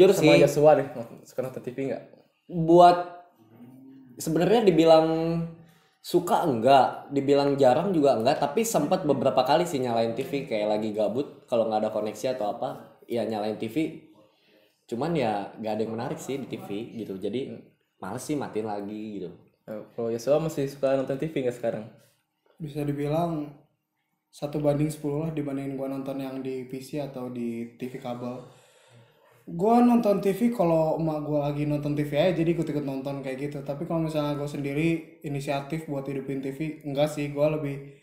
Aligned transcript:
jujur 0.00 0.16
sama 0.16 0.32
sih 0.32 0.40
Joshua 0.40 0.70
deh 0.80 0.88
suka 1.28 1.40
nonton 1.44 1.60
TV 1.60 1.92
nggak 1.92 2.02
buat 2.48 3.20
sebenarnya 4.16 4.64
dibilang 4.66 5.06
suka 6.00 6.48
enggak, 6.48 7.12
dibilang 7.12 7.60
jarang 7.60 7.92
juga 7.92 8.16
enggak, 8.16 8.40
tapi 8.40 8.64
sempat 8.64 9.04
beberapa 9.04 9.44
kali 9.44 9.68
sih 9.68 9.84
nyalain 9.84 10.16
TV 10.16 10.48
kayak 10.48 10.68
lagi 10.80 10.96
gabut 10.96 11.44
kalau 11.44 11.68
nggak 11.68 11.86
ada 11.86 11.90
koneksi 11.92 12.40
atau 12.40 12.56
apa, 12.56 13.00
ya 13.04 13.24
nyalain 13.28 13.60
TV. 13.60 14.08
Cuman 14.88 15.12
ya 15.12 15.52
nggak 15.60 15.72
ada 15.76 15.82
yang 15.84 15.92
menarik 15.92 16.18
sih 16.18 16.40
di 16.40 16.48
TV 16.48 16.96
gitu. 17.04 17.20
Jadi 17.20 17.52
males 18.00 18.24
sih 18.24 18.34
matiin 18.34 18.66
lagi 18.66 19.20
gitu. 19.20 19.30
Nah, 19.68 19.84
kalau 19.92 20.08
Joshua 20.08 20.40
masih 20.40 20.66
suka 20.72 20.96
nonton 20.96 21.20
TV 21.20 21.44
nggak 21.44 21.56
sekarang 21.56 21.84
bisa 22.60 22.84
dibilang 22.84 23.56
satu 24.28 24.60
banding 24.60 24.92
10 24.92 25.00
lah 25.20 25.30
dibandingin 25.32 25.80
gua 25.80 25.88
nonton 25.88 26.20
yang 26.20 26.40
di 26.40 26.64
PC 26.64 27.00
atau 27.00 27.28
di 27.28 27.76
TV 27.76 28.00
kabel. 28.00 28.40
Gua 29.48 29.80
nonton 29.80 30.20
TV 30.20 30.52
kalau 30.52 31.00
emak 31.00 31.20
gua 31.24 31.50
lagi 31.50 31.64
nonton 31.64 31.96
TV 31.96 32.10
aja 32.16 32.32
jadi 32.36 32.50
ikut-ikut 32.52 32.84
nonton 32.84 33.24
kayak 33.24 33.50
gitu. 33.50 33.58
Tapi 33.64 33.88
kalau 33.88 34.04
misalnya 34.04 34.36
gua 34.36 34.48
sendiri 34.48 35.20
inisiatif 35.24 35.88
buat 35.88 36.04
hidupin 36.04 36.44
TV, 36.44 36.84
enggak 36.84 37.08
sih. 37.12 37.32
Gua 37.32 37.52
lebih 37.52 37.98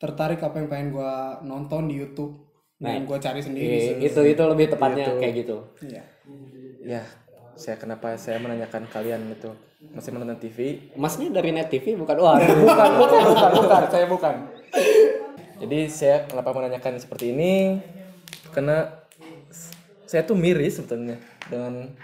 tertarik 0.00 0.40
apa 0.40 0.62
yang 0.62 0.68
pengen 0.68 0.88
gua 0.94 1.42
nonton 1.42 1.90
di 1.90 1.98
YouTube. 1.98 2.48
Dan 2.80 3.04
gua 3.04 3.20
cari 3.20 3.44
sendiri. 3.44 3.76
Sih. 3.76 4.08
itu 4.08 4.20
itu 4.24 4.42
lebih 4.44 4.72
tepatnya 4.72 5.12
kayak 5.20 5.34
gitu. 5.44 5.56
Iya. 5.84 6.04
ya 6.80 7.02
saya 7.60 7.76
kenapa 7.76 8.16
saya 8.16 8.40
menanyakan 8.40 8.88
kalian 8.88 9.36
itu 9.36 9.52
masih 9.92 10.16
menonton 10.16 10.40
TV 10.40 10.88
Masnya 10.96 11.28
dari 11.28 11.52
Net 11.52 11.68
TV 11.68 11.92
bukan 11.92 12.16
wah. 12.20 12.40
bukan 12.40 12.90
bukan 13.00 13.20
bukan 13.36 13.50
bukan 13.64 13.82
saya 13.92 14.06
bukan 14.08 14.34
jadi 15.60 15.78
saya 15.92 16.16
kenapa 16.24 16.56
menanyakan 16.56 16.96
seperti 16.96 17.36
ini 17.36 17.80
karena 18.52 18.99
saya 20.10 20.26
tuh 20.26 20.34
miris 20.34 20.82
sebetulnya 20.82 21.22
dengan 21.46 21.94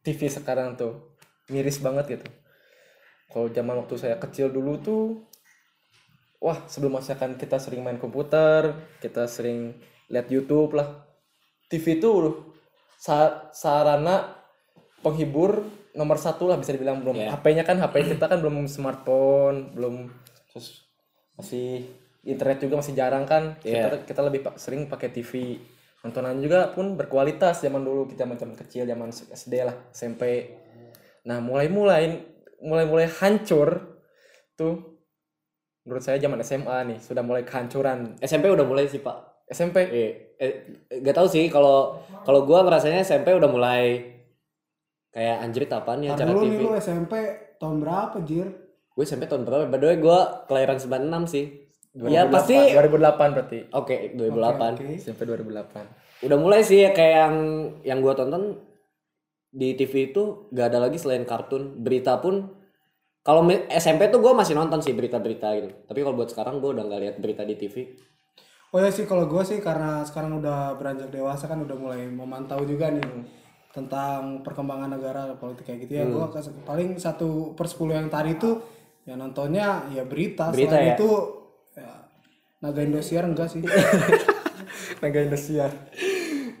TV 0.00 0.32
sekarang 0.32 0.80
tuh. 0.80 1.12
Miris 1.52 1.76
banget 1.84 2.16
gitu. 2.16 2.26
Kalau 3.28 3.52
zaman 3.52 3.84
waktu 3.84 4.00
saya 4.00 4.16
kecil 4.16 4.48
dulu 4.48 4.80
tuh 4.80 5.04
wah 6.40 6.56
sebelum 6.64 6.96
masakan 6.96 7.36
kita 7.36 7.60
sering 7.60 7.84
main 7.84 8.00
komputer 8.00 8.72
kita 9.04 9.28
sering 9.28 9.76
lihat 10.08 10.32
YouTube 10.32 10.72
lah. 10.72 11.04
TV 11.68 12.00
tuh 12.00 12.48
sa- 12.96 13.52
sarana 13.52 14.40
penghibur 15.04 15.60
nomor 15.92 16.16
satu 16.16 16.48
lah 16.48 16.56
bisa 16.56 16.72
dibilang 16.72 17.04
belum. 17.04 17.20
Iya. 17.20 17.28
HP-nya 17.36 17.64
kan 17.68 17.76
HP 17.76 18.16
kita 18.16 18.24
kan 18.24 18.40
belum 18.40 18.64
smartphone 18.72 19.76
belum 19.76 20.08
terus 20.48 20.80
masih 21.36 21.84
internet 22.24 22.64
juga 22.64 22.80
masih 22.80 22.96
jarang 22.96 23.28
kan. 23.28 23.60
Iya. 23.60 23.92
kita 23.92 23.96
kita 24.16 24.20
lebih 24.24 24.40
pa- 24.48 24.56
sering 24.56 24.88
pakai 24.88 25.12
TV 25.12 25.60
nontonan 26.00 26.40
juga 26.40 26.72
pun 26.72 26.96
berkualitas 26.96 27.60
zaman 27.60 27.84
dulu 27.84 28.08
kita 28.08 28.24
macam 28.24 28.56
kecil 28.56 28.88
zaman 28.88 29.12
SD 29.12 29.54
lah 29.60 29.76
SMP 29.92 30.56
nah 31.28 31.38
mulai 31.44 31.68
mulai 31.68 32.02
mulai 32.64 32.84
mulai 32.88 33.06
hancur 33.08 34.00
tuh 34.56 35.00
menurut 35.84 36.04
saya 36.04 36.20
zaman 36.20 36.40
SMA 36.44 36.78
nih 36.92 36.98
sudah 37.00 37.24
mulai 37.24 37.42
kehancuran 37.42 38.20
SMP 38.20 38.52
udah 38.52 38.62
mulai 38.68 38.84
sih 38.86 39.00
pak. 39.00 39.48
SMP 39.50 39.76
Eh, 39.90 40.12
eh 40.38 40.52
gak 41.02 41.16
tahu 41.16 41.26
sih 41.26 41.50
kalau 41.50 41.98
kalau 42.22 42.46
gua 42.46 42.62
ngerasanya 42.62 43.02
SMP 43.02 43.34
udah 43.34 43.50
mulai 43.50 44.14
kayak 45.10 45.36
anjrit 45.42 45.70
apaan 45.74 46.06
ya 46.06 46.14
acara 46.14 46.30
dulu 46.30 46.46
TV. 46.46 46.50
nih 46.54 46.58
lu 46.62 46.70
SMP 46.78 47.14
tahun 47.58 47.76
berapa, 47.82 48.16
Jir? 48.22 48.46
Gue 48.94 49.04
SMP 49.04 49.26
tahun 49.26 49.42
berapa? 49.42 49.66
By 49.66 49.78
the 49.82 49.86
way 49.90 49.98
gue 49.98 50.18
kelahiran 50.46 50.78
96 50.78 51.34
sih. 51.34 51.59
Ya 51.90 52.22
2008 52.22 52.30
pasti 52.30 52.56
2008 52.70 53.34
berarti 53.34 53.58
oke 53.74 53.96
2008. 54.14 54.78
Oke. 54.78 54.84
SMP 55.02 55.20
2008 55.26 56.22
Udah 56.22 56.38
mulai 56.38 56.60
sih 56.62 56.86
ya 56.86 56.94
kayak 56.94 57.16
yang 57.16 57.36
yang 57.82 57.98
gue 58.04 58.14
tonton 58.14 58.60
di 59.50 59.74
TV 59.74 60.14
itu 60.14 60.46
gak 60.54 60.70
ada 60.70 60.78
lagi 60.86 60.94
selain 60.94 61.26
kartun, 61.26 61.82
berita 61.82 62.22
pun 62.22 62.54
kalau 63.20 63.44
SMP 63.68 64.08
tuh 64.08 64.22
gue 64.22 64.32
masih 64.32 64.56
nonton 64.56 64.80
sih 64.80 64.96
berita-berita 64.96 65.48
gitu. 65.60 65.68
Tapi 65.84 65.98
kalau 66.00 66.16
buat 66.16 66.30
sekarang 66.32 66.56
gue 66.62 66.72
udah 66.72 66.84
nggak 66.88 67.00
lihat 67.04 67.16
berita 67.20 67.44
di 67.44 67.52
TV. 67.58 67.84
Oh 68.72 68.80
ya 68.80 68.88
sih 68.88 69.04
kalau 69.04 69.28
gue 69.28 69.42
sih 69.44 69.60
karena 69.60 70.06
sekarang 70.06 70.40
udah 70.40 70.78
beranjak 70.78 71.12
dewasa 71.12 71.50
kan 71.50 71.60
udah 71.60 71.76
mulai 71.76 72.06
memantau 72.08 72.64
juga 72.64 72.88
nih 72.88 73.04
tentang 73.74 74.40
perkembangan 74.40 74.96
negara 74.96 75.36
politik 75.36 75.68
kayak 75.68 75.84
gitu 75.84 75.92
ya. 76.00 76.04
Gue 76.08 76.24
paling 76.64 76.96
satu 76.96 77.52
per 77.52 77.68
sepuluh 77.68 77.98
yang 77.98 78.08
tadi 78.08 78.38
itu 78.40 78.56
ya 79.04 79.20
nontonnya 79.20 79.90
ya 79.92 80.06
berita. 80.08 80.48
Berita 80.48 80.80
Selain 80.80 80.88
ya? 80.88 80.96
itu 80.96 81.10
ya, 81.10 81.39
Naga 82.60 82.80
Indosiar 82.84 83.24
enggak 83.24 83.48
sih? 83.48 83.64
Naga 85.02 85.18
Indosiar 85.24 85.70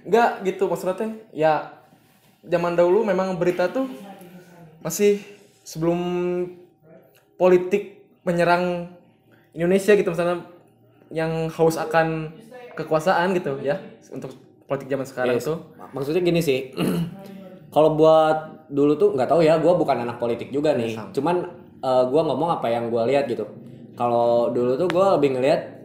Enggak 0.00 0.40
gitu 0.42 0.64
maksudnya 0.64 0.96
teh 0.96 1.10
ya 1.30 1.76
zaman 2.40 2.72
dahulu 2.72 3.04
memang 3.04 3.36
berita 3.36 3.68
tuh 3.68 3.84
masih 4.80 5.20
sebelum 5.60 6.00
politik 7.36 8.00
menyerang 8.24 8.88
Indonesia 9.52 9.92
gitu 9.92 10.08
misalnya 10.08 10.48
yang 11.12 11.52
haus 11.52 11.76
akan 11.76 12.32
kekuasaan 12.72 13.36
gitu 13.36 13.60
ya 13.60 13.76
untuk 14.08 14.32
politik 14.64 14.88
zaman 14.88 15.04
sekarang 15.04 15.36
Yes. 15.36 15.44
tuh 15.44 15.58
Mak- 15.76 15.92
Maksudnya 16.00 16.22
gini 16.22 16.40
sih. 16.40 16.72
kalau 17.74 17.92
buat 17.92 18.66
dulu 18.70 18.94
tuh 18.94 19.08
nggak 19.12 19.26
tahu 19.26 19.42
ya, 19.42 19.58
gue 19.58 19.72
bukan 19.74 20.00
anak 20.00 20.16
politik 20.16 20.48
juga 20.48 20.70
nih. 20.72 20.94
Cuman 21.10 21.36
eh, 21.82 22.04
gua 22.06 22.22
ngomong 22.24 22.50
apa 22.54 22.70
yang 22.70 22.86
gua 22.88 23.02
lihat 23.04 23.26
gitu. 23.26 23.42
Kalau 23.94 24.48
dulu 24.48 24.78
tuh 24.78 24.86
gua 24.86 25.18
lebih 25.18 25.34
ngelihat 25.34 25.79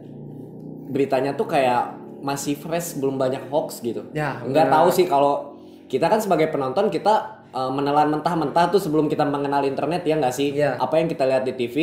beritanya 0.96 1.36
tuh 1.36 1.44
kayak 1.44 1.92
masih 2.24 2.56
fresh, 2.56 2.96
belum 2.96 3.20
banyak 3.20 3.52
hoax 3.52 3.84
gitu. 3.84 4.08
Ya, 4.10 4.40
Nggak 4.40 4.72
tahu 4.72 4.88
sih 4.88 5.04
kalau 5.04 5.60
kita 5.86 6.08
kan 6.08 6.16
sebagai 6.18 6.48
penonton 6.48 6.88
kita 6.88 7.44
eh, 7.52 7.70
menelan 7.70 8.08
mentah-mentah 8.10 8.72
tuh 8.72 8.80
sebelum 8.80 9.06
kita 9.06 9.22
mengenal 9.22 9.62
internet 9.62 10.00
ya 10.02 10.16
nggak 10.16 10.32
sih? 10.32 10.56
Iya. 10.56 10.80
Apa 10.80 10.96
yang 10.96 11.06
kita 11.06 11.28
lihat 11.28 11.44
di 11.44 11.52
TV, 11.52 11.76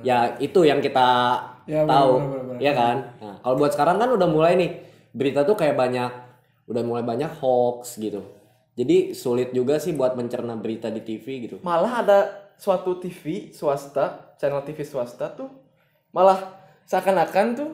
ya 0.00 0.38
itu 0.38 0.62
yang 0.62 0.78
kita 0.78 1.08
Ya, 1.68 1.86
tahu, 1.86 2.18
benar, 2.18 2.26
benar, 2.26 2.42
benar. 2.50 2.58
ya 2.58 2.72
kan? 2.72 2.96
Nah, 3.20 3.34
kalau 3.42 3.54
buat 3.56 3.70
sekarang 3.70 3.96
kan 3.98 4.10
udah 4.10 4.26
mulai 4.26 4.54
nih 4.54 4.70
berita 5.10 5.42
tuh 5.42 5.54
kayak 5.54 5.74
banyak, 5.74 6.10
udah 6.66 6.82
mulai 6.82 7.02
banyak 7.02 7.30
hoax 7.38 7.98
gitu. 7.98 8.26
Jadi 8.74 9.12
sulit 9.12 9.52
juga 9.52 9.76
sih 9.76 9.92
buat 9.92 10.14
mencerna 10.14 10.56
berita 10.56 10.88
di 10.88 10.98
TV 10.98 11.46
gitu. 11.46 11.56
malah 11.60 12.00
ada 12.00 12.18
suatu 12.56 12.96
TV 12.96 13.52
swasta 13.52 14.34
channel 14.34 14.60
TV 14.62 14.82
swasta 14.82 15.30
tuh 15.30 15.46
malah 16.10 16.38
seakan-akan 16.84 17.46
tuh 17.54 17.70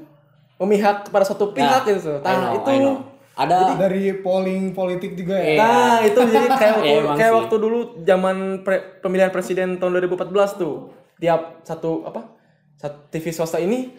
memihak 0.57 1.09
kepada 1.09 1.25
suatu 1.25 1.53
pihak 1.53 1.85
I 1.85 1.97
gitu 1.97 2.17
know, 2.17 2.25
nah 2.25 2.55
itu 2.57 2.69
I 2.73 2.79
know. 2.81 2.97
Ada 3.37 3.77
Dari 3.77 4.25
polling 4.25 4.73
politik 4.73 5.13
juga 5.13 5.37
ya. 5.37 5.61
Nah, 5.61 6.01
itu 6.01 6.17
jadi 6.17 6.49
kayak 6.57 6.75
waktu, 6.81 6.89
Iya, 6.89 7.01
emang 7.05 7.17
kayak 7.21 7.29
sih. 7.29 7.39
waktu 7.45 7.55
dulu 7.61 7.79
zaman 8.01 8.37
pre- 8.65 8.85
pemilihan 9.05 9.29
presiden 9.29 9.77
tahun 9.77 10.01
2014 10.01 10.57
tuh. 10.57 10.89
Tiap 11.21 11.61
satu 11.61 12.09
apa? 12.09 12.33
Satu 12.81 12.97
TV 13.13 13.37
swasta 13.37 13.61
ini 13.61 13.93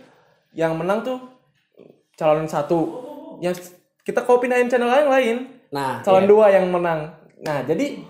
yang 0.57 0.73
menang 0.73 1.05
tuh 1.05 1.21
calon 2.17 2.49
satu. 2.49 3.05
Yang 3.37 3.77
kita 4.01 4.25
kalau 4.25 4.41
pindahin 4.41 4.73
channel 4.73 4.89
lain 4.89 5.05
lain, 5.05 5.35
nah 5.69 6.01
calon 6.01 6.25
iya. 6.25 6.29
dua 6.33 6.45
yang 6.49 6.65
menang. 6.73 7.13
Nah, 7.45 7.61
jadi 7.61 8.01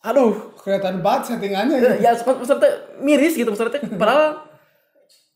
aduh, 0.00 0.56
Kelihatan 0.56 1.04
banget 1.04 1.36
settingannya 1.36 1.76
gitu. 1.76 2.00
ya 2.00 2.16
maksudnya 2.16 2.72
miris 3.04 3.36
gitu 3.36 3.52
maksudnya 3.52 3.76
padahal 4.00 4.48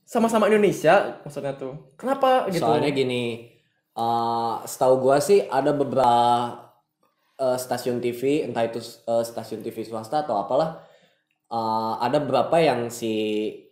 sama-sama 0.05 0.47
Indonesia 0.53 1.21
maksudnya 1.25 1.57
tuh. 1.57 1.97
Kenapa 1.97 2.49
gitu? 2.53 2.65
Soalnya 2.65 2.93
gini, 2.93 3.51
eh 3.97 4.55
setahu 4.69 5.01
gua 5.01 5.19
sih 5.19 5.49
ada 5.49 5.73
beberapa 5.73 6.61
eh, 7.41 7.59
stasiun 7.59 7.99
TV, 7.99 8.47
entah 8.47 8.65
itu 8.69 8.79
eh, 8.81 9.25
stasiun 9.25 9.65
TV 9.65 9.83
swasta 9.83 10.23
atau 10.23 10.37
apalah, 10.39 10.85
eh, 11.49 11.95
ada 12.05 12.21
beberapa 12.21 12.61
yang 12.61 12.93
si 12.93 13.13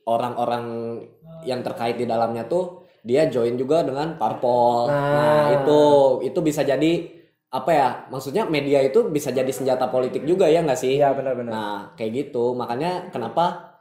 orang-orang 0.08 0.98
yang 1.46 1.62
terkait 1.62 1.94
di 1.94 2.06
dalamnya 2.06 2.46
tuh 2.50 2.82
dia 3.02 3.26
join 3.26 3.58
juga 3.58 3.82
dengan 3.82 4.14
parpol. 4.14 4.86
Nah, 4.86 5.58
itu 5.58 5.80
itu 6.22 6.38
bisa 6.38 6.62
jadi 6.62 7.10
apa 7.50 7.70
ya? 7.74 7.88
Maksudnya 8.08 8.46
media 8.46 8.78
itu 8.80 9.10
bisa 9.10 9.34
jadi 9.34 9.50
senjata 9.50 9.90
politik 9.90 10.22
juga 10.22 10.46
ya 10.46 10.62
nggak 10.62 10.78
sih? 10.78 11.02
Iya, 11.02 11.10
benar-benar. 11.14 11.52
Nah, 11.52 11.78
kayak 11.98 12.10
gitu. 12.30 12.54
Makanya 12.54 13.10
kenapa 13.10 13.74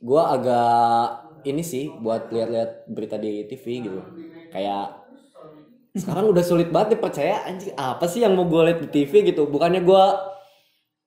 gua 0.00 0.32
agak 0.32 1.27
ini 1.42 1.62
sih 1.62 1.90
buat 1.92 2.30
lihat-lihat 2.30 2.86
berita 2.86 3.16
di 3.16 3.44
TV 3.44 3.64
gitu. 3.84 4.00
Kayak 4.48 5.04
sekarang 5.92 6.30
udah 6.30 6.44
sulit 6.44 6.70
banget 6.70 6.96
dipercaya 6.96 7.42
anjing 7.44 7.74
apa 7.74 8.06
sih 8.06 8.22
yang 8.22 8.32
mau 8.32 8.46
gue 8.46 8.62
lihat 8.64 8.80
di 8.80 8.88
TV 8.88 9.26
gitu. 9.26 9.46
Bukannya 9.46 9.82
gua 9.82 10.18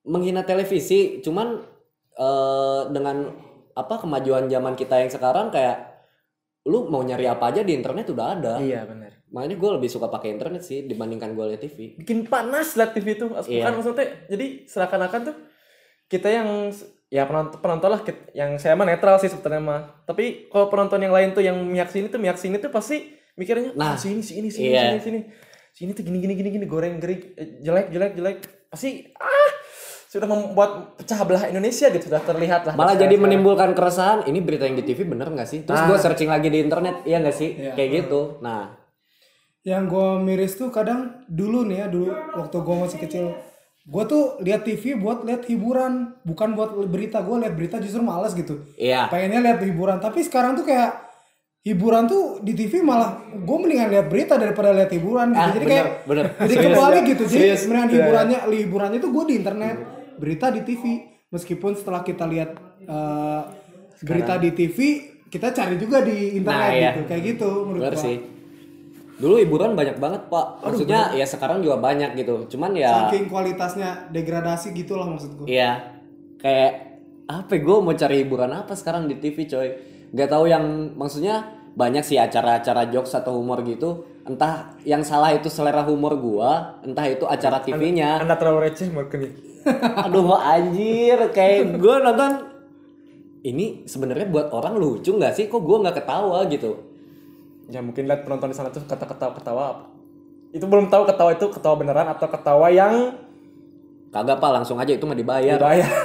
menghina 0.03 0.41
televisi, 0.41 1.21
cuman 1.21 1.61
eh, 2.13 2.81
dengan 2.89 3.29
apa 3.71 3.95
kemajuan 3.97 4.45
zaman 4.45 4.75
kita 4.75 4.99
yang 4.99 5.07
sekarang 5.07 5.47
kayak 5.47 5.89
lu 6.67 6.85
mau 6.85 7.01
nyari 7.01 7.25
apa 7.25 7.49
aja 7.49 7.61
di 7.63 7.73
internet 7.73 8.11
udah 8.11 8.27
ada. 8.35 8.53
Iya, 8.61 8.85
benar. 8.85 9.11
Makanya 9.31 9.55
gue 9.57 9.69
lebih 9.79 9.89
suka 9.89 10.11
pakai 10.11 10.35
internet 10.35 10.61
sih 10.61 10.83
dibandingkan 10.83 11.31
gue 11.33 11.45
lihat 11.55 11.61
TV. 11.63 11.95
bikin 11.97 12.27
panas 12.27 12.75
liat 12.75 12.91
TV 12.91 13.15
itu 13.15 13.25
bukan 13.31 13.47
Iya. 13.47 13.71
maksudnya 13.71 14.07
jadi 14.27 14.45
seakan-akan 14.67 15.21
tuh 15.31 15.35
kita 16.05 16.27
yang 16.27 16.67
ya 17.11 17.27
penonton, 17.27 17.59
penonton 17.59 17.91
lah 17.91 18.01
yang 18.31 18.55
saya 18.55 18.73
mah 18.73 18.87
netral 18.87 19.19
sih 19.19 19.27
sebetulnya 19.27 19.59
mah 19.59 19.81
tapi 20.07 20.47
kalau 20.47 20.71
penonton 20.71 20.97
yang 20.97 21.11
lain 21.11 21.35
tuh 21.35 21.43
yang 21.43 21.59
miak 21.59 21.91
sini 21.91 22.07
tuh 22.07 22.17
miak 22.17 22.39
sini 22.39 22.55
tuh 22.55 22.71
pasti 22.71 23.03
mikirnya 23.35 23.75
Nah, 23.75 23.93
nah 23.93 23.95
sini 23.99 24.23
sini 24.23 24.47
sini 24.47 24.71
iya. 24.71 24.95
sini 24.95 24.99
sini 25.03 25.19
sini 25.71 25.91
tuh 25.91 26.03
gini 26.03 26.17
gini 26.17 26.33
gini 26.33 26.49
gini 26.49 26.65
goreng 26.65 26.97
gerik 26.97 27.35
eh, 27.35 27.59
jelek 27.59 27.91
jelek 27.91 28.11
jelek 28.15 28.37
pasti 28.67 29.11
ah 29.15 29.51
sudah 30.07 30.27
membuat 30.27 30.95
pecah 30.95 31.23
belah 31.23 31.47
Indonesia 31.47 31.87
gitu 31.87 32.07
sudah 32.07 32.19
terlihat 32.19 32.67
lah 32.67 32.75
Malah 32.75 32.95
jadi 32.95 33.15
sekarang. 33.15 33.23
menimbulkan 33.31 33.71
keresahan, 33.71 34.19
ini 34.27 34.43
berita 34.43 34.67
yang 34.67 34.75
di 34.75 34.83
TV 34.83 35.07
bener 35.07 35.31
nggak 35.31 35.47
sih? 35.47 35.63
Terus 35.63 35.79
Ah. 35.79 35.87
gue 35.87 35.95
searching 35.95 36.27
lagi 36.27 36.51
di 36.51 36.59
internet, 36.59 37.07
iya 37.07 37.23
nggak 37.23 37.31
sih? 37.31 37.55
Iya. 37.55 37.79
Kayak 37.79 37.89
gitu. 38.11 38.43
Nah, 38.43 38.75
yang 39.63 39.87
gue 39.87 40.19
miris 40.19 40.59
tuh 40.59 40.67
kadang 40.67 41.23
dulu 41.31 41.63
nih 41.63 41.85
ya 41.85 41.87
dulu 41.87 42.11
waktu 42.11 42.57
gue 42.59 42.75
masih 42.75 42.99
kecil 42.99 43.25
gue 43.81 44.03
tuh 44.05 44.37
lihat 44.45 44.61
TV 44.61 44.93
buat 44.93 45.25
lihat 45.25 45.49
hiburan 45.49 46.13
bukan 46.21 46.53
buat 46.53 46.77
berita 46.85 47.25
gue 47.25 47.41
lihat 47.41 47.53
berita 47.57 47.81
justru 47.81 48.05
males 48.05 48.37
gitu 48.37 48.61
iya. 48.77 49.09
pengennya 49.09 49.41
lihat 49.41 49.59
hiburan 49.65 49.97
tapi 49.97 50.21
sekarang 50.21 50.53
tuh 50.53 50.69
kayak 50.69 51.01
hiburan 51.61 52.05
tuh 52.05 52.41
di 52.41 52.53
TV 52.57 52.81
malah 52.81 53.21
gue 53.33 53.57
mendingan 53.57 53.89
lihat 53.89 54.05
berita 54.09 54.33
daripada 54.37 54.73
lihat 54.73 54.89
hiburan 54.89 55.33
gitu. 55.33 55.41
Ah, 55.41 55.49
jadi 55.53 55.65
bener, 55.65 55.69
kayak 55.69 55.87
bener. 56.09 56.25
jadi 56.41 56.55
ya. 57.01 57.09
gitu 57.13 57.23
jadi 57.29 57.41
Serius. 57.53 57.61
mendingan 57.69 57.89
Iya. 57.89 57.95
hiburannya 57.97 58.39
hiburannya 58.49 58.99
tuh 59.01 59.11
gue 59.13 59.23
di 59.29 59.33
internet 59.37 59.75
berita 60.17 60.45
di 60.53 60.61
TV 60.65 60.83
meskipun 61.29 61.71
setelah 61.77 62.01
kita 62.05 62.25
lihat 62.29 62.49
eh, 62.85 63.41
berita 64.05 64.41
di 64.41 64.49
TV 64.53 64.77
kita 65.31 65.53
cari 65.53 65.75
juga 65.77 66.03
di 66.05 66.37
internet 66.37 66.69
Nah, 66.69 66.73
iya. 66.73 66.91
gitu 66.97 67.01
kayak 67.07 67.23
gitu 67.33 67.49
menurut 67.65 67.93
sih. 67.97 68.17
Dulu 69.21 69.35
hiburan 69.37 69.77
banyak 69.77 70.01
banget 70.01 70.21
pak. 70.27 70.65
Maksudnya 70.65 71.13
ya 71.13 71.25
sekarang 71.29 71.61
juga 71.61 71.77
banyak 71.77 72.17
gitu. 72.17 72.49
Cuman 72.57 72.73
ya, 72.73 73.07
saking 73.07 73.29
kualitasnya 73.29 74.09
degradasi 74.09 74.73
gitulah 74.73 75.05
maksud 75.05 75.37
gue 75.37 75.45
iya 75.45 76.01
kayak 76.41 76.97
apa? 77.29 77.53
Gue 77.61 77.77
mau 77.79 77.93
cari 77.93 78.25
hiburan 78.25 78.51
apa 78.51 78.73
sekarang 78.73 79.05
di 79.05 79.21
TV 79.21 79.45
coy? 79.45 79.69
Gak 80.11 80.27
tahu 80.33 80.49
yang 80.49 80.97
maksudnya 80.97 81.61
banyak 81.71 82.03
sih 82.03 82.19
acara-acara 82.19 82.91
jokes 82.91 83.15
atau 83.15 83.37
humor 83.39 83.63
gitu. 83.63 84.03
Entah 84.27 84.75
yang 84.85 85.01
salah 85.01 85.33
itu 85.33 85.49
selera 85.49 85.81
humor 85.81 86.13
gua, 86.21 86.77
entah 86.85 87.09
itu 87.09 87.25
acara 87.25 87.57
TV-nya. 87.57 88.21
anda 88.21 88.37
terlalu 88.37 88.69
receh 88.69 88.93
mungkin 88.93 89.33
Aduh 90.05 90.37
anjir, 90.37 91.17
kayak 91.33 91.77
gue 91.77 91.95
nonton 92.01 92.31
ini 93.41 93.85
sebenarnya 93.89 94.29
buat 94.29 94.47
orang 94.53 94.77
lucu 94.77 95.13
nggak 95.13 95.33
sih? 95.33 95.45
Kok 95.49 95.61
gue 95.61 95.77
nggak 95.81 95.95
ketawa 96.01 96.45
gitu? 96.49 96.90
Ya 97.71 97.79
mungkin 97.79 98.03
lihat 98.05 98.27
penonton 98.27 98.51
di 98.51 98.55
sana 98.59 98.69
tuh 98.69 98.83
kata 98.83 99.07
ketawa 99.07 99.31
ketawa 99.33 99.63
apa. 99.71 99.85
Itu 100.51 100.67
belum 100.67 100.91
tahu 100.91 101.07
ketawa 101.07 101.31
itu 101.31 101.47
ketawa 101.47 101.75
beneran 101.79 102.07
atau 102.11 102.27
ketawa 102.27 102.67
yang 102.67 103.15
Kagak 104.11 104.43
pak, 104.43 104.51
langsung 104.51 104.75
aja 104.75 104.91
itu 104.91 105.07
mah 105.07 105.15
dibayar. 105.15 105.55
dibayar. 105.55 105.87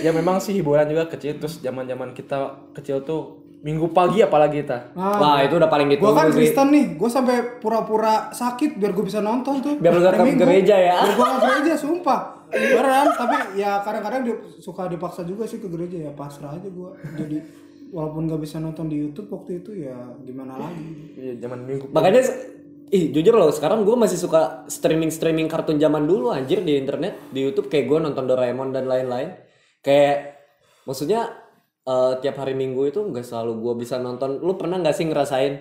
Ya 0.00 0.12
memang 0.14 0.40
sih 0.40 0.54
hiburan 0.56 0.86
juga 0.88 1.08
kecil. 1.10 1.36
Terus 1.36 1.60
zaman 1.60 1.84
zaman 1.84 2.12
kita 2.16 2.70
kecil 2.76 3.04
tuh 3.04 3.44
minggu 3.64 3.90
pagi 3.96 4.20
apalagi 4.20 4.60
kita. 4.64 4.92
Nah, 4.92 5.16
Wah 5.16 5.38
itu 5.40 5.56
udah 5.56 5.68
paling 5.68 5.88
gue 5.88 5.96
ditunggu 5.96 6.14
kan. 6.14 6.28
Kristen 6.32 6.68
nih. 6.72 6.86
Gue 6.96 7.10
sampai 7.10 7.60
pura-pura 7.60 8.28
sakit 8.32 8.76
biar 8.76 8.92
gue 8.92 9.04
bisa 9.04 9.24
nonton 9.24 9.60
tuh. 9.64 9.74
Biar 9.80 9.92
lu 9.96 10.04
ke 10.04 10.36
gereja 10.40 10.76
ya. 10.76 10.96
biar 11.04 11.12
gue 11.16 11.26
ke 11.26 11.38
gereja 11.40 11.72
sumpah. 11.76 12.20
Beneran 12.52 13.06
tapi 13.18 13.36
ya 13.58 13.82
kadang-kadang 13.82 14.20
dia 14.28 14.36
suka 14.62 14.86
dipaksa 14.86 15.26
juga 15.26 15.48
sih 15.48 15.58
ke 15.58 15.68
gereja 15.68 15.96
ya. 16.00 16.10
Pasrah 16.12 16.54
aja 16.54 16.68
gue 16.68 16.90
jadi 17.18 17.36
walaupun 17.94 18.26
gak 18.26 18.42
bisa 18.42 18.58
nonton 18.58 18.90
di 18.90 18.98
YouTube 18.98 19.30
waktu 19.30 19.62
itu 19.62 19.86
ya 19.86 19.94
gimana 20.26 20.58
lagi 20.58 21.14
iya 21.14 21.38
zaman 21.38 21.62
minggu 21.62 21.86
Makanya, 21.94 22.26
ih 22.90 23.14
jujur 23.14 23.38
loh, 23.38 23.54
sekarang 23.54 23.86
gue 23.86 23.94
masih 23.94 24.18
suka 24.18 24.66
streaming 24.66 25.14
streaming 25.14 25.46
kartun 25.46 25.78
zaman 25.78 26.02
dulu 26.10 26.34
anjir 26.34 26.66
di 26.66 26.74
internet, 26.74 27.30
di 27.30 27.46
YouTube 27.46 27.70
kayak 27.70 27.86
gue 27.86 27.98
nonton 28.02 28.26
Doraemon 28.26 28.74
dan 28.74 28.90
lain-lain. 28.90 29.38
Kayak 29.78 30.42
maksudnya 30.90 31.30
eh, 31.86 32.12
tiap 32.18 32.36
hari 32.42 32.58
Minggu 32.58 32.82
itu 32.90 32.98
nggak 32.98 33.22
selalu 33.22 33.62
gue 33.62 33.74
bisa 33.86 34.02
nonton. 34.02 34.42
Lu 34.42 34.58
pernah 34.58 34.82
nggak 34.82 34.94
sih 34.94 35.06
ngerasain 35.06 35.52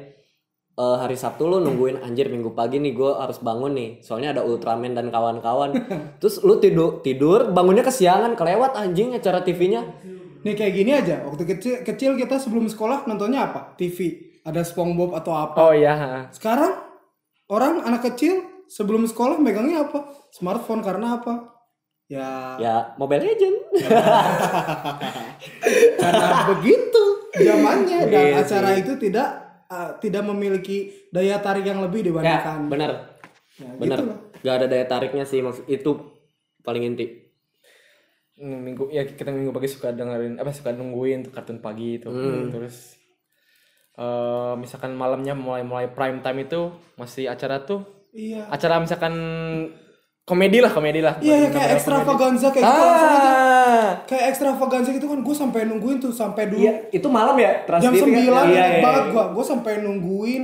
eh, 0.73 0.97
hari 0.97 1.13
Sabtu 1.13 1.45
lu 1.45 1.61
nungguin 1.61 2.01
anjir 2.01 2.33
Minggu 2.33 2.57
pagi 2.57 2.81
nih 2.81 2.97
gue 2.97 3.11
harus 3.13 3.37
bangun 3.45 3.77
nih, 3.77 3.89
soalnya 4.01 4.33
ada 4.37 4.41
Ultraman 4.41 4.97
dan 4.97 5.13
kawan-kawan. 5.13 5.69
Terus 6.21 6.41
lu 6.41 6.57
tidur 6.57 7.05
tidur 7.05 7.53
bangunnya 7.53 7.85
kesiangan, 7.85 8.33
kelewat 8.33 8.73
anjing 8.73 9.13
acara 9.13 9.45
TV-nya. 9.45 9.85
Nih 10.43 10.53
kayak 10.53 10.73
gini 10.75 10.91
aja. 10.91 11.23
Waktu 11.25 11.43
kecil 11.55 11.73
kecil 11.81 12.11
kita 12.19 12.37
sebelum 12.37 12.67
sekolah 12.67 13.07
nontonnya 13.07 13.51
apa? 13.51 13.73
TV 13.79 14.29
ada 14.43 14.61
SpongeBob 14.61 15.15
atau 15.15 15.33
apa. 15.33 15.57
Oh 15.59 15.73
iya 15.73 16.27
sekarang 16.35 16.75
orang 17.47 17.87
anak 17.87 18.13
kecil 18.13 18.43
sebelum 18.67 19.07
sekolah 19.07 19.39
megangnya 19.39 19.87
apa? 19.87 20.11
Smartphone 20.35 20.83
karena 20.83 21.19
apa? 21.19 21.55
Ya. 22.11 22.59
Ya 22.59 22.75
Mobile 22.99 23.23
Legend. 23.23 23.57
karena 26.03 26.27
begitu 26.51 27.03
zamannya. 27.39 27.99
Dan 28.11 28.23
Iya 28.27 28.43
acara 28.43 28.69
itu 28.75 28.93
tidak 28.99 29.27
uh, 29.71 29.95
tidak 29.97 30.23
memiliki 30.27 31.07
daya 31.09 31.39
tarik 31.39 31.65
yang 31.65 31.81
lebih 31.81 32.03
ya 32.03 32.05
dibandingkan 32.11 32.59
bener. 32.67 32.91
Ya, 33.53 33.69
bener 33.77 33.99
gitu 34.01 34.33
gak 34.43 34.55
ada 34.59 34.65
daya 34.67 34.85
tariknya 34.85 35.23
sih 35.23 35.39
maksud 35.39 35.63
itu 35.71 35.91
paling 36.65 36.83
inti 36.83 37.22
minggu 38.43 38.91
ya 38.91 39.07
kita 39.07 39.31
minggu 39.31 39.55
pagi 39.55 39.71
suka 39.71 39.95
dengerin 39.95 40.35
apa 40.35 40.51
suka 40.51 40.75
nungguin 40.75 41.23
tuh 41.23 41.31
kartun 41.31 41.63
pagi 41.63 42.03
itu. 42.03 42.11
Terus 42.51 42.99
eh 43.93 44.53
misalkan 44.57 44.97
malamnya 44.97 45.37
mulai 45.37 45.61
mulai 45.61 45.87
prime 45.87 46.19
time 46.25 46.49
itu 46.49 46.73
masih 46.97 47.29
acara 47.29 47.61
tuh 47.61 47.85
iya. 48.09 48.49
acara 48.49 48.81
misalkan 48.81 49.13
komedi 50.25 50.63
lah 50.63 50.71
komedi 50.73 50.99
lah. 51.03 51.19
Iya 51.21 51.35
ya, 51.45 51.49
kayak 51.53 51.69
ekstravaganza 51.77 52.47
kayak 52.49 52.63
gitu 52.63 52.81
langsung 52.81 53.11
aja 53.11 53.31
ah 53.31 53.89
kayak 54.07 54.25
ekstravaganza 54.33 54.89
gitu 54.95 55.07
kan 55.11 55.19
gue 55.21 55.35
sampai 55.35 55.61
nungguin 55.67 55.97
tuh 56.01 56.09
sampai 56.15 56.49
dulu. 56.49 56.63
Iya 56.63 56.73
itu 56.89 57.07
malam 57.11 57.35
ya 57.37 57.67
Trans 57.67 57.83
jam 57.83 57.93
kan? 57.93 58.01
9 58.01 58.09
iya, 58.09 58.23
ingat 58.23 58.47
iya, 58.49 58.65
banget 58.81 59.03
iya. 59.05 59.11
gua. 59.13 59.23
Gua 59.35 59.45
sampai 59.45 59.73
nungguin 59.83 60.43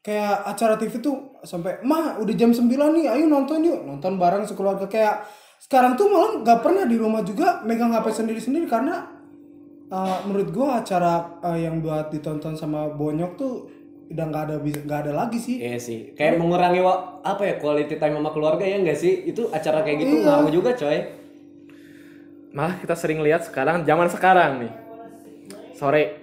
kayak 0.00 0.34
acara 0.48 0.74
TV 0.80 0.92
tuh 0.98 1.36
sampai 1.44 1.84
mah 1.84 2.16
udah 2.18 2.34
jam 2.34 2.50
9 2.50 2.66
nih 2.66 3.06
ayo 3.06 3.24
nonton 3.28 3.60
yuk. 3.62 3.86
Nonton 3.86 4.18
bareng 4.18 4.48
sekeluarga 4.48 4.88
kayak 4.88 5.22
sekarang 5.60 5.92
tuh 5.94 6.08
malah 6.08 6.40
nggak 6.40 6.60
pernah 6.60 6.84
di 6.84 6.96
rumah 6.96 7.20
juga 7.20 7.60
megang 7.62 7.92
HP 7.92 8.06
sendiri-sendiri 8.16 8.64
karena 8.64 9.04
uh, 9.86 10.24
menurut 10.24 10.48
gua 10.50 10.80
acara 10.80 11.36
uh, 11.38 11.54
yang 11.54 11.78
buat 11.78 12.08
ditonton 12.08 12.56
sama 12.56 12.88
bonyok 12.88 13.32
tuh 13.36 13.52
udah 14.08 14.24
nggak 14.26 14.42
ada 14.42 14.56
bisa 14.58 14.80
nggak 14.82 15.00
ada 15.06 15.12
lagi 15.14 15.38
sih 15.38 15.60
Iya 15.60 15.78
sih, 15.78 16.00
kayak 16.12 16.34
mengurangi 16.34 16.80
wa- 16.80 17.22
apa 17.22 17.44
ya 17.44 17.54
quality 17.56 17.94
time 17.94 18.16
sama 18.16 18.30
keluarga 18.30 18.64
ya 18.64 18.76
enggak 18.76 18.98
sih? 18.98 19.22
Itu 19.22 19.46
acara 19.50 19.86
kayak 19.86 19.98
gitu 20.00 20.14
Iya. 20.18 20.24
ngaruh 20.26 20.50
juga 20.50 20.70
coy. 20.74 20.98
malah 22.50 22.74
kita 22.76 22.98
sering 22.98 23.22
lihat 23.22 23.46
sekarang 23.46 23.86
zaman 23.86 24.10
sekarang 24.10 24.50
nih 24.58 24.72
sore 25.72 26.19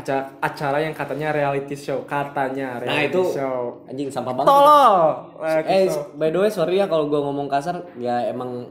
acara 0.00 0.22
acara 0.38 0.78
yang 0.80 0.92
katanya 0.92 1.28
reality 1.30 1.74
show 1.74 2.02
katanya 2.02 2.76
Nah 2.76 2.82
reality 2.82 3.10
itu 3.10 3.22
show 3.32 3.84
anjing 3.84 4.08
sampah 4.08 4.32
banget. 4.32 4.48
tolol 4.48 4.94
reality 5.36 5.70
Eh 5.70 5.84
show. 5.86 6.04
by 6.14 6.28
the 6.28 6.38
way 6.38 6.48
sorry 6.48 6.76
ya 6.76 6.86
kalau 6.86 7.06
gua 7.06 7.20
ngomong 7.22 7.46
kasar 7.46 7.76
ya 7.96 8.24
emang 8.24 8.64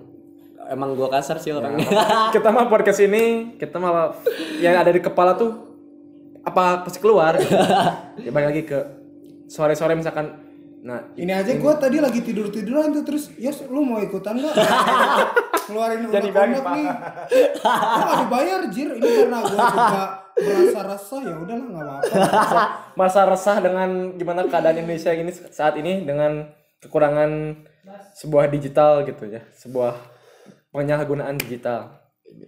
emang 0.67 0.93
gua 0.93 1.09
kasar 1.09 1.38
sih 1.38 1.50
orangnya. 1.50 1.86
kita 2.36 2.50
mah 2.50 2.65
podcast 2.65 3.00
ini 3.00 3.53
kita 3.55 3.77
mah 3.77 4.17
yang 4.57 4.75
ada 4.75 4.89
di 4.89 5.00
kepala 5.00 5.33
tuh 5.33 5.69
apa 6.41 6.81
pasti 6.81 6.98
keluar 6.98 7.38
ya 8.25 8.29
balik 8.29 8.48
lagi 8.50 8.63
ke 8.63 8.79
sore-sore 9.45 9.93
misalkan 9.93 10.48
nah 10.79 11.12
ini 11.13 11.27
aja 11.29 11.51
gua 11.55 11.75
tadi 11.75 12.00
lagi 12.00 12.19
tidur 12.19 12.48
tiduran 12.48 12.91
tuh 12.91 13.03
terus 13.03 13.27
yes 13.36 13.63
lu 13.65 13.81
mau 13.81 14.00
ikutan 14.00 14.36
nggak? 14.36 14.55
Keluarin 15.67 16.01
Jadi 16.03 16.27
unek-unek 16.27 16.62
bagi, 16.62 16.81
nih. 16.81 16.88
Gua 17.59 18.00
nggak 18.00 18.17
dibayar 18.19 18.62
jir. 18.69 18.89
Ini 18.95 19.07
karena 19.19 19.38
gua 19.39 19.57
juga 19.69 20.03
merasa 20.39 20.81
resah 20.88 21.19
ya 21.21 21.36
udahlah 21.36 21.67
nggak 21.67 21.83
apa-apa. 21.86 22.63
Masa 22.95 23.21
resah 23.24 23.57
dengan 23.59 23.89
gimana 24.15 24.41
keadaan 24.45 24.77
Indonesia 24.77 25.12
ini 25.12 25.29
saat 25.31 25.75
ini 25.75 26.01
dengan 26.01 26.48
kekurangan 26.79 27.31
sebuah 28.15 28.48
digital 28.48 29.03
gitu 29.03 29.27
ya 29.27 29.43
sebuah 29.53 29.93
penyalahgunaan 30.71 31.36
digital. 31.38 31.91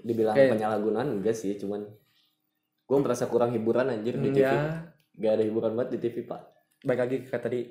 Dibilang 0.02 0.34
Kayak- 0.34 0.56
penyalahgunaan 0.56 1.08
enggak 1.12 1.34
sih, 1.34 1.58
cuman 1.58 1.84
gua 2.86 2.98
merasa 3.00 3.26
kurang 3.26 3.52
hiburan 3.52 3.88
anjir 3.88 4.16
di 4.16 4.32
TV. 4.32 4.46
ya. 4.46 4.88
Gak 5.12 5.32
ada 5.36 5.44
hiburan 5.44 5.76
banget 5.76 6.00
di 6.00 6.08
TV, 6.08 6.24
Pak. 6.24 6.42
baik 6.82 6.98
lagi 6.98 7.18
ke 7.22 7.38
tadi 7.38 7.62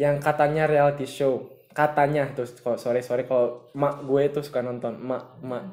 yang 0.00 0.16
katanya 0.16 0.64
reality 0.64 1.04
show. 1.04 1.44
Katanya 1.76 2.32
terus 2.32 2.56
kalau 2.56 2.80
sore 2.80 3.04
sore 3.04 3.28
kalau 3.28 3.68
mak 3.76 4.00
gue 4.08 4.32
tuh 4.32 4.40
suka 4.40 4.64
nonton. 4.64 4.96
Mak 4.96 5.44
mak. 5.44 5.68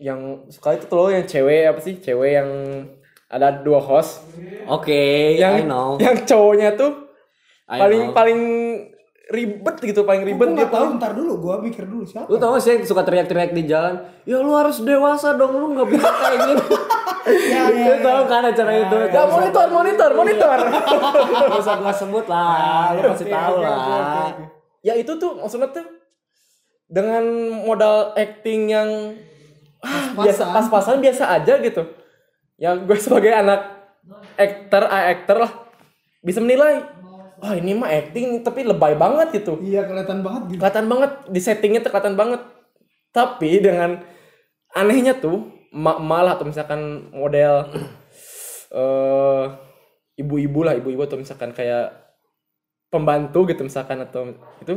Yang 0.00 0.48
suka 0.48 0.80
itu 0.80 0.88
tuh 0.88 0.96
loh 0.96 1.12
yang 1.12 1.28
cewek 1.28 1.68
apa 1.68 1.80
sih? 1.84 2.00
Cewek 2.00 2.30
yang 2.40 2.50
ada 3.28 3.60
dua 3.60 3.84
host. 3.84 4.24
Oke, 4.64 5.36
yang 5.36 5.60
I 5.60 5.68
know. 5.68 6.00
yang 6.00 6.24
cowoknya 6.24 6.74
tuh 6.74 7.12
I 7.70 7.78
paling 7.78 8.02
know. 8.10 8.16
paling 8.16 8.40
ribet 9.30 9.76
gitu 9.78 10.02
paling 10.02 10.26
ribet 10.26 10.48
dia 10.52 10.66
nggak 10.66 10.70
tahu 10.74 10.86
ntar 10.98 11.14
dulu 11.14 11.32
gua 11.38 11.56
mikir 11.62 11.86
dulu 11.86 12.02
siapa 12.02 12.26
Lu 12.26 12.36
tau 12.36 12.58
gak 12.58 12.62
sih 12.66 12.70
yang 12.74 12.82
suka 12.82 13.06
teriak-teriak 13.06 13.54
di 13.54 13.62
jalan? 13.64 14.02
Ya 14.26 14.42
lu 14.42 14.50
harus 14.58 14.82
dewasa 14.82 15.38
dong, 15.38 15.54
lu 15.54 15.70
gak 15.78 15.86
bisa 15.86 16.08
kayak 16.10 16.38
gini. 16.50 16.64
ya, 17.54 17.62
ya, 17.70 17.86
Lu 17.86 17.94
tau 18.02 18.22
kan 18.26 18.42
acara 18.50 18.72
itu? 18.74 18.96
ya 19.06 19.22
monitor 19.30 19.66
monitor 19.70 20.10
monitor 20.12 20.58
Gak 21.50 21.58
usah 21.62 21.78
gua 21.78 21.94
sebut 21.94 22.26
lah, 22.26 22.98
lu 22.98 23.00
pasti 23.14 23.26
tahu 23.30 23.56
lah. 23.62 24.34
ya 24.82 24.98
itu 24.98 25.12
tuh 25.14 25.38
maksudnya 25.38 25.70
tuh 25.70 25.86
dengan 26.90 27.22
modal 27.62 28.10
acting 28.18 28.74
yang 28.74 28.88
ah, 29.78 30.10
biasa 30.18 30.42
Pas-pasan. 30.42 30.54
pas-pasan 30.58 30.96
biasa 30.98 31.24
aja 31.38 31.54
gitu 31.62 31.82
yang 32.58 32.82
gue 32.84 32.98
sebagai 32.98 33.30
anak 33.30 33.60
aktor 34.34 34.84
ah, 34.90 35.06
aktor 35.14 35.36
lah 35.38 35.52
bisa 36.20 36.42
menilai 36.42 36.82
wah 37.40 37.56
ini 37.56 37.72
mah 37.72 37.88
acting 37.88 38.44
tapi 38.44 38.68
lebay 38.68 38.94
banget 38.94 39.40
gitu. 39.40 39.56
Iya 39.64 39.88
kelihatan 39.88 40.20
banget 40.20 40.42
gitu. 40.52 40.60
kelihatan 40.60 40.86
banget 40.86 41.10
di 41.32 41.40
settingnya 41.40 41.80
tuh 41.80 41.90
kelihatan 41.90 42.16
banget. 42.20 42.40
Tapi 43.10 43.50
dengan 43.64 43.90
anehnya 44.76 45.18
tuh 45.18 45.48
ma 45.72 45.98
malah 45.98 46.38
atau 46.38 46.46
misalkan 46.46 47.10
model 47.10 47.66
eh 48.80 49.44
ibu-ibu 50.20 50.60
lah 50.62 50.76
ibu-ibu 50.76 51.02
atau 51.08 51.18
misalkan 51.18 51.56
kayak 51.56 51.96
pembantu 52.92 53.48
gitu 53.48 53.64
misalkan 53.64 54.04
atau 54.04 54.36
itu 54.60 54.76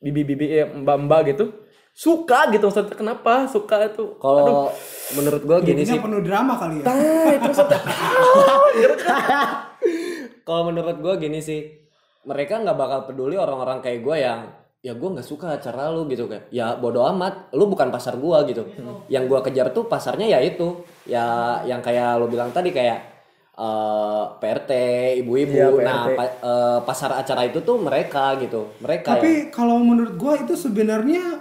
bibi-bibi 0.00 0.46
ya, 0.48 0.64
mbak-mbak 0.64 1.36
gitu 1.36 1.52
suka 1.90 2.48
gitu 2.54 2.70
maksudnya. 2.70 2.96
Kenapa 2.96 3.50
suka 3.50 3.90
itu? 3.90 4.16
Kalau 4.22 4.70
menurut 5.18 5.42
gua 5.44 5.58
gini 5.60 5.84
Ini 5.84 5.90
sih, 5.96 6.00
penuh 6.00 6.22
drama 6.22 6.56
kali 6.56 6.80
ya. 6.80 6.84
ah 6.88 7.32
itu 7.34 7.44
maksudnya. 7.50 7.80
Kalau 10.46 10.62
menurut 10.70 10.96
gua 11.02 11.18
gini 11.20 11.42
sih, 11.42 11.79
mereka 12.22 12.60
nggak 12.60 12.76
bakal 12.76 13.00
peduli 13.08 13.36
orang-orang 13.36 13.80
kayak 13.80 14.00
gua 14.00 14.16
yang 14.16 14.40
ya 14.80 14.92
gua 14.96 15.16
nggak 15.16 15.28
suka 15.28 15.56
acara 15.56 15.88
lu 15.88 16.04
gitu 16.06 16.24
kan. 16.24 16.40
Ya 16.48 16.72
bodo 16.74 17.04
amat, 17.06 17.52
lu 17.52 17.68
bukan 17.68 17.88
pasar 17.88 18.16
gua 18.16 18.44
gitu. 18.44 18.64
Yang 19.08 19.24
gua 19.28 19.40
kejar 19.40 19.72
tuh 19.72 19.84
pasarnya 19.84 20.28
ya 20.28 20.40
itu, 20.40 20.80
ya 21.04 21.24
yang 21.64 21.80
kayak 21.80 22.16
lu 22.16 22.28
bilang 22.28 22.48
tadi 22.50 22.70
kayak 22.70 22.98
eh, 23.60 24.24
PRT, 24.40 24.70
ibu-ibu. 25.20 25.52
PRT. 25.52 25.84
nah, 25.84 26.08
pa- 26.08 26.36
eh, 26.40 26.78
pasar 26.80 27.12
acara 27.12 27.44
itu 27.44 27.60
tuh 27.60 27.76
mereka 27.76 28.36
gitu. 28.40 28.72
Mereka 28.80 29.08
ya. 29.10 29.14
Tapi 29.20 29.32
kalau 29.52 29.76
menurut 29.80 30.16
gua 30.16 30.36
itu 30.36 30.56
sebenarnya 30.56 31.40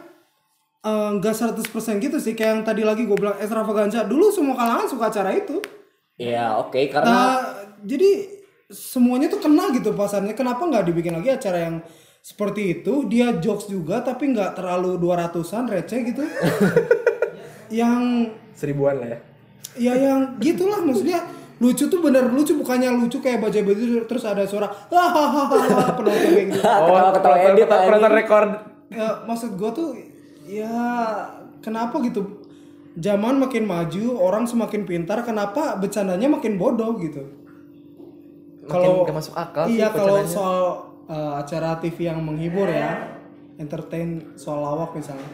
eh, 0.80 1.10
nggak 1.16 1.36
100% 1.36 1.64
gitu 2.00 2.20
sih 2.20 2.36
kayak 2.36 2.52
yang 2.56 2.64
tadi 2.64 2.84
lagi 2.84 3.04
gue 3.04 3.16
bilang 3.16 3.36
extravaganza 3.36 4.08
dulu 4.08 4.32
semua 4.32 4.56
kalangan 4.56 4.88
suka 4.88 5.12
acara 5.12 5.36
itu 5.36 5.60
Ya 6.16 6.56
oke 6.56 6.88
karena 6.88 7.08
nah 7.08 7.36
jadi 7.84 8.39
semuanya 8.70 9.28
tuh 9.28 9.42
kena 9.42 9.74
gitu 9.74 9.98
pasarnya. 9.98 10.38
Kenapa 10.38 10.62
nggak 10.70 10.86
dibikin 10.86 11.18
lagi 11.18 11.34
acara 11.34 11.58
yang 11.70 11.76
seperti 12.22 12.80
itu? 12.80 13.10
Dia 13.10 13.42
jokes 13.42 13.66
juga 13.66 14.06
tapi 14.06 14.30
nggak 14.30 14.54
terlalu 14.54 15.02
200an 15.02 15.66
receh 15.68 16.00
gitu. 16.06 16.22
Yang 17.82 18.34
seribuan 18.54 19.02
lah 19.02 19.10
ya. 19.14 19.20
Ya 19.80 19.94
yang 19.96 20.42
gitulah 20.42 20.82
maksudnya 20.82 21.22
lucu 21.62 21.86
tuh 21.86 22.02
bener 22.02 22.26
lucu 22.34 22.58
bukannya 22.58 22.90
lucu 22.98 23.22
kayak 23.22 23.38
baca 23.38 23.62
baju 23.62 23.84
terus 24.10 24.26
ada 24.26 24.42
suara 24.50 24.66
hahaha 24.90 25.94
penonton 25.94 26.30
kayak 26.34 26.48
gitu. 26.50 26.60
Ketawa-ketawa 26.66 27.38
edit 27.54 27.68
penonton- 27.70 28.16
rekor 28.18 28.44
ya, 28.90 29.22
maksud 29.30 29.54
gua 29.54 29.70
tuh 29.70 29.94
ya 30.50 30.74
kenapa 31.62 32.02
gitu? 32.02 32.42
Zaman 32.98 33.38
makin 33.38 33.70
maju 33.70 34.18
orang 34.18 34.50
semakin 34.50 34.84
pintar 34.90 35.22
kenapa 35.22 35.78
bercandanya 35.78 36.26
makin 36.26 36.58
bodoh 36.58 36.98
gitu 36.98 37.39
Makin 38.70 39.10
gak 39.10 39.18
masuk 39.18 39.36
akal 39.36 39.64
sih 39.66 39.82
iya 39.82 39.90
kalau 39.90 40.22
soal 40.24 40.60
uh, 41.10 41.42
acara 41.42 41.82
TV 41.82 42.08
yang 42.08 42.22
menghibur 42.22 42.70
ya 42.70 43.18
entertain 43.58 44.38
soal 44.38 44.62
lawak 44.62 44.94
misalnya 44.96 45.28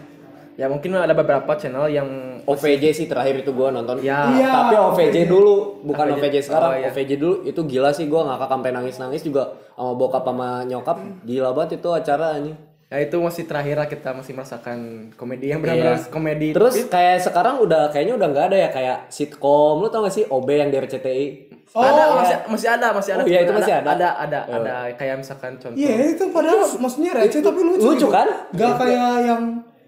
ya 0.55 0.71
mungkin 0.71 0.95
ada 0.95 1.11
beberapa 1.11 1.51
channel 1.59 1.91
yang 1.91 2.07
OVJ 2.47 2.83
sih 2.95 3.05
terakhir 3.09 3.41
itu 3.41 3.51
gua 3.51 3.73
nonton. 3.73 3.99
Ya. 4.05 4.29
Iya, 4.31 4.49
Tapi 4.53 4.75
OVJ 4.77 5.17
dulu, 5.25 5.81
bukan 5.81 6.15
OVJ. 6.15 6.21
OVJ 6.21 6.35
sekarang. 6.45 6.69
Oh, 6.71 6.77
iya. 6.77 6.89
OVJ 6.93 7.11
dulu 7.17 7.35
itu 7.43 7.61
gila 7.65 7.89
sih 7.91 8.05
gua 8.05 8.21
ngakak 8.29 8.49
sampai 8.53 8.71
nangis-nangis 8.71 9.21
juga 9.25 9.43
sama 9.73 9.91
bokap 9.97 10.23
sama 10.23 10.61
nyokap. 10.63 10.97
Gila 11.25 11.49
banget 11.57 11.81
itu 11.81 11.89
acara 11.89 12.37
ini. 12.39 12.53
Ya 12.85 13.01
itu 13.01 13.17
masih 13.17 13.43
terakhir 13.43 13.75
lah 13.75 13.87
kita 13.87 14.13
masih 14.13 14.31
merasakan 14.31 14.77
komedi 15.13 15.49
yang 15.49 15.57
benar-benar 15.57 15.97
Iya. 15.97 16.07
komedi 16.07 16.47
Terus 16.51 16.85
kayak 16.85 17.17
sekarang 17.19 17.57
udah 17.59 17.89
kayaknya 17.89 18.13
udah 18.13 18.27
nggak 18.27 18.45
ada 18.45 18.57
ya 18.59 18.69
kayak 18.69 18.97
sitkom. 19.09 19.79
Lu 19.79 19.87
tau 19.87 20.01
gak 20.01 20.13
sih 20.13 20.23
OB 20.23 20.47
yang 20.47 20.69
dari 20.69 20.85
RCTI? 20.85 21.25
ada 21.73 22.03
masih 22.15 22.37
masih 22.47 22.69
ada 22.71 22.87
masih 22.89 23.11
ada 23.11 23.21
Oh, 23.21 23.27
iya, 23.27 23.39
itu 23.41 23.51
masih 23.51 23.73
ada? 23.75 23.89
ada 23.91 24.09
ada 24.17 24.39
ada 24.47 24.73
kayak 24.93 25.15
misalkan 25.17 25.57
contoh 25.57 25.75
iya 25.75 25.91
itu 26.07 26.23
padahal 26.29 26.63
maksudnya 26.73 27.11
receh 27.13 27.41
tapi 27.41 27.59
lucu 27.59 27.83
lucu 27.83 27.99
gitu. 27.99 28.07
kan? 28.07 28.27
Gak 28.49 28.73
kayak 28.77 29.13
yang 29.25 29.43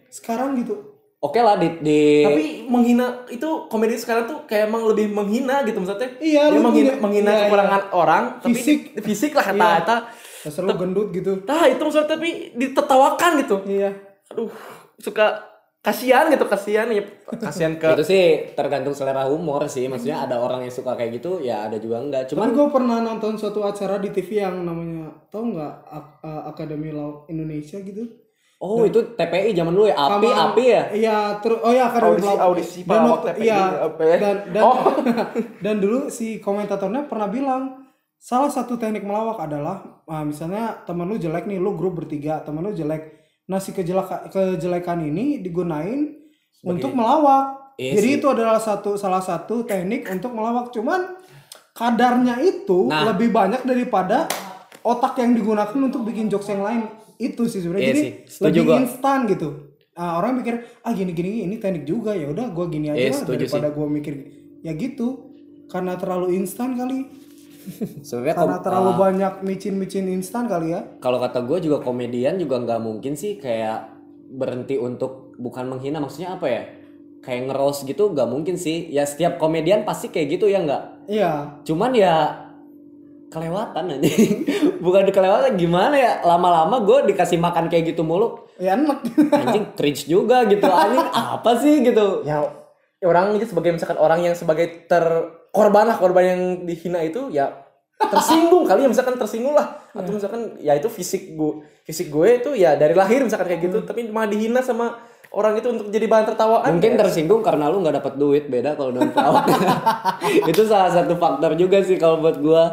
sekarang 0.10 0.58
gitu 0.58 0.76
Oke 1.18 1.40
lah 1.40 1.56
di, 1.56 1.80
di 1.80 2.02
tapi 2.22 2.46
menghina 2.68 3.26
itu 3.28 3.66
komedi 3.66 3.96
sekarang 3.96 4.28
tuh 4.28 4.44
kayak 4.44 4.68
emang 4.68 4.84
lebih 4.86 5.10
menghina 5.10 5.64
gitu 5.64 5.80
maksudnya 5.80 6.12
Iya, 6.20 6.42
dia 6.46 6.54
lu 6.54 6.62
menghina, 6.62 6.92
menghina 6.98 7.32
iya, 7.32 7.40
kekurangan 7.46 7.82
orang 7.90 8.24
tapi 8.38 8.54
Fisik. 8.54 8.80
di- 8.92 9.02
fisik 9.02 9.32
lah 9.32 9.48
Iya. 9.48 9.56
Dasar 10.48 10.64
lu 10.64 10.74
gendut 10.74 11.12
gitu 11.12 11.44
nah 11.44 11.64
itu 11.64 11.78
maksudnya 11.78 12.08
tapi 12.08 12.30
ditertawakan 12.56 13.32
gitu 13.42 13.56
iya 13.68 13.92
aduh 14.28 14.48
suka 14.98 15.44
kasihan 15.78 16.28
gitu 16.28 16.44
kasihan 16.44 16.88
ya 16.90 17.00
kasihan 17.40 17.76
ke 17.76 17.88
itu 17.96 18.04
sih 18.04 18.24
tergantung 18.52 18.92
selera 18.92 19.24
humor 19.24 19.64
sih. 19.68 19.88
Maksudnya 19.88 20.28
ada 20.28 20.36
orang 20.36 20.60
yang 20.60 20.74
suka 20.74 21.00
kayak 21.00 21.16
gitu, 21.16 21.40
ya 21.40 21.64
ada 21.64 21.80
juga 21.80 22.04
enggak. 22.04 22.28
Cuman 22.28 22.52
gue 22.52 22.68
pernah 22.68 23.00
nonton 23.00 23.40
suatu 23.40 23.64
acara 23.64 23.96
di 23.96 24.12
TV 24.12 24.44
yang 24.44 24.68
namanya 24.68 25.08
tau 25.32 25.48
nggak 25.48 25.74
Ak- 25.88 26.20
uh, 26.20 26.44
Akademi 26.46 26.92
Laut 26.92 27.24
Indonesia 27.28 27.80
gitu. 27.80 28.04
oh 28.58 28.84
itu 28.84 29.16
TPI 29.16 29.54
zaman 29.54 29.70
dulu 29.72 29.86
ya, 29.86 29.96
api 29.96 30.28
Sama- 30.28 30.44
api 30.52 30.64
ya. 30.66 30.84
Iya, 30.92 31.18
terus 31.40 31.60
oh 31.62 31.72
ya 31.72 31.84
Akademi 31.88 32.10
Audisi- 32.10 32.28
Laut. 32.28 32.42
audisi 32.42 32.80
dan 32.84 33.02
waktu, 33.06 33.26
TPI, 33.30 33.44
iya, 33.46 33.60
ya? 33.96 34.18
dan 34.18 34.36
dan, 34.50 34.64
Oh. 34.66 34.78
dan 35.64 35.76
dulu 35.78 36.00
si 36.10 36.42
komentatornya 36.42 37.06
pernah 37.06 37.30
bilang 37.30 37.64
salah 38.18 38.50
satu 38.50 38.76
teknik 38.76 39.02
melawak 39.02 39.38
adalah 39.40 40.04
ah, 40.04 40.22
misalnya 40.22 40.84
teman 40.84 41.06
lu 41.06 41.16
jelek 41.16 41.46
nih, 41.46 41.58
lu 41.58 41.74
grup 41.74 41.98
bertiga, 41.98 42.42
teman 42.42 42.62
lu 42.62 42.72
jelek. 42.72 43.16
Nah, 43.48 43.58
si 43.58 43.72
kejelaka, 43.72 44.28
kejelekan 44.28 45.00
ini 45.02 45.40
digunain 45.40 46.12
untuk 46.62 46.92
melawak. 46.92 47.74
Iya 47.78 47.96
Jadi 47.96 48.10
sih. 48.10 48.18
itu 48.18 48.28
adalah 48.28 48.58
satu 48.58 48.98
salah 48.98 49.22
satu 49.22 49.64
teknik 49.64 50.10
untuk 50.10 50.34
melawak. 50.34 50.74
Cuman 50.74 51.16
kadarnya 51.72 52.42
itu 52.42 52.90
Nah. 52.90 53.08
lebih 53.08 53.30
banyak 53.30 53.64
daripada 53.64 54.26
otak 54.82 55.16
yang 55.18 55.32
digunakan 55.32 55.78
untuk 55.78 56.04
bikin 56.04 56.28
jokes 56.28 56.50
yang 56.50 56.60
lain. 56.60 56.82
Itu 57.16 57.46
sih 57.46 57.62
sebenarnya. 57.62 57.86
Iya 57.86 57.94
Jadi 57.94 58.02
sih, 58.04 58.12
lebih 58.44 58.62
gua. 58.66 58.76
instan 58.78 59.20
gitu. 59.26 59.48
Ah, 59.94 60.18
orang 60.18 60.38
mikir 60.38 60.54
ah 60.84 60.94
gini 60.94 61.10
gini 61.10 61.42
ini 61.42 61.58
teknik 61.58 61.82
juga 61.82 62.14
ya 62.14 62.30
udah 62.30 62.54
gua 62.54 62.70
gini 62.70 62.94
aja 62.94 63.02
Iya, 63.02 63.14
lah 63.16 63.26
daripada 63.32 63.68
gua 63.72 63.88
mikir 63.88 64.14
ya 64.62 64.74
gitu 64.74 65.34
karena 65.66 65.98
terlalu 65.98 66.38
instan 66.38 66.78
kali 66.78 67.02
Sebenarnya 68.02 68.36
karena 68.36 68.58
kom- 68.58 68.66
terlalu 68.66 68.92
banyak 68.96 69.34
micin-micin 69.44 70.06
instan 70.10 70.48
kali 70.48 70.74
ya. 70.74 70.82
Kalau 71.00 71.20
kata 71.20 71.44
gue 71.44 71.70
juga 71.70 71.84
komedian 71.84 72.40
juga 72.40 72.58
nggak 72.64 72.82
mungkin 72.82 73.14
sih 73.14 73.38
kayak 73.38 73.92
berhenti 74.28 74.76
untuk 74.76 75.36
bukan 75.38 75.68
menghina 75.72 76.00
maksudnya 76.00 76.36
apa 76.36 76.48
ya? 76.48 76.62
Kayak 77.22 77.52
ngeros 77.52 77.84
gitu 77.84 78.14
nggak 78.16 78.30
mungkin 78.30 78.56
sih. 78.56 78.88
Ya 78.88 79.04
setiap 79.04 79.38
komedian 79.38 79.84
pasti 79.84 80.08
kayak 80.08 80.40
gitu 80.40 80.48
ya 80.48 80.64
nggak? 80.64 80.84
Iya. 81.12 81.32
Cuman 81.68 81.92
ya 81.92 82.16
kelewatan 83.28 84.00
aja. 84.00 84.10
Bukan 84.86 85.10
kelewatan 85.12 85.60
gimana 85.60 85.96
ya? 86.00 86.12
Lama-lama 86.24 86.80
gue 86.84 87.12
dikasih 87.12 87.36
makan 87.42 87.68
kayak 87.68 87.92
gitu 87.92 88.08
mulu. 88.08 88.48
Ya 88.58 88.80
enak. 88.80 89.04
Anjing 89.32 89.66
cringe 89.76 90.08
juga 90.08 90.48
gitu. 90.48 90.64
Anjing 90.64 91.08
apa 91.36 91.52
sih 91.60 91.84
gitu? 91.84 92.24
Ya 92.24 92.42
orang 93.06 93.38
itu 93.38 93.46
sebagai 93.54 93.78
misalkan 93.78 94.00
orang 94.02 94.26
yang 94.26 94.34
sebagai 94.34 94.90
terkorban 95.58 95.90
lah 95.90 95.98
korban 95.98 96.24
yang 96.30 96.42
dihina 96.70 97.02
itu 97.02 97.34
ya 97.34 97.50
tersinggung 97.98 98.70
kali 98.70 98.86
ya. 98.86 98.90
Misalkan 98.94 99.18
tersinggung 99.18 99.58
lah. 99.58 99.74
Atau 99.98 100.14
misalkan 100.14 100.54
ya 100.62 100.78
itu 100.78 100.86
fisik 100.86 101.34
gue 101.34 101.66
fisik 101.82 102.14
gue 102.14 102.28
itu 102.38 102.54
ya 102.54 102.78
dari 102.78 102.94
lahir 102.94 103.26
misalkan 103.26 103.50
kayak 103.50 103.66
gitu. 103.66 103.82
Tapi 103.82 104.06
malah 104.14 104.30
dihina 104.30 104.62
sama 104.62 105.02
orang 105.34 105.58
itu 105.58 105.74
untuk 105.74 105.90
jadi 105.90 106.06
bahan 106.06 106.26
tertawaan. 106.30 106.78
Mungkin 106.78 106.94
ya. 106.94 106.98
tersinggung 107.02 107.42
karena 107.42 107.74
lu 107.74 107.82
nggak 107.82 107.98
dapat 107.98 108.14
duit 108.22 108.46
beda 108.46 108.78
kalau 108.78 108.94
dengan 108.94 109.10
perawat. 109.10 109.50
Itu 110.54 110.62
salah 110.70 110.94
satu 110.94 111.18
faktor 111.18 111.58
juga 111.58 111.82
sih 111.82 111.98
kalau 111.98 112.22
buat 112.22 112.38
gue 112.38 112.64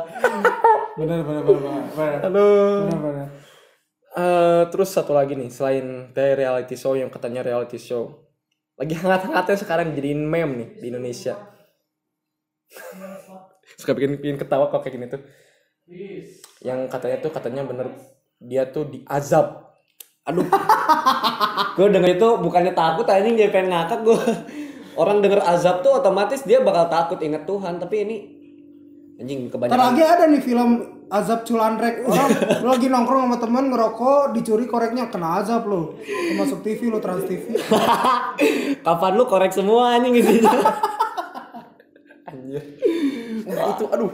benar 0.94 1.26
benar 1.26 1.42
benar 1.42 1.82
benar. 1.96 2.20
Halo. 2.20 2.48
Benar 2.86 3.00
benar. 3.00 3.26
Eh, 4.14 4.62
terus 4.70 4.94
satu 4.94 5.10
lagi 5.10 5.34
nih 5.34 5.50
selain 5.50 6.14
dari 6.14 6.38
reality 6.38 6.76
show 6.76 6.94
yang 6.94 7.08
katanya 7.08 7.42
reality 7.42 7.80
show. 7.80 8.22
Lagi 8.78 8.94
hangat-hangatnya 8.94 9.56
sekarang 9.58 9.90
jadiin 9.96 10.22
meme 10.22 10.52
nih 10.54 10.68
di 10.78 10.86
Indonesia 10.94 11.53
suka 13.78 13.92
bikin 13.96 14.18
bikin 14.18 14.36
ketawa 14.36 14.68
kok 14.68 14.82
kayak 14.82 14.94
gini 14.96 15.06
tuh 15.08 15.20
yang 16.64 16.88
katanya 16.88 17.16
tuh 17.20 17.30
katanya 17.30 17.62
bener 17.64 17.92
dia 18.40 18.64
tuh 18.68 18.88
diazab 18.88 19.64
Aduh. 20.24 20.40
gue 21.76 21.86
denger 21.92 22.16
itu 22.16 22.28
bukannya 22.40 22.72
takut 22.72 23.04
anjing 23.04 23.36
jadi 23.36 23.52
pengen 23.52 23.76
ngakak 23.76 24.08
gue. 24.08 24.16
Orang 24.96 25.20
denger 25.20 25.44
azab 25.44 25.84
tuh 25.84 26.00
otomatis 26.00 26.40
dia 26.48 26.64
bakal 26.64 26.88
takut 26.88 27.20
inget 27.20 27.44
Tuhan, 27.44 27.76
tapi 27.76 28.08
ini 28.08 28.16
anjing 29.20 29.52
Ntar 29.52 29.52
kebanyakan. 29.52 29.84
lagi 29.92 30.02
ada 30.02 30.24
nih 30.24 30.40
film 30.40 30.70
azab 31.12 31.44
culanrek 31.44 32.08
orang 32.08 32.30
lu 32.64 32.68
lagi 32.72 32.88
nongkrong 32.88 33.28
sama 33.28 33.36
temen 33.36 33.64
ngerokok 33.68 34.32
dicuri 34.32 34.64
koreknya 34.64 35.12
kena 35.12 35.44
azab 35.44 35.68
lo 35.68 35.94
masuk 36.34 36.64
TV 36.64 36.88
lo 36.88 36.98
trans 36.98 37.28
TV 37.28 37.54
Kapan 38.86 39.12
lu 39.14 39.28
korek 39.28 39.52
semua 39.52 40.00
anjing 40.00 40.16
isinya. 40.16 40.50
Nah, 43.54 43.72
itu 43.74 43.84
aduh. 43.88 44.12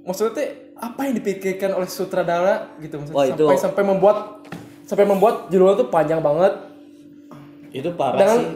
Maksudnya 0.00 0.32
tuh 0.32 0.46
apa 0.80 1.00
yang 1.04 1.14
dipikirkan 1.20 1.70
oleh 1.76 1.88
sutradara 1.90 2.72
gitu 2.80 2.96
maksudnya 2.96 3.18
Wah, 3.18 3.26
itu- 3.28 3.44
sampai 3.44 3.58
sampai 3.60 3.82
membuat 3.84 4.16
sampai 4.88 5.04
membuat 5.04 5.34
judulnya 5.52 5.76
tuh 5.76 5.88
panjang 5.92 6.20
banget. 6.24 6.52
Itu 7.70 7.94
parah 7.94 8.18
Dengan- 8.18 8.40
sih. 8.42 8.50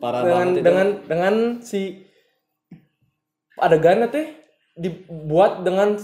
Parah 0.00 0.20
dengan 0.24 0.36
banget 0.36 0.56
itu. 0.56 0.64
dengan 0.64 0.86
dengan 1.04 1.34
si 1.60 1.80
adegannya 3.60 4.08
teh 4.08 4.26
dibuat 4.80 5.60
dengan 5.60 6.00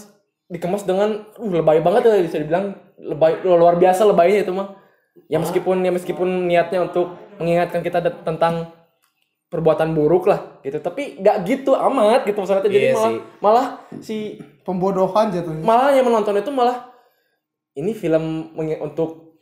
dikemas 0.47 0.85
dengan 0.85 1.25
uh, 1.40 1.49
lebay 1.49 1.80
banget 1.80 2.12
ya 2.12 2.23
bisa 2.23 2.38
dibilang. 2.40 2.76
Lebay 2.97 3.45
luar 3.45 3.76
biasa 3.76 4.09
lebaynya 4.09 4.45
itu 4.45 4.52
mah. 4.52 4.76
Ya 5.33 5.40
meskipun 5.40 5.80
ya 5.80 5.92
meskipun 5.92 6.49
niatnya 6.49 6.85
untuk 6.85 7.16
mengingatkan 7.40 7.80
kita 7.80 8.04
tentang 8.25 8.73
perbuatan 9.47 9.93
buruk 9.93 10.26
lah 10.26 10.59
gitu 10.61 10.79
tapi 10.79 11.17
nggak 11.17 11.37
gitu 11.45 11.73
amat 11.73 12.25
gitu 12.25 12.37
maksudnya 12.37 12.67
jadi 12.67 12.79
Iya 12.83 12.93
malah 12.93 13.07
sih. 13.07 13.19
malah 13.38 13.67
si 14.00 14.17
Pembodohan 14.61 15.31
jatuhnya. 15.31 15.62
malah 15.62 15.91
yang 15.91 16.03
menonton 16.03 16.35
itu 16.35 16.50
malah 16.50 16.91
ini 17.73 17.93
film 17.93 18.25
mengi- 18.53 18.79
untuk 18.79 19.38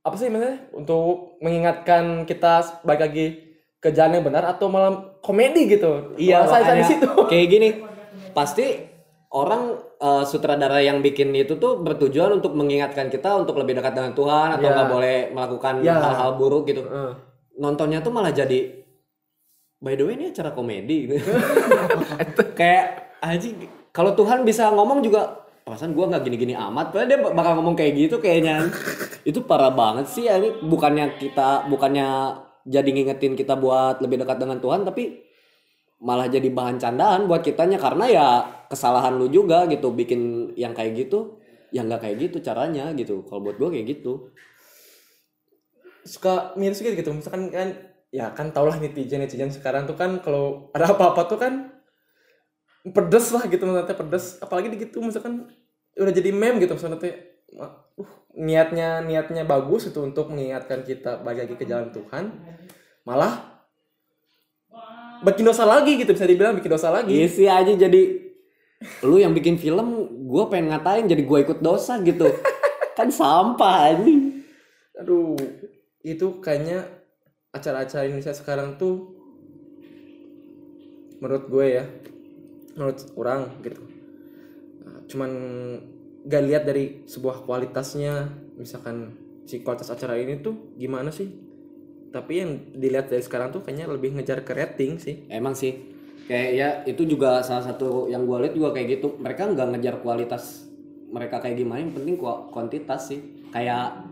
apa 0.00 0.14
sih 0.14 0.28
maksudnya 0.28 0.70
untuk 0.70 1.36
mengingatkan 1.38 2.22
kita 2.22 2.62
balik 2.80 3.02
lagi 3.02 3.26
ke 3.76 3.90
jalan 3.90 4.16
yang 4.16 4.26
benar 4.26 4.46
atau 4.48 4.66
malah 4.66 4.90
komedi 5.18 5.66
gitu 5.68 6.14
Iya, 6.14 6.40
Malah 6.40 6.48
saya 6.48 6.62
saya 6.64 6.76
di 6.76 6.84
situ 6.84 7.06
Kayak 7.30 7.46
gini, 7.48 7.68
pasti 8.32 8.66
orang 9.28 9.62
eh, 9.96 10.24
sutradara 10.24 10.78
yang 10.78 10.98
bikin 10.98 11.30
itu 11.32 11.54
tuh 11.56 11.78
bertujuan 11.78 12.32
untuk 12.34 12.54
mengingatkan 12.54 13.06
kita 13.06 13.34
untuk 13.36 13.54
lebih 13.56 13.74
dekat 13.74 13.92
dengan 13.92 14.12
Tuhan 14.12 14.48
atau 14.54 14.62
Iya. 14.64 14.74
nggak 14.74 14.88
boleh 14.88 15.16
melakukan 15.30 15.74
Iya. 15.80 15.94
hal-hal 15.96 16.30
buruk 16.34 16.66
gitu. 16.66 16.82
Heeh. 16.82 17.12
Nontonnya 17.56 17.98
tuh 17.98 18.10
malah 18.10 18.30
jadi 18.30 18.86
by 19.78 19.94
the 19.94 20.04
way 20.06 20.14
ini 20.18 20.30
acara 20.30 20.50
komedi. 20.50 21.06
Gitu. 21.06 21.16
kayak 22.58 23.18
aja 23.22 23.48
kalau 23.94 24.14
Tuhan 24.14 24.46
bisa 24.46 24.70
ngomong 24.70 25.02
juga 25.02 25.48
perasaan 25.66 25.92
gua 25.92 26.08
nggak 26.08 26.22
gini-gini 26.24 26.54
amat. 26.54 26.94
Padahal 26.94 27.08
dia 27.10 27.18
bakal 27.20 27.52
ngomong 27.60 27.76
kayak 27.76 27.92
gitu 27.98 28.16
kayaknya. 28.22 28.70
Itu 29.26 29.44
parah 29.44 29.74
banget 29.74 30.06
sih 30.08 30.24
ya, 30.30 30.38
ini 30.40 30.64
bukannya 30.64 31.18
kita 31.20 31.68
bukannya 31.68 32.08
jadi 32.68 32.88
ngingetin 32.88 33.34
kita 33.36 33.56
buat 33.56 34.00
lebih 34.04 34.22
dekat 34.24 34.38
dengan 34.40 34.60
Tuhan 34.60 34.84
tapi 34.84 35.24
malah 35.98 36.28
jadi 36.30 36.46
bahan 36.48 36.78
candaan 36.78 37.26
buat 37.28 37.44
kitanya. 37.44 37.76
Karena 37.76 38.04
ya 38.08 38.26
kesalahan 38.70 39.18
lu 39.18 39.28
juga 39.28 39.68
gitu 39.68 39.92
bikin 39.92 40.52
yang 40.56 40.72
kayak 40.72 40.94
gitu 41.06 41.38
yang 41.68 41.84
nggak 41.84 42.00
kayak 42.00 42.16
gitu 42.28 42.40
caranya 42.40 42.90
gitu. 42.96 43.26
Kalau 43.28 43.44
buat 43.44 43.60
gua 43.60 43.68
kayak 43.68 43.98
gitu. 43.98 44.32
Suka 46.08 46.56
miris 46.56 46.80
gitu 46.80 46.96
gitu. 46.96 47.12
Misalkan 47.12 47.52
kan 47.52 47.87
ya 48.08 48.32
kan 48.32 48.48
tau 48.52 48.64
lah 48.64 48.80
netizen 48.80 49.20
netizen 49.20 49.52
sekarang 49.52 49.84
tuh 49.84 49.96
kan 49.96 50.20
kalau 50.24 50.72
ada 50.72 50.96
apa-apa 50.96 51.28
tuh 51.28 51.38
kan 51.40 51.76
pedes 52.88 53.32
lah 53.36 53.44
gitu 53.46 53.62
maksudnya 53.68 53.96
pedes. 53.96 54.40
Apalagi 54.40 54.72
gitu 54.76 55.04
misalkan 55.04 55.48
udah 55.98 56.12
jadi 56.14 56.30
meme 56.30 56.62
gitu 56.62 56.78
misalnya 56.78 57.02
teh 57.02 57.14
uh, 57.58 57.74
niatnya 58.38 59.02
niatnya 59.02 59.42
bagus 59.42 59.90
itu 59.90 59.98
untuk 59.98 60.30
mengingatkan 60.30 60.86
kita 60.86 61.20
balik 61.26 61.48
lagi 61.48 61.54
ke 61.58 61.64
jalan 61.66 61.90
Tuhan 61.90 62.24
malah 63.02 63.58
bikin 65.26 65.42
dosa 65.42 65.66
lagi 65.66 65.98
gitu 65.98 66.14
bisa 66.14 66.26
dibilang 66.28 66.54
bikin 66.54 66.70
dosa 66.70 66.94
lagi. 66.94 67.12
Isi 67.18 67.50
aja 67.50 67.74
jadi 67.74 68.02
lu 69.02 69.18
yang 69.18 69.34
bikin 69.34 69.58
film 69.58 70.06
gue 70.30 70.44
pengen 70.46 70.70
ngatain 70.70 71.10
jadi 71.10 71.22
gue 71.26 71.38
ikut 71.42 71.58
dosa 71.58 71.98
gitu. 72.00 72.30
Kan 72.96 73.10
sampah 73.10 73.90
anjing. 73.90 74.46
Aduh 74.98 75.34
itu 76.06 76.38
kayaknya 76.38 76.97
acara-acara 77.52 78.04
Indonesia 78.04 78.36
sekarang 78.36 78.76
tuh 78.76 79.16
menurut 81.18 81.44
gue 81.50 81.66
ya 81.66 81.84
menurut 82.78 82.98
orang 83.18 83.40
gitu. 83.64 83.82
Nah, 84.86 84.98
cuman 85.10 85.30
gak 86.28 86.44
lihat 86.46 86.62
dari 86.68 87.02
sebuah 87.08 87.42
kualitasnya 87.42 88.30
misalkan 88.54 89.16
si 89.48 89.64
kualitas 89.64 89.90
acara 89.90 90.14
ini 90.14 90.38
tuh 90.38 90.76
gimana 90.78 91.10
sih? 91.10 91.26
Tapi 92.08 92.32
yang 92.38 92.50
dilihat 92.76 93.10
dari 93.10 93.20
sekarang 93.20 93.50
tuh 93.50 93.66
kayaknya 93.66 93.90
lebih 93.90 94.14
ngejar 94.14 94.46
ke 94.46 94.52
rating 94.54 95.02
sih. 95.02 95.26
Emang 95.26 95.58
sih. 95.58 95.96
Kayak 96.28 96.50
ya 96.52 96.68
itu 96.84 97.08
juga 97.08 97.40
salah 97.40 97.64
satu 97.64 98.06
yang 98.12 98.28
gue 98.28 98.36
lihat 98.46 98.54
juga 98.54 98.76
kayak 98.76 99.00
gitu. 99.00 99.18
Mereka 99.18 99.56
nggak 99.56 99.68
ngejar 99.74 99.94
kualitas 100.04 100.68
mereka 101.08 101.40
kayak 101.40 101.56
gimana 101.56 101.80
yang 101.82 101.92
penting 101.96 102.14
ku- 102.20 102.52
kuantitas 102.52 103.10
sih. 103.10 103.20
Kayak 103.50 104.04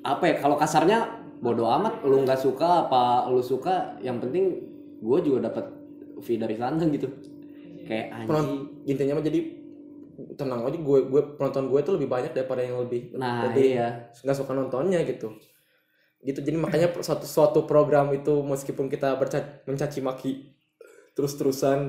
apa 0.00 0.24
ya 0.24 0.34
kalau 0.40 0.56
kasarnya 0.56 1.19
bodoh 1.40 1.68
amat 1.80 2.04
lu 2.04 2.20
nggak 2.22 2.36
suka 2.36 2.86
apa 2.86 3.26
lu 3.32 3.40
suka 3.40 3.96
yang 4.04 4.20
penting 4.20 4.60
gue 5.00 5.18
juga 5.24 5.48
dapat 5.48 5.72
fee 6.20 6.36
dari 6.36 6.54
sana 6.60 6.84
gitu. 6.84 7.08
Kayak 7.88 8.28
anjing. 8.28 8.84
Intinya 8.84 9.18
mah 9.18 9.24
jadi 9.24 9.40
tenang 10.36 10.68
aja 10.68 10.76
gue 10.76 10.98
gue 11.08 11.22
penonton 11.40 11.72
gue 11.72 11.80
tuh 11.80 11.96
lebih 11.96 12.12
banyak 12.12 12.36
daripada 12.36 12.60
yang 12.60 12.76
lebih 12.84 13.16
nah 13.16 13.48
jadi 13.48 13.64
iya. 13.64 13.88
nggak 14.20 14.36
suka 14.36 14.52
nontonnya 14.52 15.00
gitu. 15.08 15.32
Gitu 16.20 16.44
jadi 16.44 16.60
makanya 16.60 16.92
suatu 17.06 17.24
suatu 17.24 17.64
program 17.64 18.12
itu 18.12 18.44
meskipun 18.44 18.92
kita 18.92 19.16
mencaci 19.64 20.04
maki 20.04 20.52
terus 21.16 21.40
terusan 21.40 21.88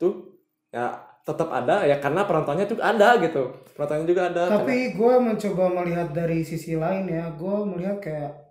tuh 0.00 0.40
ya 0.72 1.04
tetap 1.26 1.50
ada 1.50 1.82
ya 1.82 1.98
karena 1.98 2.24
penontonnya 2.24 2.64
tuh 2.64 2.80
ada 2.80 3.20
gitu. 3.20 3.50
Penontonnya 3.76 4.06
juga 4.08 4.22
ada 4.32 4.42
Tapi 4.62 4.94
gue 4.94 5.14
mencoba 5.20 5.64
melihat 5.82 6.14
dari 6.14 6.46
sisi 6.46 6.78
lain 6.78 7.10
ya, 7.10 7.34
gue 7.34 7.56
melihat 7.66 7.98
kayak 7.98 8.45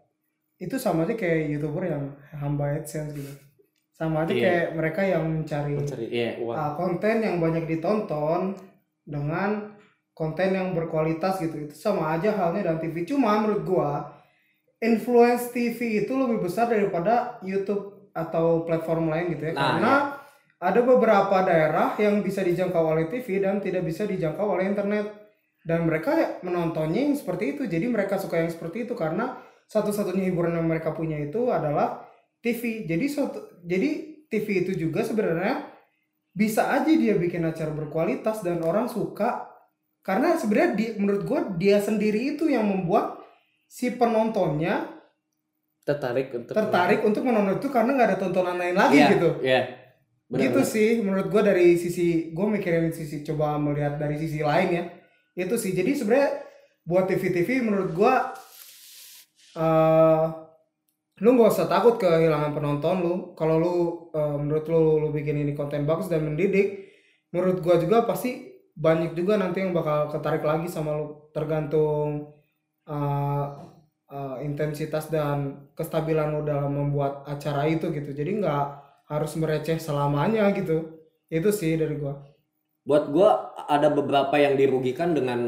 itu 0.56 0.76
sama 0.80 1.04
aja 1.04 1.13
kayak 1.13 1.52
youtuber 1.52 1.84
yang 1.84 2.04
hamba 2.32 2.80
adsense 2.80 3.12
gitu. 3.12 3.34
Sama 3.96 4.24
aja 4.28 4.32
Iya. 4.36 4.44
kayak 4.44 4.68
mereka 4.76 5.02
yang 5.08 5.24
mencari 5.24 5.72
mencari 5.76 6.06
Iya. 6.12 6.32
uang 6.44 6.56
uh, 6.56 6.72
konten 6.76 7.15
yang 7.24 7.36
banyak 7.39 7.63
ditonton 7.68 8.56
dengan 9.04 9.72
konten 10.15 10.50
yang 10.52 10.72
berkualitas 10.76 11.39
gitu. 11.39 11.68
Itu 11.68 11.76
sama 11.76 12.15
aja 12.15 12.32
halnya 12.36 12.63
dengan 12.68 12.80
TV. 12.80 13.04
Cuma 13.08 13.39
menurut 13.39 13.63
gue 13.63 13.91
influence 14.84 15.52
TV 15.52 16.04
itu 16.04 16.13
lebih 16.15 16.44
besar 16.44 16.68
daripada 16.68 17.39
YouTube 17.44 18.12
atau 18.15 18.63
platform 18.63 19.12
lain 19.12 19.36
gitu 19.36 19.52
ya. 19.52 19.54
Nah, 19.56 19.60
Karena 19.60 19.94
ada 20.56 20.82
beberapa 20.84 21.36
daerah 21.44 21.96
yang 22.00 22.24
bisa 22.24 22.39
dijangkau 22.44 22.96
oleh 22.96 23.06
TV 23.12 23.44
dan 23.44 23.60
tidak 23.60 23.84
bisa 23.84 24.08
dijangkau 24.08 24.56
oleh 24.56 24.72
internet. 24.72 25.12
Dan 25.65 25.89
mereka 25.89 26.39
menontonnya 26.46 27.10
yang 27.10 27.18
seperti 27.18 27.58
itu. 27.58 27.65
Jadi 27.65 27.89
mereka 27.89 28.22
suka 28.22 28.38
yang 28.38 28.52
seperti 28.54 28.86
itu 28.86 28.94
karena 28.94 29.34
satu-satunya 29.65 30.30
hiburan 30.30 30.58
yang 30.58 30.67
mereka 30.69 30.93
punya 30.93 31.17
itu 31.17 31.49
adalah 31.49 32.06
TV. 32.39 32.86
Jadi 32.86 33.06
suatu, 33.10 33.39
jadi 33.65 34.21
TV 34.30 34.47
itu 34.65 34.71
juga 34.78 35.01
sebenarnya 35.01 35.65
bisa 36.36 36.69
aja 36.69 36.91
dia 36.91 37.15
bikin 37.17 37.41
acara 37.47 37.71
berkualitas 37.73 38.45
dan 38.45 38.62
orang 38.62 38.86
suka. 38.86 39.49
Karena 40.06 40.38
sebenarnya 40.38 40.69
di, 40.78 40.86
menurut 41.01 41.23
gue 41.25 41.39
dia 41.58 41.82
sendiri 41.82 42.38
itu 42.38 42.45
yang 42.45 42.67
membuat 42.69 43.17
si 43.65 43.89
penontonnya 43.89 44.86
tertarik 45.86 46.34
untuk 46.34 46.54
tertarik 46.54 47.01
untuk 47.06 47.21
menonton 47.25 47.62
itu 47.62 47.69
karena 47.69 47.93
nggak 47.93 48.10
ada 48.13 48.17
tontonan 48.17 48.58
lain 48.58 48.73
lagi 48.78 48.97
Iya, 48.97 49.08
gitu. 49.17 49.30
iya. 49.41 49.62
Benar, 50.25 50.41
gitu 50.49 50.62
sih 50.65 50.89
menurut 51.06 51.30
gue 51.30 51.41
dari 51.45 51.78
sisi 51.78 52.34
gue 52.34 52.45
mikirin 52.49 52.89
sisi 52.89 53.21
coba 53.21 53.58
melihat 53.62 53.97
dari 53.97 54.17
sisi 54.17 54.41
lain 54.41 54.69
ya. 54.73 54.84
Itu 55.38 55.58
sih 55.58 55.73
jadi 55.73 55.93
sebenarnya 55.93 56.30
buat 56.86 57.06
TV 57.10 57.30
TV 57.34 57.49
menurut 57.65 57.93
gue 57.93 58.13
eh 59.56 60.26
lu 61.24 61.30
nggak 61.39 61.52
usah 61.52 61.68
takut 61.72 61.96
kehilangan 61.96 62.52
penonton 62.52 62.96
lu. 63.04 63.13
Kalau 63.39 63.56
lu 63.60 63.76
eh, 64.12 64.36
menurut 64.39 64.65
lu 64.68 64.82
lu 65.00 65.08
bikin 65.15 65.39
ini 65.39 65.56
konten 65.56 65.88
bagus 65.88 66.12
dan 66.12 66.28
mendidik 66.28 66.91
menurut 67.32 67.60
gua 67.63 67.76
juga 67.80 68.04
pasti 68.08 68.52
banyak 68.76 69.15
juga 69.15 69.39
nanti 69.39 69.63
yang 69.63 69.72
bakal 69.72 70.12
ketarik 70.12 70.44
lagi 70.44 70.68
sama 70.68 70.91
lu. 71.00 71.32
Tergantung 71.32 72.36
eh, 72.88 73.48
eh, 74.12 74.38
intensitas 74.44 75.08
dan 75.08 75.70
kestabilan 75.78 76.36
lu 76.36 76.41
dalam 76.44 76.72
membuat 76.76 77.24
acara 77.28 77.63
itu 77.72 77.91
gitu. 77.96 78.12
Jadi 78.12 78.32
nggak 78.44 78.65
harus 79.08 79.32
mereceh 79.39 79.80
selamanya 79.80 80.52
gitu. 80.52 81.00
Itu 81.32 81.50
sih 81.56 81.80
dari 81.80 81.96
gua. 81.96 82.20
Buat 82.86 83.06
gua 83.10 83.30
ada 83.72 83.88
beberapa 83.89 84.36
yang 84.38 84.60
dirugikan 84.60 85.15
dengan 85.15 85.39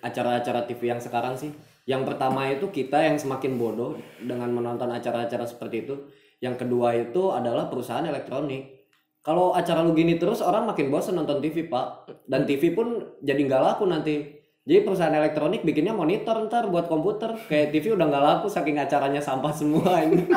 acara-acara 0.00 0.64
TV 0.64 0.94
yang 0.94 1.02
sekarang 1.02 1.36
sih 1.36 1.52
yang 1.88 2.04
pertama 2.04 2.44
itu 2.52 2.68
kita 2.68 3.00
yang 3.00 3.16
semakin 3.16 3.56
bodoh 3.56 3.96
dengan 4.20 4.52
menonton 4.52 4.92
acara-acara 4.92 5.48
seperti 5.48 5.88
itu. 5.88 5.94
Yang 6.36 6.68
kedua 6.68 6.92
itu 6.92 7.32
adalah 7.32 7.72
perusahaan 7.72 8.04
elektronik. 8.04 8.84
Kalau 9.24 9.56
acara 9.56 9.80
lu 9.80 9.96
gini 9.96 10.20
terus 10.20 10.44
orang 10.44 10.68
makin 10.68 10.92
bosan 10.92 11.16
nonton 11.16 11.40
TV 11.40 11.64
pak. 11.64 12.12
Dan 12.28 12.44
TV 12.44 12.76
pun 12.76 13.16
jadi 13.24 13.40
nggak 13.40 13.62
laku 13.64 13.88
nanti 13.88 14.37
jadi 14.68 14.84
perusahaan 14.84 15.16
elektronik 15.16 15.64
bikinnya 15.64 15.96
monitor 15.96 16.44
ntar 16.44 16.68
buat 16.68 16.92
komputer. 16.92 17.40
Kayak 17.48 17.72
TV 17.72 17.96
udah 17.96 18.04
nggak 18.04 18.20
laku 18.20 18.52
saking 18.52 18.76
acaranya 18.76 19.16
sampah 19.16 19.48
semua 19.48 20.04
ini. 20.04 20.28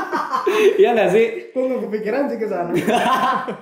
Iya 0.82 0.96
nggak 0.98 1.10
sih? 1.12 1.26
Gua 1.54 1.68
nggak 1.68 1.82
kepikiran 1.86 2.24
sih 2.32 2.38
ke 2.40 2.48
sana. 2.48 2.72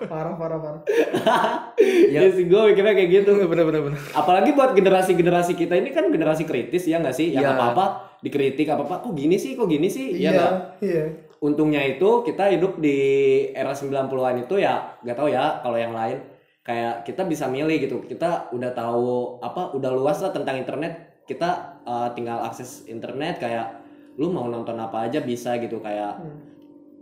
Parah 0.05 0.37
parah 0.37 0.59
parah. 0.61 0.81
Ya 2.13 2.29
sih 2.29 2.45
gue 2.45 2.61
mikirnya 2.69 2.93
kayak 2.93 3.09
gitu. 3.09 3.31
Bener 3.49 3.65
bener 3.65 3.81
bener 3.89 3.99
apalagi 4.13 4.53
buat 4.53 4.77
generasi-generasi 4.77 5.57
kita 5.57 5.73
ini 5.73 5.89
kan 5.89 6.05
generasi 6.13 6.45
kritis 6.45 6.85
ya 6.85 7.01
nggak 7.01 7.17
sih? 7.17 7.33
Yang 7.33 7.49
Iya. 7.49 7.55
apa-apa 7.57 7.85
dikritik 8.21 8.69
apa-apa 8.69 9.09
kok 9.09 9.17
gini 9.17 9.41
sih 9.41 9.57
kok 9.57 9.65
gini 9.65 9.89
sih? 9.89 10.21
Ya 10.21 10.21
iya 10.21 10.29
nggak? 10.37 10.53
iya. 10.85 11.03
Untungnya 11.41 11.81
itu 11.81 12.21
kita 12.21 12.53
hidup 12.53 12.77
di 12.77 12.97
era 13.57 13.73
90-an 13.73 14.45
itu 14.45 14.61
ya 14.61 15.01
nggak 15.01 15.17
tahu 15.17 15.33
ya 15.33 15.65
kalau 15.65 15.81
yang 15.81 15.97
lain 15.97 16.28
kayak 16.69 17.01
kita 17.01 17.25
bisa 17.25 17.49
milih 17.49 17.81
gitu. 17.81 17.97
Kita 18.05 18.53
udah 18.53 18.71
tahu 18.77 19.41
apa 19.41 19.73
udah 19.73 19.89
luas 19.89 20.21
lah 20.21 20.29
tentang 20.29 20.61
internet. 20.61 21.25
Kita 21.25 21.81
uh, 21.81 22.13
tinggal 22.13 22.45
akses 22.45 22.85
internet 22.85 23.41
kayak 23.41 23.81
lu 24.21 24.29
mau 24.29 24.45
nonton 24.45 24.77
apa 24.77 25.09
aja 25.09 25.17
bisa 25.25 25.57
gitu. 25.57 25.79
Kayak 25.79 26.19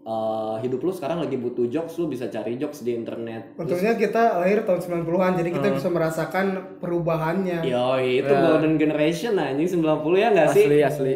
eh, 0.05 0.55
hidup 0.61 0.85
lu 0.85 0.93
sekarang 0.93 1.25
lagi 1.25 1.33
butuh 1.33 1.65
jokes 1.65 1.97
lu 1.97 2.05
bisa 2.05 2.29
cari 2.29 2.55
jokes 2.61 2.85
di 2.85 2.93
internet. 2.93 3.57
Untungnya 3.57 3.97
kita 3.97 4.37
lahir 4.37 4.61
tahun 4.69 5.03
90-an 5.03 5.31
jadi 5.41 5.49
kita 5.49 5.67
bisa 5.81 5.89
merasakan 5.89 6.45
perubahannya. 6.77 7.65
Yo 7.65 7.97
itu 7.97 8.29
golden 8.29 8.77
generation 8.77 9.41
anjing. 9.41 9.81
90 9.81 9.97
ya 10.13 10.27
nggak 10.29 10.49
sih? 10.53 10.65
asli 10.69 10.79
asli. 10.85 11.13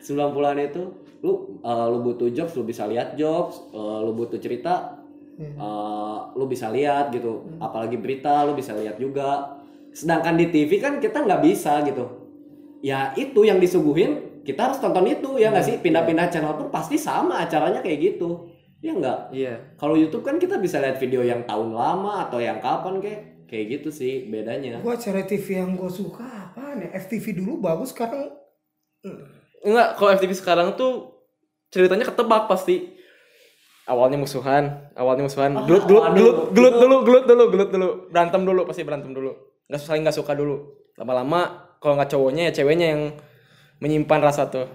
90-an 0.00 0.58
itu 0.58 0.82
lu 1.20 1.60
uh, 1.62 1.86
lu 1.92 2.00
butuh 2.00 2.32
jokes 2.32 2.56
lu 2.56 2.64
bisa 2.64 2.88
lihat 2.88 3.14
jokes, 3.14 3.60
uh, 3.76 4.00
lu 4.02 4.16
butuh 4.16 4.40
cerita 4.40 5.01
uh, 5.58 6.32
lu 6.36 6.44
bisa 6.46 6.68
lihat 6.72 7.10
gitu. 7.10 7.46
Apalagi 7.58 7.98
berita 7.98 8.46
lu 8.46 8.56
bisa 8.56 8.72
lihat 8.76 8.96
juga. 8.96 9.60
Sedangkan 9.92 10.38
di 10.40 10.48
TV 10.48 10.80
kan 10.80 10.98
kita 10.98 11.24
nggak 11.24 11.42
bisa 11.44 11.84
gitu. 11.84 12.04
Ya 12.82 13.14
itu 13.14 13.46
yang 13.46 13.62
disuguhin 13.62 14.42
kita 14.42 14.70
harus 14.70 14.78
tonton 14.82 15.06
itu 15.06 15.38
ya 15.38 15.54
nggak 15.54 15.66
sih? 15.66 15.76
Pindah-pindah 15.78 16.28
channel 16.32 16.58
pun 16.58 16.68
pasti 16.72 16.98
sama 16.98 17.42
acaranya 17.42 17.82
kayak 17.84 17.98
gitu. 18.18 18.50
Ya 18.82 18.98
nggak? 18.98 19.30
iya 19.30 19.54
Kalau 19.78 19.94
YouTube 19.94 20.26
kan 20.26 20.42
kita 20.42 20.58
bisa 20.58 20.82
lihat 20.82 20.98
video 20.98 21.22
yang 21.22 21.46
tahun 21.46 21.70
lama 21.70 22.26
atau 22.26 22.42
yang 22.42 22.58
kapan 22.58 22.98
kayak 22.98 23.20
kayak 23.46 23.78
gitu 23.78 23.94
sih 23.94 24.26
bedanya. 24.26 24.82
Gua 24.82 24.98
acara 24.98 25.22
TV 25.22 25.62
yang 25.62 25.78
gue 25.78 25.86
suka 25.86 26.26
apa 26.26 26.74
nih? 26.74 26.90
FTV 26.90 27.38
dulu 27.38 27.62
bagus 27.62 27.94
sekarang 27.94 28.42
enggak 29.62 29.88
kalau 29.98 30.10
FTV 30.14 30.32
sekarang 30.34 30.68
tuh 30.74 31.22
ceritanya 31.72 32.06
ketebak 32.06 32.46
pasti 32.50 32.94
awalnya 33.86 34.18
musuhan 34.18 34.92
awalnya 34.94 35.26
musuhan. 35.26 35.50
Gelut 35.66 35.84
gelut 35.88 36.04
aduh, 36.06 36.16
gelut 36.16 36.36
gelut 36.54 36.74
dulu 36.78 36.96
gelut 37.02 37.24
dulu 37.26 37.44
gelut 37.50 37.70
dulu. 37.70 37.88
Berantem 38.10 38.40
dulu 38.46 38.60
pasti 38.68 38.82
berantem 38.86 39.10
dulu. 39.10 39.32
Nggak 39.66 39.78
saling 39.82 40.02
nggak 40.06 40.16
suka 40.16 40.32
dulu. 40.36 40.56
Lama-lama 40.98 41.72
kalau 41.82 41.98
nggak 41.98 42.10
cowoknya 42.14 42.42
ya 42.50 42.52
ceweknya 42.62 42.86
yang 42.94 43.02
menyimpan 43.82 44.20
rasa 44.22 44.46
tuh. 44.46 44.68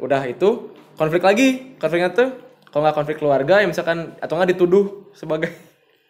Udah 0.00 0.24
itu 0.24 0.72
konflik 0.96 1.24
lagi. 1.24 1.76
Konfliknya 1.76 2.12
tuh 2.12 2.28
kalau 2.72 2.88
nggak 2.88 2.96
konflik 2.96 3.16
keluarga 3.20 3.60
ya 3.60 3.66
misalkan 3.68 4.16
atau 4.20 4.36
nggak 4.36 4.56
dituduh 4.56 5.12
sebagai 5.16 5.48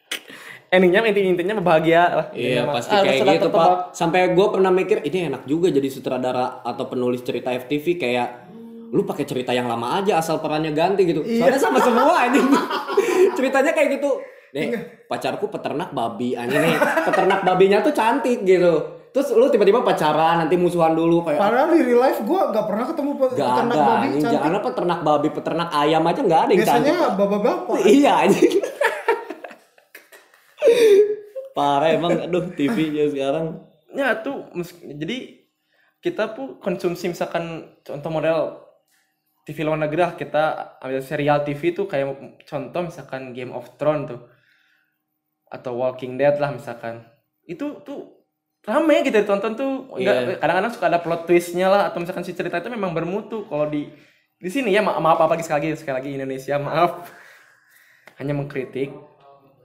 endingnya 0.75 1.03
inti 1.07 1.23
intinya 1.23 1.63
bahagia 1.63 2.03
lah. 2.11 2.27
Iya 2.35 2.67
mah, 2.67 2.75
pasti 2.79 2.95
ah, 2.95 3.03
kayak 3.03 3.39
gitu 3.39 3.49
pak. 3.51 3.95
Sampai 3.95 4.35
gue 4.35 4.47
pernah 4.51 4.71
mikir 4.71 5.03
ini 5.07 5.31
enak 5.31 5.47
juga 5.47 5.71
jadi 5.71 5.89
sutradara 5.91 6.63
atau 6.63 6.87
penulis 6.91 7.23
cerita 7.23 7.55
FTV 7.55 7.99
kayak 7.99 8.29
lu 8.87 9.03
pakai 9.03 9.23
cerita 9.23 9.51
yang 9.51 9.67
lama 9.67 9.97
aja 9.97 10.17
asal 10.17 10.39
perannya 10.39 10.71
ganti 10.71 11.03
gitu. 11.05 11.23
Soalnya 11.23 11.59
sama 11.59 11.79
semua 11.79 12.23
ini. 12.27 12.41
Ceritanya 13.33 13.71
kayak 13.71 13.97
gitu. 13.97 14.11
Nih 14.53 14.73
pacarku 15.05 15.47
peternak 15.47 15.91
babi 15.91 16.33
anjing 16.33 16.59
nih. 16.59 16.77
Peternak 17.03 17.41
babinya 17.43 17.81
tuh 17.81 17.91
cantik 17.91 18.43
gitu. 18.43 18.75
Terus 19.11 19.33
lu 19.33 19.49
tiba-tiba 19.49 19.81
pacaran 19.81 20.39
nanti 20.39 20.55
musuhan 20.55 20.93
dulu 20.93 21.25
kayak 21.25 21.41
Padahal 21.41 21.73
di 21.73 21.81
real 21.83 21.99
life 21.99 22.21
gue 22.21 22.41
gak 22.47 22.67
pernah 22.67 22.85
ketemu 22.85 23.11
pe- 23.17 23.33
Gak 23.33 23.49
peternak 23.49 23.73
ada, 23.73 23.81
babi 23.83 23.97
anjing. 23.97 24.21
cantik. 24.21 24.35
jangan 24.37 24.61
peternak 24.61 25.01
babi, 25.01 25.29
peternak 25.31 25.69
ayam 25.73 26.03
aja 26.05 26.21
nggak 26.21 26.37
ada 26.39 26.51
yang 26.51 26.61
Biasanya 26.61 26.85
cantik. 26.93 27.17
bapak-bapak. 27.17 27.77
Iya 27.97 28.13
anjing. 28.19 28.53
Parah 31.53 31.91
emang 31.91 32.13
aduh 32.21 32.45
TV 32.51 32.77
nya 32.91 33.09
sekarang. 33.09 33.47
ya 33.89 34.21
tuh 34.21 34.45
jadi 34.85 35.41
kita 35.99 36.37
pun 36.37 36.61
konsumsi 36.61 37.09
misalkan 37.09 37.45
contoh 37.81 38.11
model 38.13 38.66
TV 39.47 39.63
luar 39.63 39.79
negeri 39.79 40.03
lah 40.03 40.19
kita 40.19 40.75
ambil 40.83 41.01
serial 41.01 41.47
TV 41.47 41.71
tuh 41.71 41.87
kayak 41.87 42.43
contoh 42.43 42.83
misalkan 42.83 43.31
Game 43.31 43.55
of 43.55 43.79
Thrones 43.79 44.11
tuh. 44.11 44.21
Atau 45.47 45.79
Walking 45.79 46.19
Dead 46.19 46.35
lah 46.43 46.51
misalkan. 46.51 47.07
Itu 47.47 47.79
tuh 47.87 48.27
rame 48.67 49.07
gitu 49.07 49.15
ditonton 49.15 49.55
tuh. 49.55 49.95
Enggak 49.95 50.43
kadang-kadang 50.43 50.73
suka 50.75 50.87
ada 50.91 50.99
plot 50.99 51.31
twistnya 51.31 51.71
lah 51.71 51.83
atau 51.87 52.03
misalkan 52.03 52.27
si 52.27 52.35
cerita 52.35 52.59
itu 52.59 52.67
memang 52.67 52.91
bermutu. 52.91 53.47
Kalau 53.47 53.71
di 53.71 53.87
di 54.37 54.51
sini 54.51 54.75
ya 54.75 54.83
ma- 54.83 54.99
maaf 54.99 55.23
apa 55.23 55.39
sekali 55.39 55.71
lagi 55.71 55.79
sekali 55.79 55.95
lagi 55.95 56.11
Indonesia 56.19 56.59
maaf. 56.59 57.07
Hanya 58.19 58.35
mengkritik. 58.35 58.91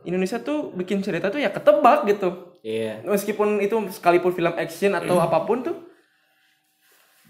Indonesia 0.05 0.37
tuh 0.37 0.69
bikin 0.77 1.01
cerita 1.01 1.33
tuh 1.33 1.41
ya 1.41 1.49
ketebak 1.49 2.05
gitu. 2.05 2.53
Iya. 2.61 3.01
meskipun 3.01 3.57
itu 3.57 3.73
sekalipun 3.89 4.37
film 4.37 4.53
action 4.53 4.93
atau 4.93 5.17
apa 5.25 5.49
pun 5.49 5.65
tuh 5.65 5.90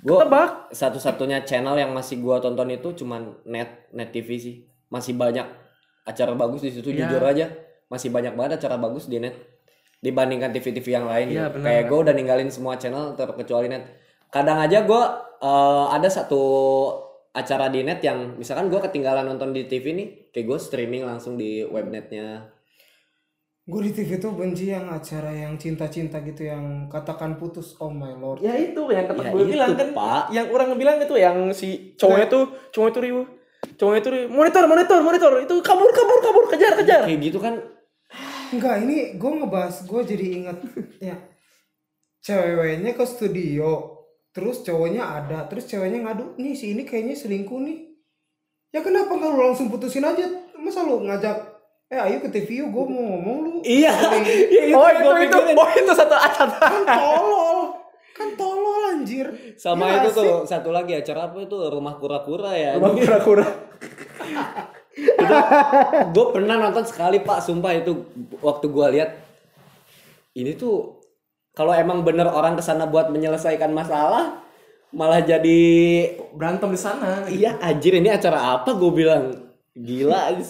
Gue 0.01 0.17
tebak 0.17 0.73
satu-satunya 0.73 1.45
channel 1.45 1.77
yang 1.77 1.93
masih 1.93 2.17
gua 2.17 2.41
tonton 2.41 2.69
itu 2.73 3.05
cuman 3.05 3.37
net 3.45 3.89
net 3.93 4.09
TV 4.09 4.41
sih. 4.41 4.55
Masih 4.89 5.13
banyak 5.13 5.45
acara 6.03 6.33
bagus 6.33 6.65
di 6.65 6.73
situ 6.73 6.89
Iya. 6.89 7.05
jujur 7.05 7.21
aja. 7.21 7.45
Masih 7.87 8.09
banyak 8.09 8.33
banget 8.33 8.57
acara 8.61 8.81
bagus 8.81 9.05
di 9.05 9.21
net 9.21 9.37
dibandingkan 10.01 10.49
TV-TV 10.49 10.87
yang 10.97 11.05
lain. 11.05 11.29
Gitu. 11.29 11.37
benar. 11.37 11.61
Kayak 11.61 11.83
gue 11.85 11.99
udah 12.09 12.13
ninggalin 12.17 12.49
semua 12.49 12.73
channel 12.81 13.13
terkecuali 13.13 13.69
net. 13.69 13.85
Kadang 14.33 14.57
aja 14.57 14.81
gua 14.81 15.21
eh, 15.37 15.85
ada 15.93 16.09
satu 16.09 16.41
acara 17.31 17.69
di 17.69 17.85
net 17.85 18.01
yang 18.01 18.35
misalkan 18.41 18.67
gua 18.73 18.81
ketinggalan 18.81 19.23
nonton 19.23 19.53
di 19.53 19.69
TV 19.69 19.93
nih, 19.93 20.07
kayak 20.33 20.45
gue 20.49 20.57
streaming 20.59 21.03
langsung 21.05 21.37
di 21.37 21.61
webnetnya. 21.63 22.49
Gue 23.71 23.87
di 23.87 23.95
TV 23.95 24.19
tuh 24.19 24.35
benci 24.35 24.67
yang 24.67 24.91
acara 24.91 25.31
yang 25.31 25.55
cinta-cinta 25.55 26.19
gitu 26.21 26.43
yang 26.43 26.91
katakan 26.91 27.39
putus. 27.39 27.79
Oh 27.79 27.87
my 27.87 28.11
lord. 28.13 28.43
ya 28.43 28.51
itu 28.51 28.83
yang 28.91 29.07
kata 29.07 29.23
Ya 29.23 29.31
gue 29.31 29.41
itu, 29.41 29.51
bilang 29.55 29.71
kan 29.73 29.87
Pak. 29.95 30.23
yang 30.29 30.47
orang 30.51 30.75
bilang 30.75 30.99
itu 30.99 31.15
yang 31.15 31.37
si 31.55 31.95
cowoknya 31.95 32.27
tuh 32.27 32.43
cowoknya 32.69 32.91
tuh 32.91 33.01
riuh 33.01 33.25
cowoknya 33.79 34.01
tuh 34.01 34.11
riuh, 34.11 34.27
monitor 34.27 34.63
monitor 34.67 34.99
monitor 34.99 35.31
itu 35.39 35.55
kabur 35.63 35.87
kabur 35.89 36.19
kabur 36.19 36.43
kejar 36.51 36.73
kejar 36.75 37.01
Kayak 37.07 37.21
gitu 37.23 37.39
kan 37.39 37.55
Enggak, 38.51 38.83
ini 38.83 39.15
gue 39.15 39.31
ngebahas, 39.31 39.87
gue 39.87 40.01
jadi 40.03 40.25
inget 40.35 40.57
ya 40.99 41.15
ceweknya 42.19 42.91
ke 42.93 43.05
studio, 43.07 43.95
terus 44.29 44.61
cowoknya 44.61 45.01
ada, 45.01 45.47
terus 45.47 45.65
ceweknya 45.65 46.03
ngadu, 46.03 46.35
nih 46.35 46.53
si 46.53 46.75
ini 46.75 46.83
kayaknya 46.83 47.15
selingkuh 47.15 47.57
nih. 47.57 47.95
Ya 48.69 48.83
kenapa 48.83 49.15
nggak 49.15 49.31
lu 49.31 49.39
langsung 49.41 49.67
putusin 49.67 50.03
aja? 50.03 50.27
Masa 50.55 50.83
lu 50.83 51.01
ngajak, 51.01 51.50
eh 51.91 51.99
ayo 51.99 52.23
ke 52.23 52.31
TV 52.31 52.63
yuk, 52.63 52.71
gue 52.71 52.85
mau 52.87 53.03
ngomong 53.03 53.37
lu. 53.43 53.51
Iya. 53.67 53.91
Iya, 54.63 54.79
oh 54.79 54.87
yang 54.87 55.03
itu 55.03 55.11
gua 55.11 55.19
itu 55.19 55.37
pikirin. 55.43 55.59
oh 55.59 55.69
itu 55.75 55.91
satu 55.91 56.15
acara 56.15 56.55
Kan 56.55 56.87
tolol, 56.87 57.59
kan 58.15 58.29
tolol 58.39 58.81
anjir. 58.95 59.27
Sama 59.59 59.91
Ya 59.91 59.99
itu 59.99 60.15
sih? 60.15 60.23
tuh 60.23 60.47
satu 60.47 60.71
lagi 60.71 60.95
acara 60.95 61.27
apa 61.27 61.43
itu 61.43 61.51
rumah 61.67 61.99
kura-kura 61.99 62.55
ya. 62.55 62.79
Rumah 62.79 62.95
kura-kura 62.95 63.43
gue 66.15 66.25
pernah 66.35 66.55
nonton 66.59 66.83
sekali 66.83 67.23
pak, 67.23 67.39
sumpah 67.43 67.71
itu 67.75 67.91
waktu 68.43 68.65
gue 68.67 68.87
lihat 68.99 69.09
ini 70.35 70.55
tuh 70.55 70.99
kalau 71.51 71.75
emang 71.75 72.03
bener 72.03 72.27
orang 72.27 72.55
ke 72.55 72.63
sana 72.63 72.87
buat 72.87 73.11
menyelesaikan 73.11 73.71
masalah 73.71 74.39
malah 74.91 75.23
jadi 75.23 75.59
berantem 76.35 76.75
di 76.75 76.79
sana 76.79 77.27
iya 77.31 77.55
anjir 77.63 77.95
ini 77.95 78.11
acara 78.11 78.59
apa 78.59 78.75
gue 78.75 78.91
bilang 78.91 79.23
gila 79.71 80.35
ini 80.35 80.43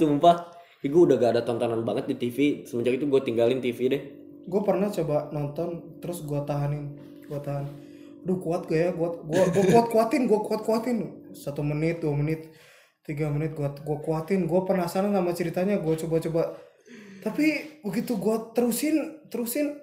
sumpah 0.82 0.90
gue 0.90 1.02
udah 1.06 1.18
gak 1.22 1.32
ada 1.38 1.42
tontonan 1.46 1.86
banget 1.86 2.10
di 2.10 2.16
TV 2.18 2.66
semenjak 2.66 2.98
itu 2.98 3.06
gue 3.06 3.22
tinggalin 3.22 3.62
TV 3.62 3.80
deh 3.86 4.02
Gue 4.50 4.62
pernah 4.66 4.90
coba 4.90 5.30
nonton, 5.30 6.02
terus 6.02 6.26
gue 6.26 6.42
tahanin, 6.50 6.98
gue 7.30 7.40
tahan. 7.46 7.66
Aduh 8.26 8.38
kuat 8.42 8.66
gak 8.66 8.80
ya? 8.80 8.90
Gue 8.90 9.10
gua, 9.22 9.44
gua 9.54 9.66
kuat 9.70 9.88
kuatin, 9.94 10.26
gue 10.26 10.40
kuat 10.42 10.62
kuatin. 10.66 10.98
Satu 11.34 11.62
menit, 11.62 12.02
dua 12.02 12.18
menit, 12.18 12.50
tiga 13.06 13.30
menit 13.30 13.54
gue 13.54 13.70
gua 13.86 13.98
kuatin. 14.02 14.50
Gue 14.50 14.62
penasaran 14.66 15.14
sama 15.14 15.32
ceritanya, 15.38 15.78
gue 15.78 15.94
coba-coba. 15.94 16.58
Tapi 17.22 17.78
begitu 17.86 18.18
gue 18.18 18.38
terusin, 18.58 19.22
terusin, 19.30 19.78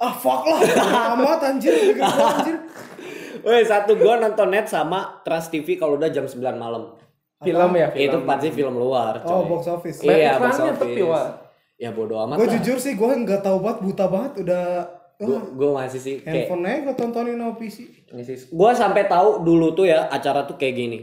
ah 0.00 0.16
fuck 0.16 0.48
lah, 0.48 0.64
amat 1.12 1.40
anjir, 1.44 1.76
gua 2.00 2.40
anjir. 2.40 2.56
Woi 3.44 3.60
satu 3.68 4.00
gue 4.00 4.14
nonton 4.16 4.48
net 4.48 4.72
sama 4.72 5.20
Trans 5.20 5.52
TV 5.52 5.76
kalau 5.76 6.00
udah 6.00 6.08
jam 6.08 6.24
9 6.24 6.40
malam 6.56 6.96
film 7.44 7.70
ya 7.76 7.88
itu 7.92 8.16
pasti 8.24 8.48
film 8.50 8.74
luar 8.74 9.20
Oh 9.22 9.44
coy. 9.44 9.52
box 9.52 9.62
office. 9.68 9.98
Iya, 10.00 10.40
box 10.40 10.56
office. 10.58 10.80
tapi 10.80 11.02
wah 11.04 11.28
Ya 11.74 11.90
bodo 11.90 12.16
amat 12.22 12.38
Gue 12.38 12.48
jujur 12.54 12.78
sih, 12.78 12.94
gue 12.94 13.10
nggak 13.26 13.42
tahu 13.42 13.58
banget, 13.58 13.78
buta 13.82 14.06
banget, 14.06 14.32
udah. 14.46 14.66
Gue 15.14 15.38
gue 15.54 15.70
masih 15.70 16.00
sih 16.00 16.16
Handphone 16.22 16.64
aja 16.64 16.78
gue 16.86 16.94
tontonin 16.94 17.34
sama 17.34 17.54
PC. 17.54 17.76
gue 18.50 18.70
sampai 18.72 19.02
tahu 19.06 19.42
dulu 19.42 19.74
tuh 19.74 19.86
ya 19.86 20.06
acara 20.06 20.46
tuh 20.46 20.54
kayak 20.54 20.74
gini. 20.74 20.98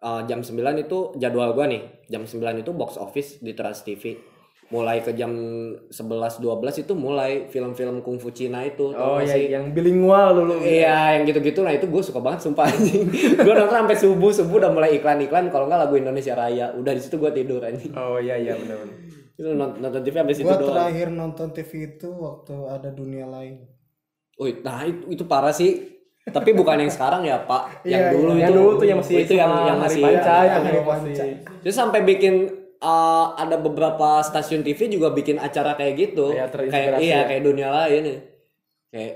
Eh, 0.00 0.20
jam 0.24 0.40
9 0.40 0.56
itu 0.80 1.12
jadwal 1.20 1.52
gua 1.52 1.68
nih. 1.68 1.84
Jam 2.08 2.24
9 2.24 2.40
itu 2.56 2.72
box 2.72 2.96
office 2.96 3.36
di 3.44 3.52
Trans 3.52 3.84
TV. 3.84 4.16
Mulai 4.70 5.02
ke 5.02 5.10
jam 5.12 5.34
11 5.84 5.90
12 6.38 6.38
itu 6.78 6.92
mulai 6.94 7.46
film-film 7.46 8.00
kungfu 8.00 8.30
Cina 8.30 8.62
itu. 8.62 8.90
oh 8.90 9.18
ya 9.18 9.34
sih? 9.34 9.50
yang 9.50 9.70
bilingual 9.70 10.30
dulu 10.32 10.62
Iya, 10.62 11.18
yang 11.18 11.26
gitu-gitu 11.26 11.60
nah 11.60 11.70
itu 11.70 11.84
gue 11.84 11.98
suka 12.00 12.18
banget 12.18 12.46
sumpah 12.46 12.64
anjing. 12.64 13.10
gue 13.44 13.50
nonton 13.52 13.74
sampai 13.76 13.98
subuh 13.98 14.30
subuh 14.30 14.56
udah 14.58 14.70
mulai 14.70 14.94
iklan-iklan 14.94 15.50
kalau 15.50 15.66
nggak 15.66 15.80
lagu 15.80 15.94
Indonesia 15.94 16.32
Raya. 16.32 16.70
Udah 16.72 16.94
di 16.94 17.02
situ 17.02 17.18
gue 17.18 17.30
tidur 17.30 17.58
anjing. 17.60 17.90
oh 17.92 18.16
iya 18.16 18.38
iya 18.38 18.54
benar-benar 18.54 18.94
Itu 19.34 19.48
nonton, 19.50 19.80
nonton 19.80 20.00
TV 20.00 20.14
sampai 20.16 20.34
situ 20.34 20.46
Gue 20.46 20.54
doang. 20.54 20.70
terakhir 20.70 21.08
nonton 21.10 21.48
TV 21.50 21.70
itu 21.90 22.08
waktu 22.12 22.54
ada 22.68 22.88
dunia 22.90 23.26
lain. 23.26 23.66
Wih, 24.36 24.62
nah 24.62 24.84
itu, 24.84 25.02
itu 25.10 25.24
parah 25.24 25.50
sih. 25.50 25.98
Tapi 26.20 26.52
bukan 26.52 26.76
yang 26.78 26.92
sekarang 26.92 27.24
ya, 27.24 27.42
Pak. 27.42 27.82
Yang 27.82 28.02
Iya, 28.02 28.12
dulu 28.12 28.30
yang 28.36 28.52
itu. 28.52 28.54
dulu 28.54 28.70
tuh 28.76 28.86
yang 28.86 28.98
masih 29.00 29.16
itu 29.24 29.34
yang 29.34 29.50
yang 29.66 29.78
masih 29.80 30.02
Panca 30.04 30.36
ya, 30.38 30.44
itu 30.46 30.60
yang 30.62 31.40
Terus 31.58 31.74
sampai 31.74 32.00
bikin 32.04 32.34
uh, 32.80 33.36
ada 33.36 33.56
beberapa 33.60 34.24
stasiun 34.24 34.64
TV 34.64 34.88
juga 34.90 35.12
bikin 35.12 35.36
acara 35.36 35.76
kayak 35.76 35.94
gitu. 35.96 36.32
Iya, 36.34 36.48
terinspirasi 36.48 36.96
kayak 36.96 37.04
iya, 37.04 37.18
ya. 37.22 37.28
kayak 37.28 37.42
dunia 37.44 37.68
lain 37.70 38.02
ya. 38.02 38.18
Kayak 38.90 39.14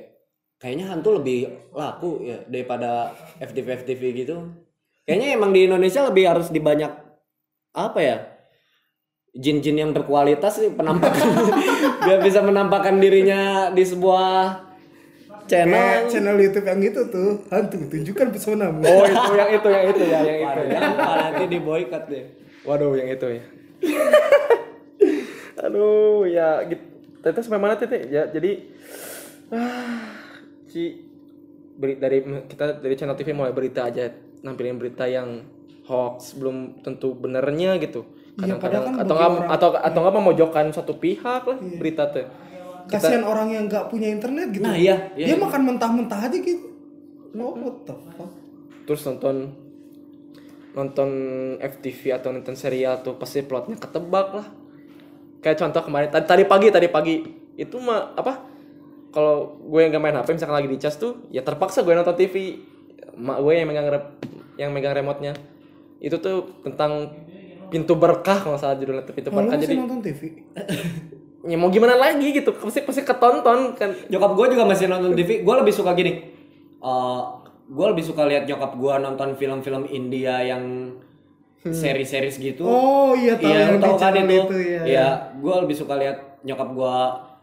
kayaknya 0.61 0.85
hantu 0.93 1.09
lebih 1.21 1.39
laku 1.75 2.11
ya 2.25 2.39
daripada 2.47 3.13
FTV 3.43 3.67
FTV 3.85 4.03
gitu. 4.25 4.37
Kayaknya 5.05 5.29
emang 5.37 5.51
di 5.53 5.61
Indonesia 5.69 6.01
lebih 6.09 6.25
harus 6.25 6.49
dibanyak 6.49 6.93
apa 7.75 8.01
ya 8.01 8.17
jin-jin 9.35 9.83
yang 9.83 9.91
berkualitas 9.91 10.63
sih 10.63 10.71
penampakan 10.71 11.27
dia 12.07 12.23
bisa 12.23 12.39
menampakkan 12.39 13.03
dirinya 13.03 13.75
di 13.75 13.83
sebuah 13.83 14.63
channel 15.51 15.75
Kayak 15.75 16.07
channel 16.07 16.37
YouTube 16.39 16.67
yang 16.71 16.81
itu 16.87 17.01
tuh 17.11 17.43
hantu 17.51 17.77
tunjukkan 17.91 18.31
pesonamu. 18.31 18.81
Oh 18.87 19.05
itu 19.05 19.33
yang 19.35 19.51
itu 19.51 19.69
yang 19.69 19.85
itu 19.91 20.03
ya 20.07 20.21
yang 20.23 20.41
itu. 20.47 20.61
Pak, 20.97 21.15
nanti 21.19 21.45
di 21.51 21.59
boycott 21.59 22.05
deh 22.07 22.25
Waduh 22.65 22.97
yang 22.97 23.09
itu 23.13 23.27
ya. 23.29 23.43
Aduh 25.65 26.29
ya 26.29 26.63
gitu. 26.69 26.85
Tete 27.25 27.41
sampai 27.41 27.61
mana 27.61 27.75
tete? 27.79 28.05
Ya 28.13 28.29
jadi 28.29 28.69
ah, 29.49 30.13
si 30.69 31.01
beri, 31.75 31.97
dari 31.97 32.21
kita 32.51 32.85
dari 32.85 32.95
channel 32.95 33.17
TV 33.17 33.33
mulai 33.33 33.57
berita 33.57 33.89
aja 33.89 34.13
nampilin 34.45 34.77
berita 34.77 35.09
yang 35.09 35.41
hoax 35.89 36.37
belum 36.37 36.85
tentu 36.85 37.17
benernya 37.17 37.81
gitu. 37.81 38.05
Iya, 38.35 38.59
Kadang-kadang 38.59 38.83
padahal 38.83 38.99
kan 38.99 39.05
atau 39.07 39.15
nggak 39.15 39.31
atau 39.57 39.69
atau 39.79 39.99
nggak 40.05 40.17
memojokkan 40.21 40.67
satu 40.75 41.01
pihak 41.01 41.43
lah 41.49 41.59
berita 41.81 42.13
tuh. 42.13 42.29
Kasihan 42.85 43.25
orang 43.25 43.49
yang 43.49 43.65
nggak 43.65 43.89
punya 43.89 44.13
internet 44.13 44.53
gitu. 44.53 44.61
nah 44.61 44.77
iya, 44.77 45.09
iya 45.17 45.33
Dia 45.33 45.37
makan 45.41 45.73
mentah-mentah 45.73 46.21
aja 46.29 46.37
gitu. 46.37 46.69
Oh, 47.35 47.57
what 47.57 47.89
the 47.89 47.97
fuck? 48.13 48.45
terus 48.85 49.01
nonton 49.09 49.53
nonton 50.75 51.09
FTV 51.63 52.19
atau 52.19 52.35
nonton 52.35 52.59
serial 52.59 53.01
tuh 53.01 53.15
pasti 53.15 53.47
plotnya 53.47 53.79
ketebak 53.79 54.29
lah. 54.35 54.47
Kayak 55.39 55.63
contoh 55.63 55.83
kemarin 55.87 56.11
tadi, 56.11 56.27
tadi 56.27 56.45
pagi 56.45 56.69
tadi 56.75 56.89
pagi. 56.91 57.17
Itu 57.55 57.79
mah 57.79 58.19
apa 58.19 58.43
kalau 59.15 59.63
gue 59.63 59.81
yang 59.87 59.95
gak 59.95 60.03
main 60.03 60.17
HP 60.19 60.35
misalkan 60.35 60.57
lagi 60.59 60.69
di 60.69 60.79
cas 60.83 60.99
tuh 60.99 61.31
ya 61.31 61.47
terpaksa 61.47 61.87
gue 61.87 61.95
nonton 61.95 62.19
TV 62.19 62.59
mak 63.15 63.39
gue 63.39 63.53
yang 63.55 63.71
megang 63.71 63.87
rep, 63.87 64.05
yang 64.59 64.71
megang 64.75 64.99
remote-nya. 64.99 65.39
Itu 66.03 66.19
tuh 66.19 66.59
tentang 66.67 67.15
pintu 67.71 67.95
berkah 67.95 68.43
kalau 68.43 68.59
salah 68.59 68.75
judulnya 68.75 69.07
tuh 69.07 69.15
pintu 69.15 69.31
Oh, 69.31 69.39
berkah 69.39 69.55
jadi 69.55 69.79
nonton 69.79 70.03
TV? 70.03 70.43
ya 71.51 71.61
mau 71.61 71.69
gimana 71.69 71.95
lagi 71.95 72.33
gitu 72.35 72.51
pasti 72.51 72.83
pasti 72.83 73.07
ketonton 73.07 73.79
kan. 73.79 73.95
Nyokap 74.11 74.31
gue 74.35 74.47
juga 74.59 74.67
masih 74.67 74.91
nonton 74.91 75.15
TV 75.15 75.47
gue 75.47 75.55
lebih 75.55 75.71
suka 75.71 75.95
gini. 75.95 76.35
Eh 76.83 77.44
gue 77.65 77.87
lebih 77.97 78.05
suka 78.05 78.29
lihat 78.29 78.45
nyokap 78.45 78.77
gue 78.77 78.95
nonton 79.01 79.29
film-film 79.41 79.89
India 79.89 80.45
yang 80.45 80.95
seri-series 81.65 82.37
gitu. 82.37 82.69
Oh 82.69 83.17
iya 83.17 83.41
tahu 83.41 83.49
iya 83.49 83.61
yang 83.73 83.81
tahu 83.81 83.97
kan 83.97 84.13
itu? 84.13 84.29
itu 84.29 84.57
ya. 84.61 84.83
iya 84.85 85.09
gue 85.33 85.55
lebih 85.65 85.77
suka 85.77 85.97
lihat 85.97 86.45
nyokap 86.45 86.69
gue 86.77 86.97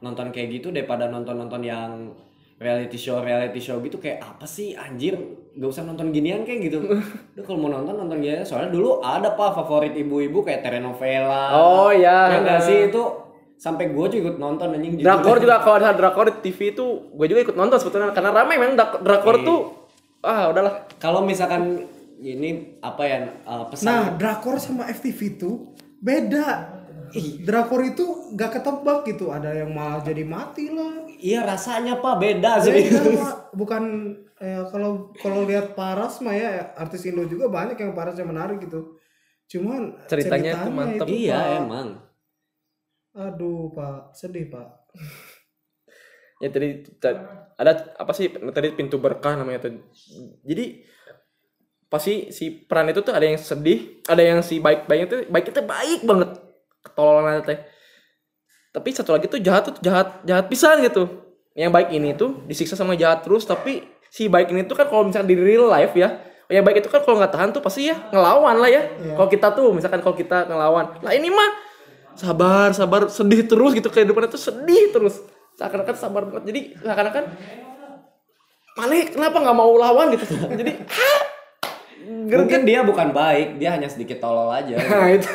nonton 0.05 0.27
kayak 0.29 0.61
gitu 0.61 0.69
daripada 0.69 1.09
nonton-nonton 1.09 1.61
yang 1.65 2.13
reality 2.61 3.01
show 3.01 3.17
reality 3.17 3.57
show 3.57 3.81
gitu. 3.81 3.97
Kayak 3.97 4.37
apa 4.37 4.45
sih 4.45 4.77
anjir? 4.77 5.17
Gak 5.57 5.69
usah 5.73 5.83
nonton 5.89 6.13
ginian 6.13 6.45
kayak 6.45 6.69
gitu. 6.69 6.85
Udah 7.33 7.43
kalau 7.43 7.57
mau 7.65 7.71
nonton 7.73 7.97
nonton 7.97 8.21
ginian 8.21 8.45
soalnya 8.45 8.69
dulu 8.69 9.01
ada 9.01 9.33
pak 9.33 9.57
favorit 9.57 9.97
ibu-ibu 9.97 10.45
kayak 10.45 10.61
telenovela. 10.61 11.57
Oh 11.57 11.89
ya 11.89 12.29
ya 12.29 12.37
enggak 12.45 12.61
sih? 12.61 12.93
Itu 12.93 13.25
sampai 13.57 13.89
gue 13.89 14.05
juga 14.13 14.21
ikut 14.29 14.37
nonton 14.37 14.77
anjing 14.77 15.01
Drakor 15.01 15.41
juga 15.41 15.61
kalau 15.65 15.81
ada 15.81 15.97
drakor 15.97 16.29
di 16.29 16.45
TV 16.45 16.77
itu 16.77 16.85
gue 17.09 17.25
juga 17.25 17.41
ikut 17.49 17.57
nonton 17.57 17.77
sebetulnya. 17.81 18.13
Karena 18.13 18.29
ramai 18.29 18.61
memang 18.61 18.77
drakor 18.77 19.41
tuh 19.41 19.80
ah 20.21 20.49
udahlah 20.53 20.85
kalau 21.01 21.25
misalkan 21.25 21.85
ini 22.21 22.77
apa 22.85 23.01
ya 23.05 23.17
uh, 23.43 23.65
pesan 23.65 23.85
Nah, 23.89 24.05
drakor 24.13 24.61
sama 24.61 24.85
FTV 24.93 25.19
itu 25.41 25.73
beda. 25.97 26.77
Drakor 27.43 27.81
itu 27.83 28.31
gak 28.39 28.61
ketebak 28.61 29.03
gitu. 29.03 29.33
Ada 29.33 29.65
yang 29.65 29.73
malah 29.75 29.99
jadi 29.99 30.23
mati 30.23 30.71
lah. 30.71 31.03
iya 31.21 31.43
rasanya 31.45 31.99
pak 31.99 32.17
beda 32.17 32.61
sih 32.63 32.71
Beda. 32.71 33.51
Bukan 33.51 33.83
eh, 34.39 34.63
kalau 34.71 35.13
kalau 35.19 35.43
lihat 35.45 35.77
Paras 35.77 36.17
mah 36.23 36.33
ya 36.33 36.71
artis 36.73 37.05
Indo 37.05 37.25
juga 37.29 37.45
banyak 37.51 37.77
yang 37.77 37.91
Paras 37.93 38.15
yang 38.17 38.29
menarik 38.31 38.61
gitu. 38.63 38.97
Cuman 39.51 39.97
Ceritanya 40.07 40.65
mantep. 40.71 41.05
itu, 41.05 41.27
iya 41.27 41.35
Pak, 41.37 41.59
emang 41.67 41.87
Aduh, 43.11 43.75
Pak, 43.75 44.15
sedih, 44.15 44.47
Pak. 44.47 44.95
Ya 46.41 46.49
tadi 46.49 46.83
ta- 46.97 47.53
ada 47.53 47.93
apa 47.93 48.11
sih 48.17 48.33
tadi 48.33 48.73
pintu 48.73 48.97
berkah 48.97 49.37
namanya 49.37 49.69
tuh. 49.69 49.85
Jadi 50.41 50.81
pasti 51.91 52.33
si 52.33 52.49
peran 52.49 52.89
itu 52.89 53.05
tuh 53.05 53.13
ada 53.13 53.27
yang 53.27 53.37
sedih 53.37 54.01
ada 54.09 54.23
yang 54.23 54.39
si 54.41 54.57
baik 54.57 54.89
baiknya 54.89 55.07
tuh 55.07 55.19
baik 55.29 55.45
itu 55.53 55.61
baik 55.61 56.01
banget. 56.01 56.29
Ketololan 56.81 57.45
teh. 57.45 57.61
Tapi 58.73 58.89
satu 58.95 59.13
lagi 59.13 59.29
tuh 59.29 59.37
jahat 59.37 59.69
tuh 59.69 59.75
jahat 59.85 60.25
jahat 60.25 60.49
pisan 60.49 60.81
gitu. 60.81 61.05
Yang 61.53 61.71
baik 61.77 61.89
ini 61.93 62.09
tuh 62.17 62.41
disiksa 62.49 62.73
sama 62.73 62.97
jahat 62.97 63.21
terus 63.21 63.45
tapi 63.45 63.85
si 64.09 64.25
baik 64.25 64.49
ini 64.49 64.65
tuh 64.65 64.73
kan 64.73 64.89
kalau 64.89 65.05
misalnya 65.05 65.29
di 65.29 65.37
real 65.37 65.69
life 65.69 65.93
ya 65.93 66.17
yang 66.51 66.67
baik 66.67 66.83
itu 66.83 66.91
kan 66.91 66.99
kalau 67.05 67.15
nggak 67.15 67.31
tahan 67.31 67.49
tuh 67.55 67.63
pasti 67.63 67.87
ya 67.91 67.95
ngelawan 68.09 68.57
lah 68.57 68.71
ya. 68.71 68.81
Kalau 69.13 69.29
kita 69.29 69.53
tuh 69.53 69.69
misalkan 69.71 70.01
kalau 70.01 70.17
kita 70.17 70.49
ngelawan 70.49 70.97
lah 71.05 71.13
ini 71.13 71.29
mah 71.29 71.51
sabar 72.17 72.73
sabar 72.73 73.07
sedih 73.07 73.45
terus 73.45 73.71
gitu. 73.77 73.91
Kehidupan 73.91 74.31
itu 74.31 74.39
sedih 74.39 74.89
terus 74.95 75.21
seakan-akan 75.61 75.95
sabar 75.95 76.25
banget. 76.25 76.43
Jadi 76.49 76.61
seakan-akan 76.81 77.23
mana 78.71 78.93
kenapa 79.05 79.37
nggak 79.37 79.57
mau 79.57 79.71
lawan 79.77 80.09
gitu? 80.17 80.25
Jadi 80.33 80.73
ah, 80.73 81.21
mungkin 82.09 82.65
dia 82.65 82.81
bukan 82.81 83.13
baik 83.13 83.61
dia 83.61 83.77
hanya 83.77 83.85
sedikit 83.85 84.17
tolol 84.17 84.49
aja. 84.49 84.81
Nah 84.89 85.09
itu. 85.13 85.29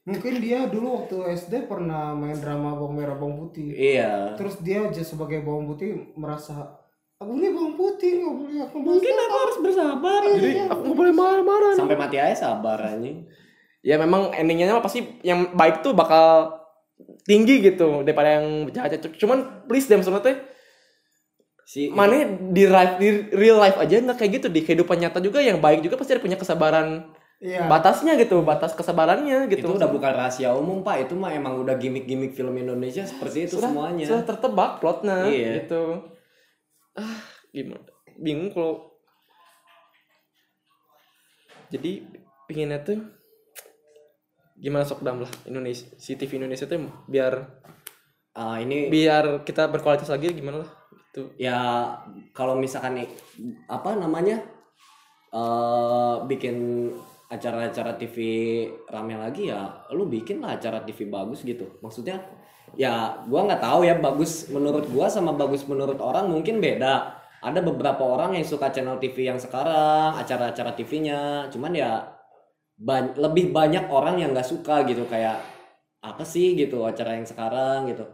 Mungkin 0.00 0.42
dia 0.42 0.64
dulu 0.66 1.04
waktu 1.04 1.36
SD 1.36 1.68
pernah 1.68 2.16
main 2.16 2.34
drama 2.34 2.72
bawang 2.72 2.98
merah 2.98 3.14
bawang 3.18 3.46
putih. 3.46 3.74
iya. 3.74 4.32
Terus 4.34 4.58
dia 4.62 4.86
aja 4.86 5.02
sebagai 5.04 5.44
bawang 5.44 5.70
putih 5.70 6.14
merasa 6.16 6.78
aku 7.20 7.36
ini 7.36 7.52
bawang 7.52 7.76
putih 7.76 8.16
nggak 8.16 8.32
boleh 8.32 8.58
aku 8.64 8.76
mungkin 8.80 9.14
aku 9.14 9.36
harus 9.36 9.56
bersabar. 9.60 10.20
Jadi 10.38 10.50
aku 10.66 10.80
nggak 10.88 10.98
boleh 10.98 11.14
marah-marah 11.14 11.72
sampai 11.76 11.98
mati 11.98 12.16
aja 12.16 12.36
sabar 12.48 12.80
anjing. 12.80 13.26
Ya 13.80 13.96
memang 13.96 14.32
endingnya 14.36 14.76
mah 14.76 14.84
pasti 14.84 15.04
yang 15.24 15.56
baik 15.56 15.80
tuh 15.80 15.96
bakal 15.96 16.59
tinggi 17.26 17.60
gitu 17.60 18.02
daripada 18.02 18.40
yang 18.40 18.68
jahat. 18.70 18.96
Cuman 19.16 19.64
please 19.66 19.86
deh 19.86 19.96
maksudnya 19.96 20.22
teh 20.22 20.36
si 21.70 21.86
mana 21.86 22.26
di 22.50 22.64
life 22.66 22.98
di 22.98 23.08
real 23.30 23.58
life 23.62 23.78
aja 23.78 24.00
nggak 24.00 24.18
kayak 24.18 24.32
gitu. 24.42 24.46
Di 24.50 24.60
kehidupan 24.64 24.98
nyata 24.98 25.22
juga 25.22 25.38
yang 25.38 25.58
baik 25.62 25.84
juga 25.84 25.94
pasti 26.00 26.16
ada 26.16 26.22
punya 26.22 26.36
kesabaran 26.36 27.10
Iya. 27.40 27.64
batasnya 27.72 28.20
gitu 28.20 28.44
batas 28.44 28.76
kesabarannya 28.76 29.48
itu 29.48 29.64
gitu 29.64 29.72
udah 29.72 29.88
bukan 29.88 30.12
rahasia 30.12 30.52
umum 30.52 30.84
pak. 30.84 31.08
Itu 31.08 31.16
mah 31.16 31.32
emang 31.32 31.56
udah 31.64 31.72
gimmick-gimmick 31.80 32.36
film 32.36 32.52
Indonesia 32.52 33.00
seperti 33.08 33.48
itu 33.48 33.56
sudah, 33.56 33.72
semuanya. 33.72 34.04
sudah 34.04 34.24
tertebak 34.28 34.70
plotnya 34.76 35.24
Iya. 35.24 35.64
gitu. 35.64 36.04
Ah 37.00 37.16
gimana? 37.48 37.88
Bingung 38.20 38.52
kalau 38.52 38.92
jadi 41.72 42.04
pinginnya 42.44 42.84
tuh 42.84 42.98
gimana 44.60 44.84
sok 44.84 45.00
dam 45.00 45.24
lah 45.24 45.32
Indonesia 45.48 45.88
si 45.96 46.14
TV 46.20 46.36
Indonesia 46.36 46.68
tuh 46.68 46.78
biar 47.08 47.60
Ah, 48.30 48.62
ini 48.62 48.86
biar 48.86 49.42
kita 49.42 49.66
berkualitas 49.66 50.06
lagi 50.06 50.30
gimana 50.30 50.62
lah 50.62 50.70
gitu. 51.10 51.34
Ya 51.34 51.58
kalau 52.30 52.54
misalkan 52.54 53.02
nih 53.02 53.08
apa 53.66 53.98
namanya 53.98 54.38
eh 55.34 56.16
bikin 56.30 56.88
acara-acara 57.30 57.94
TV 57.98 58.16
rame 58.90 59.14
lagi 59.14 59.50
ya 59.50 59.86
lu 59.94 60.06
bikin 60.06 60.42
lah 60.42 60.58
acara 60.58 60.86
TV 60.86 61.10
bagus 61.10 61.42
gitu. 61.42 61.82
Maksudnya 61.82 62.22
ya 62.78 63.18
gua 63.26 63.50
nggak 63.50 63.62
tahu 63.62 63.80
ya 63.82 63.98
bagus 63.98 64.46
menurut 64.54 64.86
gua 64.94 65.10
sama 65.10 65.34
bagus 65.34 65.66
menurut 65.66 65.98
orang 65.98 66.30
mungkin 66.30 66.62
beda. 66.62 67.18
Ada 67.42 67.64
beberapa 67.64 68.04
orang 68.04 68.36
yang 68.36 68.44
suka 68.46 68.68
channel 68.70 69.00
TV 69.02 69.32
yang 69.32 69.40
sekarang 69.40 70.12
acara-acara 70.20 70.76
TV-nya 70.76 71.48
cuman 71.48 71.72
ya 71.72 72.19
ban- 72.80 73.12
lebih 73.14 73.52
banyak 73.52 73.86
orang 73.92 74.16
yang 74.18 74.32
nggak 74.32 74.48
suka 74.48 74.82
gitu 74.88 75.04
kayak 75.04 75.36
apa 76.00 76.24
sih? 76.24 76.56
gitu 76.56 76.80
acara 76.88 77.20
yang 77.20 77.28
sekarang 77.28 77.92
gitu. 77.92 78.04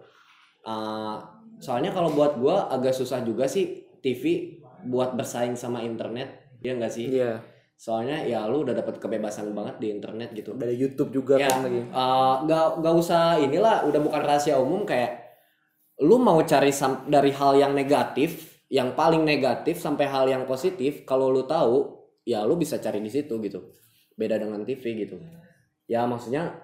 Ah, 0.66 1.22
soalnya 1.62 1.94
kalau 1.94 2.10
buat 2.10 2.34
gua 2.36 2.66
agak 2.74 2.92
susah 2.92 3.22
juga 3.22 3.46
sih 3.46 3.86
TV 4.02 4.58
buat 4.90 5.14
bersaing 5.14 5.54
sama 5.54 5.80
internet 5.86 6.58
ya 6.60 6.74
nggak 6.74 6.92
sih? 6.92 7.06
Iya. 7.14 7.38
Soalnya 7.78 8.24
ya 8.26 8.42
lu 8.50 8.66
udah 8.66 8.74
dapat 8.74 8.98
kebebasan 8.98 9.52
banget 9.54 9.76
di 9.78 9.88
internet 9.94 10.34
gitu. 10.34 10.56
Dari 10.58 10.74
YouTube 10.74 11.14
juga 11.14 11.38
ya 11.38 11.46
kan 11.46 11.62
lagi. 11.62 11.80
ah, 11.94 12.34
nggak 12.42 12.66
nggak 12.82 12.94
usah 12.98 13.38
inilah 13.38 13.86
udah 13.86 14.00
bukan 14.02 14.22
rahasia 14.26 14.58
umum 14.58 14.82
kayak 14.82 15.26
lu 16.02 16.20
mau 16.20 16.36
cari 16.44 16.72
dari 17.08 17.32
hal 17.32 17.56
yang 17.56 17.72
negatif 17.72 18.60
yang 18.68 18.98
paling 18.98 19.22
negatif 19.22 19.78
sampai 19.78 20.10
hal 20.10 20.26
yang 20.26 20.42
positif 20.44 21.06
kalau 21.06 21.30
lu 21.30 21.46
tahu 21.46 22.02
ya 22.26 22.42
lu 22.42 22.58
bisa 22.58 22.82
cari 22.82 22.98
di 22.98 23.08
situ 23.08 23.38
gitu 23.38 23.62
beda 24.16 24.40
dengan 24.40 24.64
TV 24.64 25.06
gitu. 25.06 25.20
Ya 25.86 26.08
maksudnya 26.08 26.56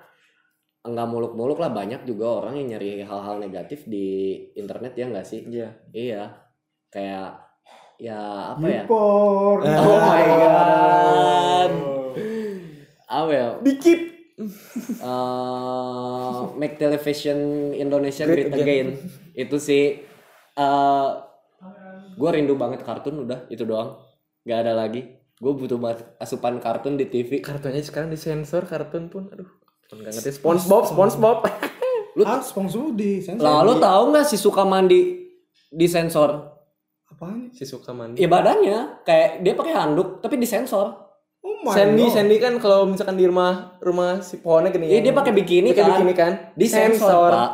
nggak 0.82 1.08
muluk-muluk 1.08 1.62
lah 1.62 1.70
banyak 1.70 2.02
juga 2.02 2.42
orang 2.42 2.58
yang 2.58 2.74
nyari 2.74 3.06
hal-hal 3.06 3.38
negatif 3.38 3.86
di 3.86 4.34
internet 4.58 4.98
ya 4.98 5.06
nggak 5.06 5.26
sih? 5.28 5.46
Iya. 5.46 5.68
Iya. 5.92 6.22
Kayak 6.90 7.28
ya 8.00 8.18
apa 8.56 8.66
ya? 8.66 8.82
Oh 8.90 9.60
my 10.02 10.22
god. 10.26 11.72
Apa 13.06 13.30
ya? 13.30 13.48
Dikit 13.62 14.00
uh, 15.04 16.50
make 16.56 16.80
television 16.80 17.70
Indonesia 17.76 18.24
Great 18.26 18.50
great, 18.50 18.64
again. 18.64 18.88
itu 19.36 19.56
sih 19.60 20.00
uh, 20.56 21.20
gue 22.12 22.30
rindu 22.32 22.56
banget 22.56 22.82
kartun 22.82 23.28
udah 23.28 23.46
itu 23.52 23.62
doang. 23.62 24.00
Nggak 24.42 24.58
ada 24.66 24.72
lagi 24.74 25.21
gue 25.42 25.52
butuh 25.58 25.74
banget 25.74 26.06
asupan 26.22 26.62
kartun 26.62 26.94
di 26.94 27.10
TV 27.10 27.42
kartunya 27.42 27.82
sekarang 27.82 28.14
disensor 28.14 28.62
kartun 28.62 29.10
pun 29.10 29.26
aduh 29.34 29.50
pun 29.90 30.00
nggak 30.00 30.14
ngerti. 30.16 30.30
SpongeBob 30.40 30.82
SpongeBob. 30.88 31.38
Lu 32.16 32.22
ah, 32.24 32.40
SpongeBob 32.40 32.96
di 32.96 33.20
sensor. 33.20 33.44
lalu 33.44 33.76
tahu 33.76 34.02
nggak 34.14 34.24
si 34.24 34.36
suka 34.40 34.62
mandi 34.64 35.28
disensor? 35.68 36.48
Apaan? 37.12 37.52
si 37.52 37.68
suka 37.68 37.92
mandi. 37.92 38.24
Ya 38.24 38.28
badannya. 38.30 39.04
Kayak 39.04 39.44
dia 39.44 39.52
pakai 39.52 39.74
handuk 39.76 40.24
tapi 40.24 40.40
disensor. 40.40 40.96
Oh 41.42 41.60
my 41.66 41.74
Sandy 41.74 42.06
God. 42.08 42.14
Sandy 42.14 42.36
kan 42.40 42.54
kalau 42.62 42.86
misalkan 42.88 43.18
di 43.18 43.26
rumah 43.28 43.76
rumah 43.82 44.22
si 44.22 44.38
pohonnya 44.38 44.70
gini 44.70 44.88
Iya 44.88 45.10
dia 45.10 45.12
pakai 45.12 45.32
bikini 45.34 45.74
pakai 45.74 45.82
kan. 45.84 45.90
bikini 45.92 46.14
kan. 46.16 46.32
Disensor 46.56 47.30
pak. 47.34 47.50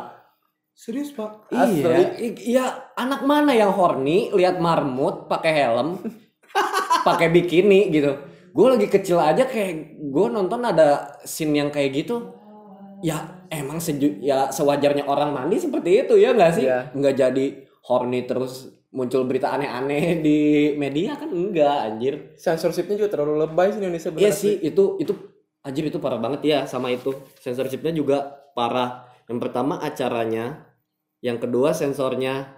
Serius, 0.79 1.11
Pak? 1.11 1.51
Iya, 1.51 2.15
iya 2.39 2.65
anak 2.95 3.27
mana 3.27 3.51
yang 3.51 3.75
horny 3.75 4.31
lihat 4.31 4.63
marmut 4.63 5.27
pakai 5.27 5.51
helm, 5.51 5.99
pakai 7.05 7.27
bikini 7.31 7.89
gitu. 7.93 8.17
Gue 8.49 8.67
lagi 8.75 8.87
kecil 8.89 9.21
aja 9.21 9.45
kayak 9.45 9.99
gue 9.99 10.27
nonton 10.31 10.61
ada 10.65 11.19
scene 11.23 11.55
yang 11.59 11.69
kayak 11.69 12.05
gitu. 12.05 12.33
Ya 12.99 13.39
emang 13.47 13.79
seju 13.79 14.19
ya 14.19 14.51
sewajarnya 14.51 15.07
orang 15.07 15.31
mandi 15.31 15.57
seperti 15.61 16.05
itu 16.05 16.19
ya 16.19 16.35
nggak 16.35 16.51
sih? 16.53 16.65
Nggak 16.93 17.15
jadi 17.15 17.45
horny 17.87 18.27
terus 18.27 18.69
muncul 18.89 19.25
berita 19.29 19.53
aneh-aneh 19.53 20.17
di 20.25 20.39
media 20.75 21.15
kan 21.15 21.29
enggak 21.29 21.77
anjir. 21.85 22.13
censorshipnya 22.35 23.05
juga 23.05 23.09
terlalu 23.13 23.45
lebay 23.45 23.69
sih 23.73 23.79
Indonesia 23.79 24.09
Iya 24.17 24.31
sih 24.33 24.53
itu 24.59 24.97
itu 24.97 25.13
anjir 25.61 25.85
itu 25.87 25.99
parah 26.01 26.19
banget 26.19 26.41
ya 26.45 26.59
sama 26.65 26.89
itu 26.89 27.13
sensorshipnya 27.39 27.93
juga 27.93 28.49
parah. 28.57 29.07
Yang 29.29 29.39
pertama 29.45 29.77
acaranya, 29.77 30.65
yang 31.21 31.37
kedua 31.37 31.71
sensornya 31.77 32.49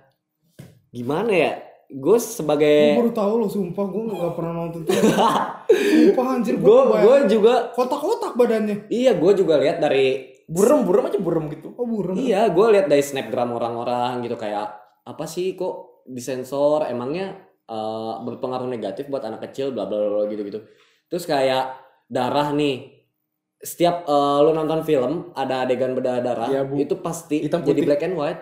gimana 0.95 1.31
ya? 1.35 1.53
Gue 1.91 2.15
Gue 2.15 2.17
sebagai 2.17 2.95
baru 2.95 3.11
tahu 3.11 3.33
loh, 3.37 3.49
sumpah 3.49 3.83
gue 3.83 4.01
gak 4.09 4.33
pernah 4.33 4.53
nonton 4.55 4.79
tuh. 4.87 4.95
sumpah 4.95 6.25
anjir 6.31 6.55
gue 6.55 6.63
gue 6.63 6.97
gue 6.97 7.17
juga 7.29 7.53
kotak-kotak 7.71 8.33
badannya. 8.33 8.87
iya 8.87 9.11
gue 9.11 9.31
juga 9.33 9.59
lihat 9.59 9.77
dari 9.77 10.31
burem 10.45 10.83
burem 10.83 11.03
aja 11.05 11.19
burem 11.19 11.47
gitu 11.47 11.71
Oh 11.75 11.83
burem. 11.83 12.15
iya 12.15 12.47
gue 12.47 12.65
lihat 12.69 12.87
dari 12.87 12.99
snapgram 12.99 13.51
orang-orang 13.51 14.19
gitu 14.21 14.35
kayak 14.35 14.71
apa 15.01 15.23
sih 15.25 15.51
kok 15.53 16.03
disensor 16.05 16.83
emangnya 16.85 17.35
eh, 17.65 18.13
berpengaruh 18.21 18.67
negatif 18.67 19.07
buat 19.07 19.21
anak 19.21 19.47
kecil 19.47 19.71
bla 19.71 19.83
bla 19.83 19.97
bla 19.97 20.23
gitu 20.27 20.43
gitu 20.43 20.59
terus 21.07 21.23
kayak 21.23 21.75
darah 22.07 22.51
nih 22.51 23.03
setiap 23.57 24.03
eh, 24.03 24.37
lu 24.41 24.51
nonton 24.51 24.81
film 24.81 25.31
ada 25.33 25.63
adegan 25.63 25.91
berdarah 25.91 26.47
Bu. 26.65 26.79
itu 26.79 26.95
pasti 26.97 27.43
Hitam 27.43 27.63
jadi 27.63 27.75
putih. 27.77 27.85
black 27.85 28.03
and 28.03 28.15
white 28.15 28.41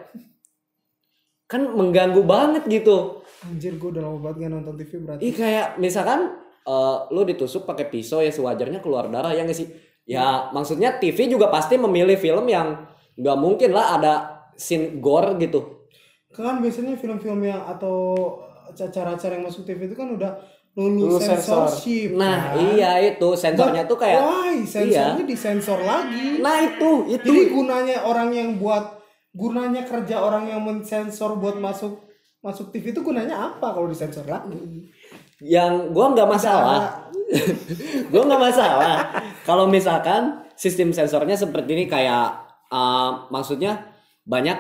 kan 1.50 1.66
mengganggu 1.66 2.22
banget 2.22 2.70
gitu 2.70 3.20
Anjir 3.40 3.80
gue 3.80 3.90
udah 3.96 4.04
lama 4.04 4.20
banget 4.20 4.46
gak 4.46 4.52
nonton 4.52 4.76
TV 4.76 4.92
berarti. 5.00 5.22
Ih 5.24 5.34
kayak 5.34 5.80
misalkan 5.80 6.36
eh, 6.68 6.98
lu 7.16 7.24
ditusuk 7.24 7.64
pakai 7.64 7.88
pisau 7.88 8.20
ya 8.20 8.36
sewajarnya 8.36 8.84
keluar 8.84 9.08
darah 9.08 9.32
ya 9.32 9.48
nggak 9.48 9.56
sih? 9.56 9.72
Ya 10.04 10.52
maksudnya 10.52 11.00
TV 11.00 11.32
juga 11.32 11.48
pasti 11.48 11.80
memilih 11.80 12.20
film 12.20 12.44
yang 12.52 12.84
nggak 13.16 13.38
mungkin 13.40 13.72
lah 13.72 13.96
ada 13.96 14.14
scene 14.60 15.00
gore 15.00 15.40
gitu. 15.40 15.88
Kan 16.36 16.60
biasanya 16.60 17.00
film-film 17.00 17.40
yang 17.48 17.64
atau 17.64 18.28
acara-acara 18.70 19.40
yang 19.40 19.48
masuk 19.48 19.64
TV 19.64 19.88
itu 19.88 19.96
kan 19.96 20.12
udah 20.12 20.36
Lulus 20.78 21.18
lulus 21.18 21.24
sensor. 21.26 21.66
censorship. 21.66 22.10
Nah 22.14 22.54
kan? 22.54 22.76
iya 22.76 22.92
itu 23.02 23.30
sensornya 23.34 23.84
tuh 23.90 23.98
kayak 23.98 24.22
Why? 24.22 24.56
Sensornya 24.64 25.26
disensor 25.26 25.80
lagi. 25.82 26.40
nah 26.40 26.62
itu 26.62 26.92
itu 27.10 27.26
Jadi 27.26 27.42
gunanya 27.52 27.98
orang 28.06 28.30
yang 28.32 28.50
buat 28.62 28.99
gunanya 29.34 29.86
kerja 29.86 30.22
orang 30.22 30.50
yang 30.50 30.62
mensensor 30.65 31.38
buat 31.38 31.58
masuk 31.62 32.02
masuk 32.39 32.72
TV 32.72 32.96
itu 32.96 33.04
gunanya 33.04 33.52
apa 33.52 33.76
kalau 33.76 33.92
disensor 33.92 34.24
lagi? 34.24 34.88
yang 35.39 35.96
gua 35.96 36.12
nggak 36.12 36.30
masalah. 36.30 37.08
gua 38.12 38.22
nggak 38.28 38.44
masalah. 38.44 38.96
Kalau 39.48 39.65
misalkan 39.72 40.44
sistem 40.60 40.92
sensornya 40.92 41.39
seperti 41.39 41.80
ini 41.80 41.86
kayak 41.88 42.28
eh, 42.68 43.12
maksudnya 43.32 43.96
banyak 44.28 44.58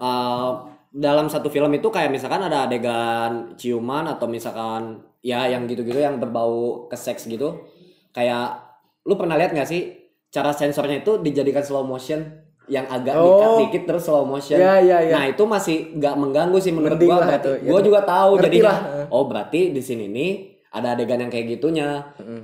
eh, 0.00 0.50
dalam 0.90 1.26
satu 1.32 1.48
film 1.48 1.72
itu 1.72 1.88
kayak 1.88 2.12
misalkan 2.12 2.44
ada 2.44 2.68
adegan 2.68 3.56
ciuman 3.56 4.10
atau 4.10 4.26
misalkan 4.28 5.00
ya 5.24 5.48
yang 5.48 5.64
gitu-gitu 5.64 6.00
yang 6.00 6.20
berbau 6.20 6.88
ke 6.88 6.96
seks 6.96 7.24
gitu. 7.24 7.64
Kayak 8.12 8.60
lu 9.08 9.16
pernah 9.16 9.40
lihat 9.40 9.56
nggak 9.56 9.68
sih 9.68 9.96
cara 10.28 10.52
sensornya 10.52 11.00
itu 11.00 11.18
dijadikan 11.24 11.64
slow 11.64 11.82
motion 11.82 12.39
yang 12.70 12.86
agak 12.86 13.12
Oh. 13.12 13.26
dikat 13.26 13.50
dikit 13.60 13.82
terus 13.84 14.02
slow 14.02 14.22
motion. 14.22 14.54
Iya, 14.56 14.74
iya, 14.78 14.96
iya. 15.02 15.12
Nah, 15.12 15.24
itu 15.26 15.42
masih 15.42 15.76
nggak 15.92 16.14
mengganggu 16.14 16.58
sih 16.58 16.70
menurut 16.70 16.94
Mending 16.94 17.10
gua. 17.10 17.18
lah 17.18 17.26
Berarti 17.28 17.50
itu, 17.50 17.66
gua 17.66 17.80
juga 17.82 18.00
tahu 18.00 18.30
Ngerti 18.32 18.46
jadinya. 18.48 18.70
lah. 18.70 18.78
Oh, 19.10 19.24
berarti 19.26 19.60
di 19.68 19.82
sini 19.82 20.04
nih 20.06 20.32
ada 20.70 20.94
adegan 20.94 21.18
yang 21.18 21.28
kayak 21.28 21.46
gitunya. 21.50 21.88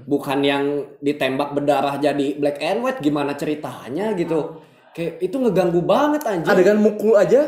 Bukan 0.03 0.39
yang 0.43 0.65
ditembak 0.99 1.49
berdarah 1.53 1.95
jadi 1.97 2.27
black 2.35 2.59
and 2.59 2.83
white 2.83 2.99
gimana 2.99 3.33
ceritanya 3.33 4.11
gitu. 4.13 4.59
Kayak 4.91 5.23
itu 5.23 5.37
ngeganggu 5.37 5.81
banget 5.81 6.23
anjir. 6.25 6.49
adegan 6.49 6.77
mukul 6.77 7.15
aja 7.15 7.47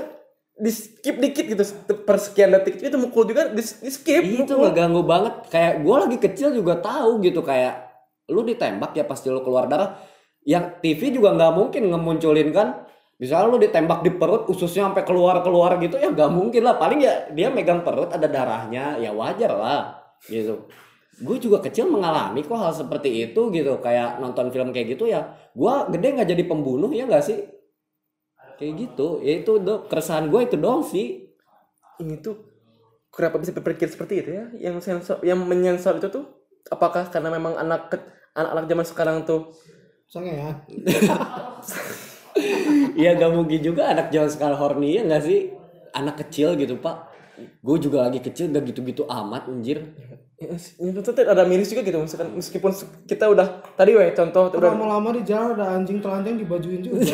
di 0.55 0.69
skip 0.69 1.17
dikit 1.17 1.47
gitu 1.49 1.63
per 1.99 2.19
sekian 2.19 2.51
detik 2.51 2.79
itu 2.79 2.95
mukul 2.95 3.23
juga 3.25 3.47
di, 3.49 3.59
di 3.59 3.89
skip 3.89 4.23
itu 4.23 4.43
mukul. 4.45 4.63
ngeganggu 4.65 5.03
banget. 5.03 5.35
Kayak 5.49 5.75
gua 5.81 5.97
lagi 6.05 6.17
kecil 6.17 6.53
juga 6.53 6.77
tahu 6.77 7.19
gitu 7.21 7.43
kayak 7.43 7.91
lu 8.29 8.43
ditembak 8.43 8.93
ya 8.93 9.03
pasti 9.03 9.27
lu 9.29 9.41
keluar 9.41 9.67
darah. 9.67 9.99
Yang 10.49 10.65
TV 10.81 11.21
juga 11.21 11.37
nggak 11.37 11.53
mungkin 11.53 11.93
ngemunculin 11.93 12.49
kan? 12.57 12.89
Misalnya 13.21 13.47
lu 13.53 13.59
ditembak 13.61 14.01
di 14.01 14.17
perut 14.17 14.49
ususnya 14.49 14.89
sampai 14.89 15.05
keluar-keluar 15.05 15.77
gitu 15.83 16.01
ya 16.01 16.09
nggak 16.09 16.31
mungkin 16.33 16.65
lah. 16.65 16.81
Paling 16.81 17.05
ya 17.05 17.29
dia 17.37 17.53
megang 17.53 17.85
perut 17.85 18.09
ada 18.09 18.25
darahnya 18.25 18.97
ya 18.97 19.13
wajar 19.13 19.53
lah 19.53 19.83
gitu. 20.25 20.65
Gue 21.21 21.37
juga 21.37 21.61
kecil 21.61 21.93
mengalami 21.93 22.41
kok 22.47 22.57
hal 22.57 22.73
seperti 22.73 23.29
itu 23.29 23.53
gitu. 23.53 23.77
Kayak 23.85 24.25
nonton 24.25 24.49
film 24.49 24.73
kayak 24.73 24.97
gitu 24.97 25.05
ya 25.05 25.37
gue 25.53 25.75
gede 25.93 26.09
nggak 26.17 26.29
jadi 26.33 26.43
pembunuh 26.49 26.89
ya 26.89 27.05
nggak 27.05 27.25
sih? 27.29 27.45
Kayak 28.57 28.73
gitu. 28.89 29.21
Ya 29.21 29.45
itu 29.45 29.61
do 29.61 29.85
keresahan 29.85 30.33
gue 30.33 30.41
itu 30.49 30.57
dong 30.57 30.81
sih. 30.81 31.29
Ini 32.01 32.25
tuh 32.25 32.41
kenapa 33.13 33.37
bisa 33.37 33.53
berpikir 33.53 33.93
seperti 33.93 34.25
itu 34.25 34.31
ya? 34.33 34.49
Yang 34.57 34.89
sensor 34.89 35.21
yang 35.21 35.45
menyensor 35.45 36.01
itu 36.01 36.09
tuh 36.09 36.25
apakah 36.73 37.05
karena 37.13 37.37
memang 37.37 37.59
anak 37.61 37.93
anak-anak 38.33 38.65
zaman 38.65 38.87
sekarang 38.87 39.17
tuh 39.29 39.53
Soalnya 40.09 40.35
ya. 40.35 40.51
Iya 42.95 43.19
gak 43.19 43.35
mungkin 43.35 43.59
juga 43.59 43.91
anak 43.91 44.15
zaman 44.15 44.31
sekarang 44.31 44.59
horny 44.59 44.95
ya 44.95 45.03
nggak 45.03 45.23
sih 45.27 45.51
anak 45.91 46.23
kecil 46.23 46.55
gitu 46.55 46.79
pak 46.79 47.11
gue 47.39 47.77
juga 47.83 48.07
lagi 48.07 48.23
kecil 48.23 48.51
gak 48.51 48.63
gitu-gitu 48.71 49.03
amat 49.07 49.51
anjir 49.51 49.91
ya, 50.39 50.55
itu 50.59 51.01
tuh 51.03 51.13
ada 51.27 51.43
miris 51.47 51.71
juga 51.75 51.83
gitu 51.83 51.99
misalkan 51.99 52.31
meskipun 52.35 52.71
kita 53.11 53.27
udah 53.27 53.63
tadi 53.75 53.99
weh 53.99 54.11
contoh 54.15 54.55
udah 54.55 54.71
Lama-lama 54.71 55.19
di 55.19 55.23
jalan 55.27 55.59
ada 55.59 55.79
anjing 55.79 55.99
telanjang 55.99 56.39
dibajuin 56.39 56.83
juga. 56.83 57.03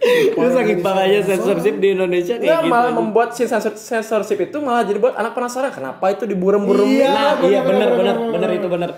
Itu 0.00 0.42
saking 0.42 0.80
parahnya 0.80 1.20
censorship 1.22 1.76
di 1.76 1.92
Indonesia 1.92 2.34
kayak 2.40 2.64
gitu. 2.64 2.72
malah 2.72 2.90
membuat 2.90 3.36
si 3.36 3.44
sensor 3.44 3.76
censorship 3.76 4.40
itu 4.42 4.56
malah 4.58 4.82
jadi 4.82 4.96
buat 4.96 5.12
anak 5.12 5.36
penasaran 5.36 5.70
kenapa 5.70 6.08
itu 6.08 6.24
diburem-burem 6.24 6.88
Iya. 6.88 7.12
Nah, 7.12 7.34
iya 7.44 7.60
bener 7.62 7.88
bener, 7.94 8.16
bener 8.32 8.50
itu 8.56 8.66
bener. 8.66 8.90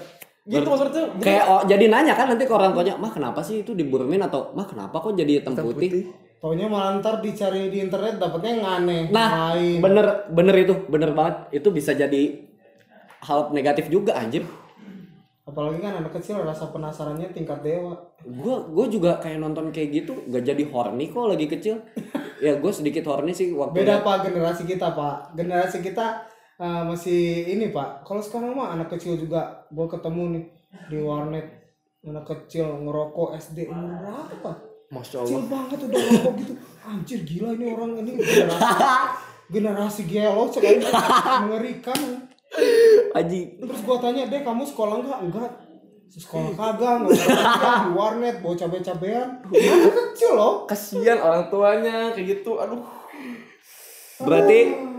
Gitu 0.43 0.67
maksudnya 0.67 0.95
tuh 0.99 1.07
Kayak 1.23 1.45
oh, 1.47 1.63
jadi 1.63 1.85
nanya 1.87 2.15
kan 2.19 2.27
nanti 2.27 2.45
ke 2.47 2.55
orang 2.55 2.75
tuanya, 2.75 2.99
"Mah, 2.99 3.15
kenapa 3.15 3.41
sih 3.47 3.63
itu 3.63 3.79
diburumin 3.79 4.19
atau 4.27 4.51
mah 4.59 4.67
kenapa 4.67 4.99
kok 4.99 5.15
jadi 5.15 5.39
hitam 5.39 5.55
putih?" 5.55 6.11
Taunya 6.43 6.67
malah 6.67 6.99
ntar 6.99 7.23
dicari 7.23 7.71
di 7.71 7.79
internet 7.79 8.19
dapetnya 8.19 8.51
yang 8.59 8.67
aneh. 8.83 9.03
Nah, 9.15 9.55
lain. 9.55 9.79
bener 9.79 10.27
bener 10.35 10.55
itu, 10.59 10.75
bener 10.91 11.15
banget. 11.15 11.55
Itu 11.55 11.71
bisa 11.71 11.95
jadi 11.95 12.51
hal 13.23 13.55
negatif 13.55 13.87
juga 13.87 14.19
anjir. 14.19 14.43
Apalagi 15.47 15.79
kan 15.79 16.03
anak 16.03 16.19
kecil 16.19 16.43
rasa 16.43 16.75
penasarannya 16.75 17.31
tingkat 17.31 17.63
dewa. 17.63 17.95
Gue 18.27 18.59
gue 18.75 18.87
juga 18.99 19.23
kayak 19.23 19.39
nonton 19.39 19.71
kayak 19.71 20.03
gitu 20.03 20.27
gak 20.31 20.43
jadi 20.43 20.67
horny 20.71 21.15
kok 21.15 21.31
lagi 21.31 21.47
kecil. 21.47 21.83
ya 22.45 22.59
gue 22.59 22.73
sedikit 22.75 23.07
horny 23.07 23.31
sih 23.31 23.55
waktu 23.55 23.87
Beda 23.87 24.03
pak 24.03 24.27
generasi 24.27 24.67
kita 24.67 24.91
pak. 24.99 25.39
Generasi 25.39 25.79
kita 25.79 26.27
uh, 26.63 26.83
masih 26.87 27.51
ini 27.51 27.75
pak. 27.75 28.07
Kalau 28.07 28.23
sekarang 28.23 28.55
mah 28.55 28.71
anak 28.79 28.95
kecil 28.95 29.19
juga. 29.19 29.67
Gue 29.75 29.91
ketemu 29.91 30.23
nih 30.39 30.45
di 30.87 30.99
warnet 31.03 31.47
anak 32.07 32.25
kecil 32.27 32.67
ngerokok 32.87 33.35
SD 33.39 33.71
umur 33.71 33.99
berapa? 34.03 34.53
masya 34.93 35.25
Kecil 35.25 35.49
banget 35.49 35.79
udah 35.89 35.99
ngerokok 35.99 36.33
gitu. 36.43 36.53
Anjir 36.85 37.21
gila 37.25 37.51
ini 37.57 37.67
orang 37.73 37.91
ini 38.05 38.13
generasi 38.21 38.75
generasi 39.55 40.03
gelo 40.07 40.45
sekali 40.53 40.83
mengerikan. 41.47 42.01
Aji 43.17 43.41
Terus 43.61 43.81
gua 43.85 43.97
tanya 43.97 44.29
deh 44.29 44.45
kamu 44.45 44.63
sekolah 44.69 44.95
enggak? 45.01 45.19
Enggak. 45.25 45.53
Sekolah 46.13 46.53
kagak, 46.53 47.09
nggak 47.09 47.17
di 47.17 47.91
warnet, 47.97 48.37
bawa 48.45 48.53
cabai-cabean. 48.53 49.41
Anak 49.49 49.93
kecil 50.13 50.37
loh. 50.37 50.69
kasihan 50.69 51.17
orang 51.17 51.49
tuanya 51.49 52.13
kayak 52.13 52.37
gitu 52.37 52.61
aduh 52.61 52.85
berarti 54.21 54.92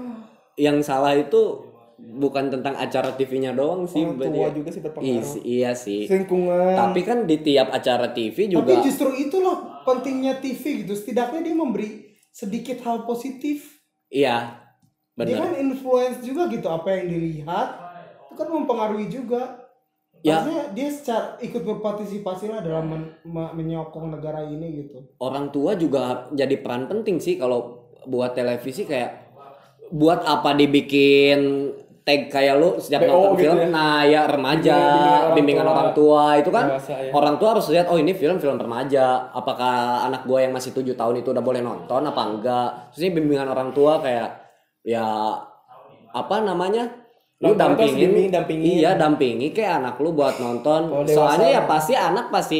yang 0.55 0.79
salah 0.79 1.11
itu 1.11 1.71
bukan 1.95 2.49
tentang 2.49 2.75
acara 2.75 3.13
TV-nya 3.13 3.51
doang 3.51 3.85
sih 3.85 4.01
Orang 4.01 4.19
tua 4.19 4.43
ya. 4.43 4.51
juga 4.51 4.69
sih 4.69 4.81
berpengaruh. 4.81 5.07
Iya 5.09 5.21
sih, 5.23 5.41
iya 5.41 5.71
sih. 5.73 6.01
lingkungan 6.05 6.75
Tapi 6.75 6.99
kan 7.01 7.17
di 7.23 7.37
tiap 7.39 7.69
acara 7.69 8.09
TV 8.09 8.35
Tapi 8.43 8.51
juga 8.51 8.73
justru 8.81 9.09
itulah 9.13 9.55
pentingnya 9.81 10.37
TV 10.37 10.83
gitu. 10.83 10.93
Setidaknya 10.93 11.41
dia 11.41 11.55
memberi 11.55 11.89
sedikit 12.27 12.81
hal 12.81 13.03
positif. 13.03 13.79
iya 14.07 14.59
Dia 15.13 15.25
benar. 15.31 15.39
kan 15.43 15.53
influence 15.55 16.19
juga 16.19 16.45
gitu 16.47 16.65
apa 16.65 16.89
yang 16.91 17.05
dilihat. 17.07 17.69
itu 18.25 18.33
kan 18.35 18.47
mempengaruhi 18.47 19.07
juga 19.07 19.61
Ya. 20.19 20.39
Maksudnya 20.39 20.63
dia 20.71 20.87
secara 20.87 21.25
ikut 21.37 21.61
berpartisipasi 21.61 22.47
lah 22.47 22.63
dalam 22.63 22.87
men- 22.87 23.11
me- 23.23 23.51
menyokong 23.53 24.07
negara 24.09 24.39
ini 24.41 24.81
gitu 24.81 25.03
orang 25.19 25.51
tua 25.51 25.75
juga 25.75 26.31
jadi 26.31 26.55
peran 26.57 26.87
penting 26.87 27.19
sih 27.19 27.35
kalau 27.35 27.83
buat 28.05 28.31
televisi 28.31 28.87
kayak 28.87 29.32
buat 29.93 30.25
apa 30.25 30.57
dibikin 30.57 31.69
tag 32.01 32.27
kayak 32.27 32.57
lu 32.57 32.75
BO 32.75 32.99
nonton 32.99 33.31
gitu 33.31 33.47
film? 33.47 33.57
ya. 33.61 33.67
nah 33.69 34.01
ya 34.03 34.21
remaja 34.25 34.75
Bimbingan- 34.75 34.91
bimbingan, 34.91 35.35
bimbingan 35.37 35.63
orang, 35.63 35.77
orang 35.77 35.91
tua 35.93 36.23
itu 36.35 36.49
kan 36.49 36.65
Dewasa, 36.67 36.93
ya. 36.99 37.11
orang 37.13 37.35
tua 37.37 37.49
harus 37.53 37.67
lihat 37.69 37.85
oh 37.87 37.95
ini 37.95 38.11
film 38.11 38.37
film 38.37 38.57
remaja. 38.57 39.05
Apakah 39.31 39.73
anak 40.03 40.25
gua 40.25 40.43
yang 40.43 40.51
masih 40.51 40.73
tujuh 40.73 40.93
tahun 40.93 41.21
itu 41.21 41.31
udah 41.31 41.39
boleh 41.39 41.61
nonton 41.61 42.01
apa 42.03 42.21
enggak? 42.25 42.69
Terus 42.91 43.01
ini 43.03 43.11
bimbingan 43.13 43.47
orang 43.47 43.71
tua 43.71 44.01
kayak 44.01 44.29
ya 44.83 45.05
apa 46.11 46.35
namanya? 46.41 46.91
Lu 47.39 47.51
tua 47.51 47.55
harus 47.55 47.59
dampingin 47.75 48.09
bimbing, 48.09 48.29
dampingin. 48.31 48.71
iya 48.79 48.91
dampingi 48.95 49.47
kayak 49.51 49.73
anak 49.79 49.95
lu 49.99 50.11
buat 50.11 50.35
nonton. 50.37 51.07
Soalnya 51.07 51.47
ya 51.49 51.61
mah- 51.61 51.69
pasti 51.69 51.93
anak 51.93 52.25
pasti 52.27 52.59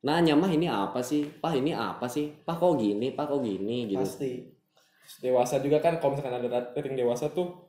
nanya 0.00 0.34
mah 0.34 0.50
ini 0.50 0.66
apa 0.66 0.98
sih? 1.00 1.22
Pak 1.22 1.54
ini 1.54 1.70
apa 1.70 2.06
sih? 2.06 2.34
Pak 2.34 2.54
kok 2.56 2.74
gini? 2.74 3.10
Pak 3.10 3.24
kok 3.28 3.40
gini? 3.40 3.86
Gitu. 3.86 4.02
Pasti 4.02 4.32
dewasa 5.18 5.58
juga 5.58 5.76
kan 5.78 5.98
kalau 5.98 6.14
misalkan 6.14 6.38
ada 6.38 6.48
rating 6.72 6.94
dewasa 6.94 7.28
tuh 7.28 7.68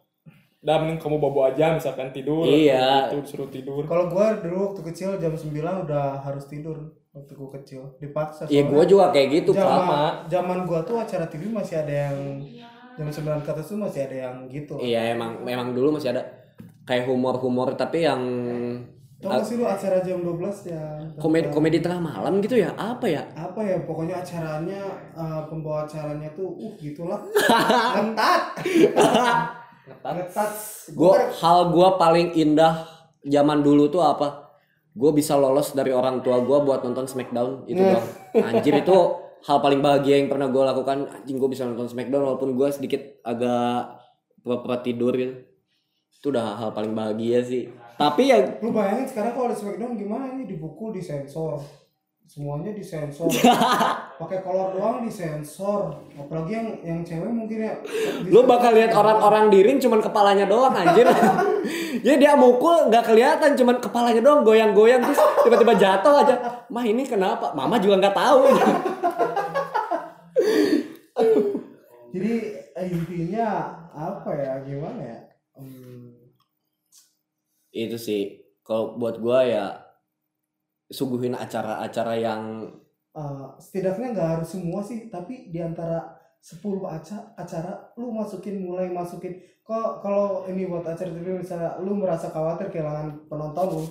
udah 0.64 0.80
mending 0.80 0.96
kamu 0.96 1.20
bobo 1.20 1.44
aja 1.44 1.76
misalkan 1.76 2.10
tidur 2.10 2.48
Iya. 2.48 3.12
itu 3.12 3.20
disuruh 3.20 3.50
tidur. 3.50 3.84
Kalau 3.84 4.08
gua 4.08 4.40
dulu 4.40 4.72
waktu 4.72 4.82
kecil 4.86 5.20
jam 5.20 5.36
9 5.36 5.52
udah 5.84 6.24
harus 6.24 6.48
tidur 6.48 6.78
waktu 7.12 7.36
gua 7.36 7.50
kecil 7.60 7.92
dipaksa 8.00 8.48
Iya 8.48 8.64
gua 8.64 8.88
juga 8.88 9.12
kayak 9.12 9.44
gitu 9.44 9.52
pak. 9.52 9.60
zaman 9.60 10.12
zaman 10.32 10.60
gua 10.64 10.80
tuh 10.82 10.96
acara 10.98 11.28
TV 11.28 11.52
masih 11.52 11.84
ada 11.84 12.08
yang 12.08 12.18
jam 12.96 13.08
9 13.12 13.44
ke 13.44 13.50
atas 13.50 13.66
tuh 13.68 13.76
masih 13.76 14.08
ada 14.08 14.16
yang 14.24 14.36
gitu. 14.48 14.80
Iya 14.80 15.12
emang 15.12 15.44
memang 15.44 15.76
dulu 15.76 16.00
masih 16.00 16.16
ada 16.16 16.24
kayak 16.84 17.08
humor-humor 17.08 17.76
tapi 17.76 18.08
yang 18.08 18.22
Tau 19.24 19.40
gak 19.40 19.48
sih 19.48 19.56
lu 19.56 19.64
acara 19.64 20.04
jam 20.04 20.20
12 20.20 20.68
ya? 20.68 20.84
Komedi 21.16 21.48
komedi 21.48 21.80
tengah 21.80 22.04
malam 22.04 22.44
gitu 22.44 22.60
ya? 22.60 22.76
Apa 22.76 23.08
ya? 23.08 23.24
Apa 23.40 23.64
ya? 23.64 23.80
Pokoknya 23.88 24.20
acaranya 24.20 24.84
eh, 25.16 25.42
pembawa 25.48 25.88
acaranya 25.88 26.28
tuh 26.36 26.52
uh 26.52 26.76
gitulah. 26.76 27.24
Ngetat. 27.96 28.42
Ngetat. 30.04 30.52
Gua 30.92 31.32
hal 31.40 31.72
gua 31.72 31.96
paling 31.96 32.36
indah 32.36 32.84
zaman 33.24 33.64
dulu 33.64 33.88
tuh 33.88 34.04
apa? 34.04 34.60
Gue 34.94 35.10
bisa 35.16 35.40
lolos 35.40 35.72
dari 35.72 35.96
orang 35.96 36.20
tua 36.20 36.44
gua 36.44 36.60
buat 36.60 36.84
nonton 36.84 37.08
Smackdown 37.08 37.64
itu 37.66 37.80
doang. 37.80 38.06
Anjir 38.44 38.76
itu 38.76 38.98
hal 39.48 39.58
paling 39.64 39.80
bahagia 39.80 40.20
yang 40.20 40.28
pernah 40.28 40.52
gue 40.52 40.64
lakukan. 40.68 41.10
Anjing 41.10 41.40
gue 41.40 41.50
bisa 41.50 41.64
nonton 41.64 41.88
Smackdown 41.88 42.28
walaupun 42.28 42.60
gua 42.60 42.76
sedikit 42.76 43.24
agak 43.24 44.04
pura-pura 44.44 44.84
tidur 44.84 45.16
gitu. 45.16 45.48
Itu 46.12 46.36
udah 46.36 46.60
hal 46.60 46.76
paling 46.76 46.92
bahagia 46.92 47.40
sih 47.42 47.72
tapi 48.00 48.34
ya 48.34 48.38
lu 48.62 48.70
bayangin 48.74 49.08
sekarang 49.10 49.34
kalau 49.38 49.48
di 49.52 49.58
Smackdown 49.58 49.94
gimana 49.98 50.26
ini? 50.34 50.44
Dipukul 50.50 50.94
disensor 50.94 51.62
semuanya 52.24 52.72
disensor 52.72 53.28
pakai 54.22 54.40
kolor 54.42 54.74
doang 54.74 55.04
disensor 55.04 56.02
apalagi 56.16 56.56
yang 56.56 56.68
yang 56.82 57.00
cewek 57.04 57.30
mungkin 57.30 57.68
ya. 57.68 57.74
Lu 58.26 58.48
bakal 58.48 58.74
lihat 58.74 58.96
orang-orang 58.96 59.52
di 59.52 59.60
ring 59.62 59.78
cuman 59.78 60.00
kepalanya 60.00 60.48
doang 60.48 60.72
anjir. 60.72 61.06
Jadi 62.00 62.16
dia 62.24 62.34
mukul 62.34 62.88
nggak 62.90 63.06
kelihatan 63.06 63.54
cuman 63.60 63.78
kepalanya 63.78 64.22
doang 64.24 64.42
goyang-goyang 64.48 65.04
terus 65.04 65.20
tiba-tiba 65.44 65.74
jatuh 65.76 66.24
aja. 66.24 66.36
Mah 66.72 66.86
ini 66.88 67.04
kenapa? 67.04 67.52
Mama 67.54 67.78
juga 67.78 68.00
nggak 68.00 68.16
tahu. 68.16 68.42
Jadi 72.14 72.34
eh, 72.74 72.88
intinya 72.88 73.48
apa 73.94 74.32
ya? 74.34 74.54
Gimana 74.66 75.02
ya? 75.02 75.20
Hmm, 75.54 76.13
itu 77.74 77.98
sih 77.98 78.22
kalau 78.62 78.96
buat 78.96 79.18
gua 79.18 79.44
ya 79.44 79.66
suguhin 80.94 81.34
acara-acara 81.34 82.14
yang 82.22 82.70
eh, 83.18 83.48
setidaknya 83.58 84.14
nggak 84.14 84.30
harus 84.38 84.50
semua 84.54 84.80
sih 84.86 85.10
tapi 85.10 85.50
di 85.50 85.60
antara 85.60 86.22
10 86.44 86.60
acara 86.86 87.24
acara 87.40 87.72
lu 87.96 88.12
masukin 88.12 88.68
mulai 88.68 88.92
masukin 88.92 89.40
kok 89.64 90.04
kalau 90.04 90.44
ini 90.52 90.68
buat 90.68 90.84
acara 90.84 91.08
TV 91.08 91.40
misalnya 91.40 91.80
lu 91.80 91.96
merasa 91.96 92.28
khawatir 92.28 92.68
kehilangan 92.68 93.32
penonton 93.32 93.68
lu 93.80 93.84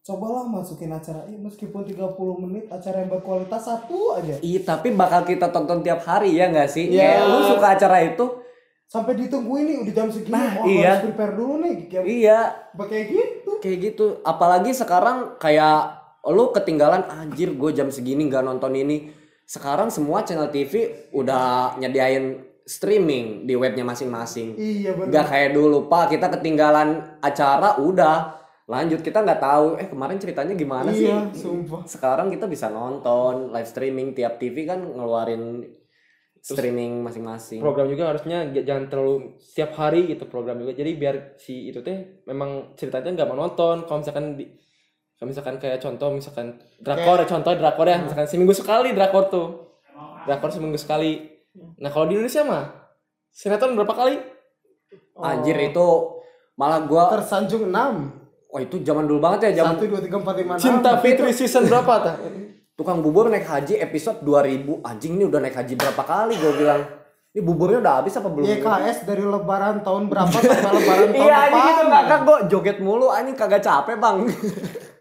cobalah 0.00 0.48
masukin 0.48 0.88
acara 0.96 1.28
ini 1.28 1.36
meskipun 1.36 1.84
30 1.84 2.08
menit 2.40 2.64
acara 2.72 3.04
yang 3.04 3.12
berkualitas 3.12 3.68
satu 3.68 4.16
aja 4.16 4.40
Iya 4.40 4.60
tapi 4.64 4.96
bakal 4.96 5.28
kita 5.28 5.52
tonton 5.52 5.84
tiap 5.84 6.00
hari 6.08 6.40
ya 6.40 6.48
nggak 6.48 6.72
sih? 6.72 6.88
Iya. 6.88 7.20
Kayak 7.20 7.24
lu 7.28 7.38
suka 7.52 7.66
acara 7.76 7.98
itu? 8.00 8.26
Sampai 8.90 9.14
ditungguin 9.16 9.64
nih 9.64 9.76
udah 9.86 9.94
jam 9.94 10.08
segini 10.10 10.34
Nah, 10.34 10.50
oh, 10.58 10.66
iya. 10.66 10.98
harus 10.98 11.06
prepare 11.06 11.34
dulu 11.38 11.54
nih 11.62 11.74
kayak 11.86 12.04
Iya, 12.04 12.40
kayak 12.74 13.06
gitu 13.06 13.50
kayak 13.62 13.78
gitu. 13.86 14.06
Apalagi 14.22 14.74
sekarang 14.74 15.38
kayak 15.38 16.00
lu 16.26 16.50
ketinggalan 16.50 17.06
anjir 17.06 17.54
gue 17.54 17.70
jam 17.70 17.88
segini 17.88 18.26
nggak 18.26 18.42
nonton 18.42 18.74
ini. 18.74 19.14
Sekarang 19.46 19.88
semua 19.88 20.26
channel 20.26 20.50
TV 20.50 20.90
udah 21.10 21.78
nyediain 21.78 22.40
streaming 22.66 23.46
di 23.46 23.54
webnya 23.54 23.82
masing-masing. 23.82 24.54
iya 24.54 24.94
benar 24.94 25.10
Nggak 25.10 25.26
kayak 25.26 25.50
dulu 25.54 25.78
pak 25.86 26.04
kita 26.10 26.26
ketinggalan 26.30 26.88
acara 27.18 27.78
udah 27.78 28.38
lanjut 28.66 29.02
kita 29.02 29.26
nggak 29.26 29.42
tahu 29.42 29.74
eh 29.76 29.90
kemarin 29.90 30.22
ceritanya 30.22 30.54
gimana 30.54 30.94
iya 30.94 31.26
sih? 31.34 31.42
sumpah 31.42 31.82
Sekarang 31.82 32.30
kita 32.30 32.46
bisa 32.46 32.70
nonton 32.70 33.50
live 33.50 33.66
streaming 33.66 34.14
tiap 34.14 34.38
TV 34.38 34.62
kan 34.62 34.78
ngeluarin 34.78 35.66
streaming 36.40 37.04
masing-masing. 37.04 37.60
program 37.60 37.86
juga 37.88 38.10
harusnya 38.12 38.48
jangan 38.64 38.88
terlalu 38.88 39.36
setiap 39.40 39.76
hari 39.76 40.08
gitu 40.08 40.24
program 40.26 40.56
juga. 40.60 40.72
Jadi 40.72 40.90
biar 40.96 41.36
si 41.36 41.68
itu 41.68 41.84
teh 41.84 42.24
memang 42.24 42.74
ceritanya 42.74 43.22
nggak 43.22 43.30
menonton 43.30 43.76
kalau 43.84 43.98
misalkan 44.00 44.40
di 44.40 44.48
kalau 45.20 45.28
misalkan 45.28 45.60
kayak 45.60 45.84
contoh 45.84 46.08
misalkan 46.16 46.56
drakor 46.80 47.20
ya 47.20 47.26
contoh 47.28 47.52
drakor 47.52 47.86
ya. 47.86 48.00
Misalkan 48.00 48.26
seminggu 48.26 48.56
sekali 48.56 48.96
drakor 48.96 49.28
tuh. 49.28 49.48
Drakor 50.24 50.48
seminggu 50.48 50.80
sekali. 50.80 51.28
Nah 51.80 51.92
kalau 51.92 52.08
di 52.08 52.16
Indonesia 52.16 52.42
mah 52.44 52.64
sinetron 53.28 53.76
berapa 53.76 53.92
kali? 53.92 54.16
Anjir 55.20 55.56
itu 55.60 55.88
malah 56.56 56.84
gua 56.84 57.12
tersanjung 57.12 57.68
6 57.68 57.72
wah 58.50 58.60
itu 58.60 58.76
zaman 58.82 59.06
dulu 59.06 59.22
banget 59.22 59.48
ya 59.48 59.64
zaman 59.64 59.78
1 59.78 59.88
2 59.88 60.10
3 60.10 60.20
4 60.20 60.60
5 60.60 60.60
6 60.60 60.66
cinta 60.66 60.90
Fitri 60.98 61.30
season 61.32 61.70
berapa 61.70 61.94
tah 62.02 62.16
tukang 62.80 63.04
bubur 63.04 63.28
naik 63.28 63.44
haji 63.44 63.76
episode 63.76 64.24
2000 64.24 64.80
anjing 64.80 65.20
ini 65.20 65.28
udah 65.28 65.36
naik 65.44 65.52
haji 65.52 65.76
berapa 65.76 66.00
kali 66.00 66.40
gua 66.40 66.54
bilang. 66.56 66.82
Ini 67.30 67.44
buburnya 67.44 67.78
udah 67.84 67.94
habis 68.00 68.16
apa 68.16 68.26
belum? 68.32 68.42
YKS 68.42 69.04
dari 69.04 69.22
lebaran 69.22 69.84
tahun 69.84 70.08
berapa 70.08 70.32
sampai 70.32 70.72
lebaran 70.80 71.08
tahun 71.12 71.28
iya 71.28 71.36
anjing 71.46 71.66
itu 71.68 71.84
ngakak 71.92 72.20
gua 72.24 72.36
joget 72.48 72.78
mulu 72.80 73.12
anjing 73.12 73.36
kagak 73.36 73.60
capek 73.60 74.00
bang. 74.00 74.24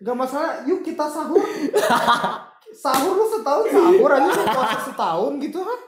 Gak 0.04 0.16
masalah, 0.16 0.60
yuk 0.68 0.84
kita 0.84 1.08
sahur. 1.08 1.40
sahur 2.76 3.14
lu 3.16 3.26
setahun 3.32 3.66
sahur 3.72 4.12
aja 4.12 4.30
lu 4.30 4.44
puasa 4.52 4.80
setahun 4.84 5.32
gitu 5.40 5.60
kan. 5.64 5.80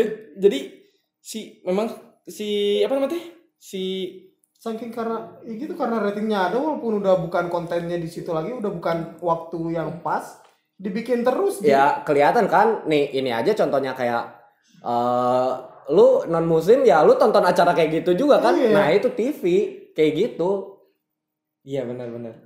eh, 0.00 0.06
jadi 0.40 0.58
si 1.20 1.60
memang 1.68 1.86
si 2.24 2.80
apa 2.80 2.96
namanya 2.96 3.20
si 3.60 4.08
Saking 4.60 4.92
karena 4.92 5.40
ya 5.40 5.56
gitu 5.56 5.72
karena 5.72 6.04
ratingnya 6.04 6.52
ada 6.52 6.60
walaupun 6.60 7.00
udah 7.00 7.16
bukan 7.24 7.48
kontennya 7.48 7.96
di 7.96 8.04
situ 8.04 8.28
lagi, 8.28 8.52
udah 8.52 8.68
bukan 8.68 9.16
waktu 9.24 9.72
yang 9.72 10.04
pas, 10.04 10.36
dibikin 10.76 11.24
terus 11.24 11.64
ya 11.64 12.04
kelihatan 12.04 12.44
kan 12.44 12.84
nih 12.84 13.08
ini 13.16 13.32
aja 13.32 13.56
contohnya 13.56 13.96
kayak 13.96 14.36
eh 14.84 15.52
lu 15.90 16.24
non 16.28 16.44
muslim 16.44 16.84
ya 16.84 17.00
lu 17.04 17.16
tonton 17.16 17.44
acara 17.44 17.72
kayak 17.76 18.04
gitu 18.04 18.24
juga 18.24 18.40
kan 18.40 18.54
Iya. 18.56 18.72
nah 18.72 18.88
itu 18.88 19.08
TV 19.12 19.42
kayak 19.92 20.12
gitu 20.16 20.80
Iya 21.60 21.84
benar-benar. 21.84 22.40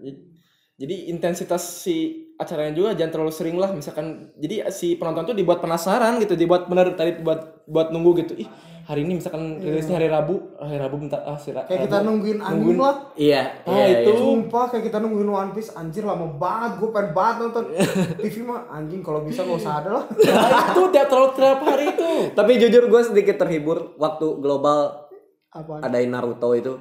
Jadi 0.75 1.07
intensitas 1.07 1.87
si 1.87 2.27
acaranya 2.35 2.75
juga 2.75 2.99
jangan 2.99 3.13
terlalu 3.15 3.31
sering 3.31 3.57
lah. 3.63 3.71
Misalkan 3.71 4.35
jadi 4.35 4.67
si 4.75 4.99
penonton 4.99 5.31
tuh 5.31 5.37
dibuat 5.39 5.63
penasaran 5.63 6.19
gitu, 6.19 6.35
dibuat 6.35 6.67
benar 6.67 6.99
tadi 6.99 7.23
buat 7.23 7.54
buat 7.67 7.89
nunggu 7.89 8.11
gitu. 8.19 8.35
Ih 8.37 8.49
hari 8.85 9.01
ini 9.01 9.17
misalkan 9.17 9.57
rilisnya 9.57 9.97
hari 9.97 10.07
Rabu, 10.07 10.53
ah, 10.55 10.67
hari 10.67 10.77
Rabu 10.77 10.97
bentar 10.99 11.17
ah 11.21 11.35
si 11.35 11.49
Ra- 11.49 11.65
Kayak 11.65 11.89
kita 11.89 11.97
Rabu. 11.97 12.07
nungguin 12.07 12.39
anime 12.39 12.53
Nungguin. 12.55 12.77
lah. 12.79 12.97
iya 13.15 13.43
Ah, 13.65 13.73
iya, 13.81 13.87
itu. 13.99 14.11
iya. 14.11 14.21
Sumpah 14.21 14.65
kayak 14.69 14.85
kita 14.85 14.99
nungguin 14.99 15.25
One 15.27 15.53
Piece 15.53 15.73
anjir 15.73 16.03
lama 16.03 16.29
banget, 16.31 16.73
gue 16.77 16.89
pengen 16.91 17.11
banget 17.11 17.35
nonton 17.41 17.65
TV 18.21 18.37
mah 18.43 18.61
anjing 18.71 19.01
kalau 19.01 19.21
bisa 19.21 19.41
gak 19.41 19.57
usah 19.57 19.81
ada 19.81 19.91
lah. 19.91 20.05
Nah, 20.45 20.69
itu 20.71 20.83
tiap 20.91 21.07
terlalu 21.07 21.29
tiap 21.33 21.61
hari 21.61 21.85
itu. 21.91 22.11
tapi 22.31 22.53
jujur 22.59 22.85
gue 22.85 23.01
sedikit 23.03 23.37
terhibur 23.39 23.97
waktu 23.97 24.27
global 24.37 25.09
Apa? 25.49 25.81
adain 25.81 26.09
Naruto 26.09 26.53
itu 26.53 26.75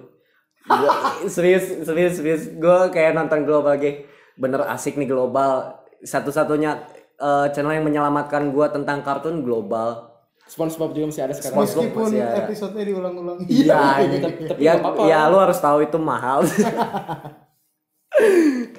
Gua- 0.62 1.00
serius 1.34 1.64
serius 1.82 2.14
serius 2.16 2.44
gue 2.50 2.78
kayak 2.90 3.14
nonton 3.14 3.44
global 3.44 3.74
lagi 3.74 4.04
bener 4.34 4.64
asik 4.66 4.96
nih 4.96 5.06
global 5.06 5.72
satu-satunya 6.02 6.84
eh, 7.16 7.48
channel 7.50 7.72
yang 7.74 7.86
menyelamatkan 7.86 8.50
gue 8.50 8.66
tentang 8.70 9.00
kartun 9.02 9.40
global 9.40 10.13
SpongeBob 10.54 10.94
juga 10.94 11.10
masih 11.10 11.24
ada 11.24 11.34
sekarang. 11.34 11.66
Meskipun 11.66 12.04
masih 12.08 12.22
ada. 12.22 12.46
episodenya 12.46 12.86
diulang-ulang. 12.86 13.38
Iya, 13.44 13.82
Tapi- 14.22 14.46
tapi 14.46 14.62
ya, 14.62 14.78
apa-apa. 14.78 15.02
ya 15.04 15.20
lu 15.26 15.38
harus 15.38 15.58
tahu 15.58 15.82
itu 15.82 15.98
mahal. 15.98 16.46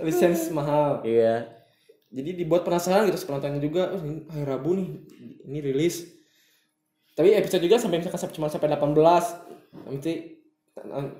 Lisensi 0.01 0.55
mahal. 0.55 1.03
Iya. 1.03 1.51
Jadi 2.14 2.31
dibuat 2.37 2.62
penasaran 2.62 3.11
gitu 3.11 3.18
penontonnya 3.27 3.59
juga. 3.59 3.91
Oh, 3.91 4.01
ini 4.01 4.22
hari 4.31 4.45
Rabu 4.47 4.70
nih, 4.72 4.89
ini 5.45 5.59
rilis. 5.61 6.07
Tapi 7.12 7.35
episode 7.35 7.59
juga 7.61 7.79
sampai 7.79 7.99
misalkan 7.99 8.20
sampai- 8.20 8.37
cuma 8.37 8.47
sampai 8.47 8.70
18. 8.70 9.25
Nanti 9.85 10.12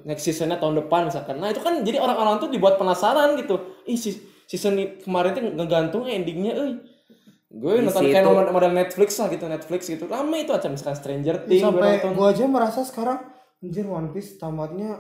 next 0.03 0.23
seasonnya 0.23 0.59
tahun 0.59 0.83
depan 0.83 1.07
misalkan 1.07 1.39
nah 1.39 1.47
itu 1.47 1.63
kan 1.63 1.79
jadi 1.81 1.97
orang-orang 1.97 2.37
tuh 2.37 2.51
dibuat 2.51 2.75
penasaran 2.75 3.39
gitu 3.39 3.55
ih 3.87 3.95
si- 3.95 4.19
season 4.45 4.75
kemarin 4.99 5.31
tuh 5.31 5.47
ngegantung 5.47 6.03
endingnya 6.05 6.53
eh 6.53 6.71
gue 7.55 7.73
nonton 7.81 8.03
situ. 8.03 8.11
kayak 8.11 8.27
model, 8.27 8.51
model 8.51 8.73
Netflix 8.73 9.11
lah 9.15 9.29
gitu 9.29 9.47
Netflix 9.47 9.81
gitu. 9.87 10.05
Rame 10.05 10.43
itu 10.43 10.51
aja 10.51 10.67
misalkan 10.67 10.97
Stranger 10.97 11.37
Things 11.41 11.55
gue 11.55 11.63
sampai 11.63 11.91
nonton. 11.97 12.11
gua 12.13 12.27
aja 12.29 12.45
merasa 12.45 12.81
sekarang 12.83 13.19
anjir 13.61 13.87
One 13.87 14.11
Piece 14.11 14.35
tamatnya 14.35 14.99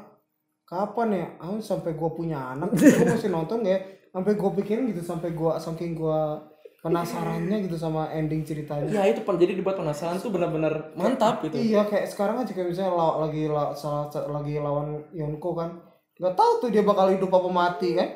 kapan 0.64 1.08
ya? 1.10 1.26
Ah 1.36 1.50
sampai 1.58 1.92
gua 1.92 2.10
punya 2.10 2.54
anak 2.54 2.70
gua 2.72 2.78
masih 3.12 3.28
nonton 3.28 3.62
ya. 3.62 3.82
Sampai 4.08 4.32
gua 4.34 4.50
pikirin 4.52 4.86
gitu 4.86 5.02
sampai 5.02 5.30
gua 5.30 5.58
saking 5.58 5.92
gua 5.92 6.46
penasarannya 6.78 7.64
gitu 7.64 7.74
sama 7.74 8.12
ending 8.12 8.44
ceritanya. 8.44 8.86
Ya 8.86 9.02
itu 9.08 9.24
pen- 9.24 9.34
jadi 9.34 9.56
dibuat 9.56 9.74
penasaran 9.74 10.20
tuh 10.20 10.28
benar-benar 10.28 10.92
mantap 10.94 11.40
gitu. 11.40 11.56
Iya 11.56 11.82
kayak 11.84 12.06
sekarang 12.06 12.38
aja 12.38 12.52
kayak 12.52 12.70
misalnya 12.70 12.92
law- 12.92 13.18
lagi 13.18 13.48
la- 13.48 13.72
salah 13.72 14.06
lagi 14.30 14.60
lawan 14.60 15.00
Yonko 15.10 15.50
kan. 15.54 15.80
Nggak 16.14 16.34
tahu 16.36 16.52
tuh 16.60 16.68
dia 16.70 16.84
bakal 16.84 17.10
hidup 17.10 17.32
apa 17.32 17.48
mati 17.50 17.96
kan 17.96 18.08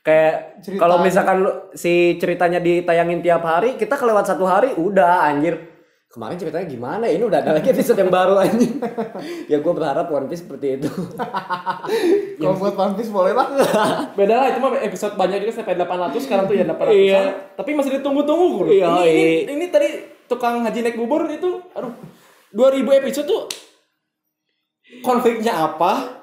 Kayak 0.00 0.64
kalau 0.80 1.04
misalkan 1.04 1.44
lu, 1.44 1.50
si 1.76 2.16
ceritanya 2.16 2.56
ditayangin 2.56 3.20
tiap 3.20 3.44
hari, 3.44 3.76
kita 3.76 4.00
kelewat 4.00 4.24
satu 4.24 4.48
hari 4.48 4.72
udah 4.74 5.28
anjir. 5.28 5.60
Kemarin 6.10 6.40
ceritanya 6.40 6.66
gimana? 6.66 7.04
Ini 7.06 7.22
udah 7.22 7.38
ada 7.38 7.54
lagi 7.54 7.70
episode 7.70 8.00
yang 8.00 8.10
baru 8.10 8.40
anjir. 8.40 8.80
ya 9.52 9.62
gue 9.62 9.72
berharap 9.76 10.10
One 10.10 10.26
Piece 10.26 10.42
seperti 10.42 10.80
itu. 10.80 10.90
kalau 12.40 12.56
buat 12.56 12.74
One 12.74 12.94
Piece 12.96 13.12
boleh 13.12 13.36
lah 13.36 13.46
beda 14.18 14.34
lah 14.34 14.46
itu 14.50 14.58
mah 14.58 14.80
episode 14.80 15.14
banyak 15.14 15.38
juga 15.44 15.52
sampai 15.60 15.76
800 15.76 16.24
sekarang 16.24 16.44
tuh 16.48 16.56
ya 16.56 16.64
800 16.66 16.90
Iya. 16.96 17.22
tapi 17.54 17.70
masih 17.76 18.00
ditunggu-tunggu 18.00 18.46
bro 18.56 18.68
Iya, 18.72 18.88
ini, 18.88 19.04
ini, 19.04 19.24
iya. 19.44 19.52
ini 19.54 19.64
tadi 19.68 19.88
tukang 20.26 20.64
haji 20.64 20.80
naik 20.80 20.96
bubur 20.96 21.28
itu 21.28 21.60
aduh 21.76 21.92
2000 22.56 23.00
episode 23.04 23.26
tuh 23.28 23.42
konfliknya 25.04 25.52
apa 25.70 26.19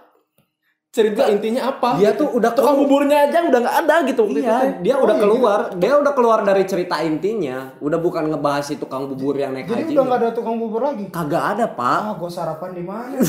cerita 0.97 1.29
intinya 1.29 1.69
apa? 1.69 2.01
Dia 2.01 2.17
tuh 2.17 2.33
udah 2.33 2.49
tukang 2.51 2.73
buburnya 2.75 3.29
aja 3.29 3.45
udah 3.45 3.59
nggak 3.61 3.77
ada 3.85 3.95
gitu 4.03 4.25
waktu 4.25 4.39
itu 4.39 4.49
Iya, 4.49 4.57
teh. 4.57 4.71
dia 4.81 4.95
udah 4.97 5.15
keluar, 5.15 5.59
dia 5.77 5.93
udah 5.93 6.13
keluar 6.17 6.39
dari 6.41 6.65
cerita 6.65 6.97
intinya, 6.99 7.77
udah 7.77 7.99
bukan 8.01 8.33
ngebahas 8.33 8.65
si 8.65 8.75
tukang 8.75 9.05
bubur 9.05 9.37
yang 9.37 9.53
naik 9.53 9.69
jadi 9.69 9.85
haji. 9.85 9.93
udah 9.93 10.03
nggak 10.03 10.19
ada 10.19 10.29
tukang 10.33 10.57
bubur 10.57 10.81
lagi? 10.81 11.05
Kagak 11.07 11.43
ada, 11.53 11.65
Pak. 11.69 11.99
ah 12.01 12.13
gua 12.17 12.29
sarapan 12.33 12.69
di 12.73 12.81
mana? 12.81 13.13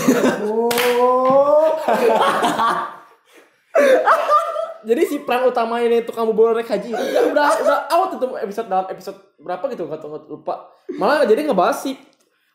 Jadi 4.79 5.03
si 5.05 5.17
peran 5.21 5.45
utama 5.45 5.83
ini 5.83 6.01
tukang 6.01 6.25
bubur 6.25 6.55
naik 6.55 6.71
haji 6.71 6.89
itu 6.89 7.03
udah 7.03 7.25
udah, 7.35 7.49
udah 7.61 7.79
out 7.93 8.11
itu 8.15 8.27
episode 8.41 8.69
dalam 8.71 8.87
episode 8.89 9.19
berapa 9.37 9.61
gitu 9.69 9.85
nggak 9.85 10.01
tahu 10.01 10.09
nggak 10.15 10.25
lupa. 10.31 10.55
Malah 10.97 11.27
jadi 11.27 11.45
ngebahas 11.45 11.77
si 11.77 11.99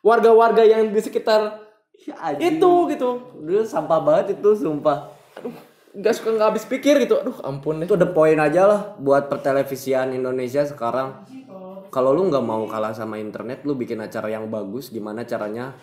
warga-warga 0.00 0.64
yang 0.64 0.88
di 0.88 1.00
sekitar 1.00 1.63
Anjing. 2.12 2.60
itu 2.60 2.72
gitu 2.92 3.10
Dulu 3.40 3.62
sampah 3.64 4.00
banget 4.04 4.36
itu, 4.36 4.50
sumpah. 4.52 5.08
aduh 5.40 5.54
nggak 5.94 6.10
suka 6.10 6.34
nggak 6.34 6.48
habis 6.50 6.66
pikir 6.66 6.98
gitu 7.06 7.22
aduh 7.22 7.38
ampun 7.46 7.78
deh 7.78 7.86
Itu 7.86 7.94
the 7.94 8.10
point 8.10 8.36
aja 8.36 8.66
lah 8.66 8.80
buat 8.98 9.30
pertelevisian 9.30 10.10
Indonesia 10.12 10.66
sekarang. 10.66 11.22
Kalau 11.88 12.10
lu 12.10 12.26
nggak 12.26 12.42
mau 12.42 12.66
kalah 12.66 12.90
sama 12.90 13.22
internet, 13.22 13.62
lu 13.62 13.78
bikin 13.78 14.02
acara 14.02 14.26
yang 14.26 14.50
bagus. 14.50 14.90
Gimana 14.90 15.22
caranya 15.22 15.78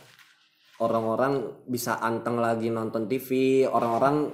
orang-orang 0.84 1.64
bisa 1.64 2.04
anteng 2.04 2.36
lagi 2.44 2.68
nonton 2.68 3.08
TV, 3.08 3.64
orang-orang 3.64 4.28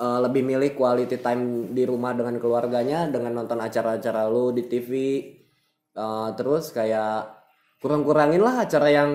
eh, 0.00 0.18
lebih 0.24 0.40
milih 0.40 0.72
quality 0.72 1.20
time 1.20 1.76
di 1.76 1.84
rumah 1.84 2.16
dengan 2.16 2.40
keluarganya 2.40 3.12
dengan 3.12 3.44
nonton 3.44 3.60
acara-acara 3.60 4.24
lu 4.32 4.56
di 4.56 4.64
TV. 4.64 4.92
Eh, 5.92 6.28
terus 6.40 6.72
kayak 6.72 7.28
kurang-kurangin 7.84 8.40
lah 8.40 8.64
acara 8.64 8.88
yang 8.88 9.10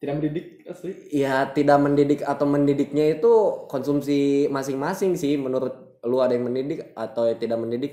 tidak 0.00 0.14
mendidik 0.16 0.46
asli. 0.64 0.92
Ya 1.12 1.44
tidak 1.52 1.76
mendidik 1.76 2.20
atau 2.24 2.48
mendidiknya 2.48 3.20
itu 3.20 3.32
konsumsi 3.68 4.48
masing-masing 4.48 5.12
sih. 5.12 5.36
Menurut 5.36 6.00
lu 6.08 6.24
ada 6.24 6.32
yang 6.32 6.48
mendidik 6.48 6.96
atau 6.96 7.28
yang 7.28 7.36
tidak 7.36 7.60
mendidik? 7.60 7.92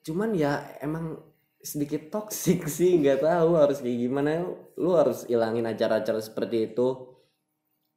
Cuman 0.00 0.32
ya 0.32 0.64
emang 0.80 1.20
sedikit 1.60 2.08
toksik 2.08 2.64
sih. 2.80 2.96
Nggak 2.96 3.28
tahu 3.28 3.60
harus 3.60 3.84
kayak 3.84 4.08
gimana. 4.08 4.40
Lu 4.80 4.96
harus 4.96 5.28
ilangin 5.28 5.68
acara-acara 5.68 6.16
seperti 6.16 6.72
itu. 6.72 7.12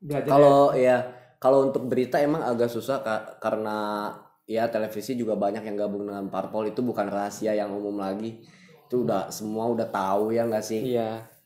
Belajar 0.04 0.28
kalau 0.28 0.76
ya 0.76 0.98
kalau 1.40 1.72
untuk 1.72 1.88
berita 1.88 2.20
emang 2.20 2.44
agak 2.44 2.68
susah 2.68 3.00
Kak, 3.00 3.40
karena 3.40 4.12
ya 4.44 4.68
televisi 4.68 5.16
juga 5.16 5.40
banyak 5.40 5.64
yang 5.64 5.80
gabung 5.80 6.04
dengan 6.04 6.28
parpol. 6.28 6.68
Itu 6.68 6.84
bukan 6.84 7.08
rahasia 7.08 7.56
yang 7.56 7.72
umum 7.72 7.96
lagi. 7.96 8.44
Itu 8.92 9.08
udah 9.08 9.32
semua 9.32 9.72
udah 9.72 9.88
tahu 9.88 10.36
ya 10.36 10.44
nggak 10.44 10.66
sih? 10.68 10.84
Iya 11.00 11.39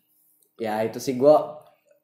ya 0.60 0.82
itu 0.86 0.97
sih 1.01 1.18
gua 1.18 1.60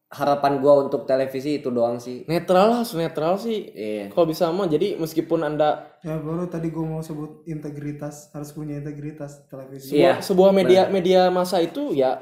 harapan 0.10 0.58
gua 0.58 0.90
untuk 0.90 1.06
televisi 1.06 1.62
itu 1.62 1.70
doang 1.70 2.02
sih. 2.02 2.26
Netral 2.26 2.66
lah 2.74 2.78
harus 2.82 2.98
netral 2.98 3.38
sih. 3.38 3.70
Iya. 3.70 4.10
Kalau 4.10 4.26
bisa 4.26 4.50
mah 4.50 4.66
jadi 4.66 4.98
meskipun 4.98 5.46
anda 5.46 5.86
ya 6.02 6.18
baru 6.18 6.50
tadi 6.50 6.74
gua 6.74 6.98
mau 6.98 7.02
sebut 7.06 7.46
integritas 7.46 8.34
harus 8.34 8.50
punya 8.54 8.82
integritas 8.82 9.46
televisi. 9.50 9.94
Sebuah, 9.94 10.02
Iya, 10.02 10.14
sebuah 10.26 10.52
media 10.56 10.82
media 10.90 11.22
masa 11.30 11.62
itu 11.62 11.94
ya 11.94 12.18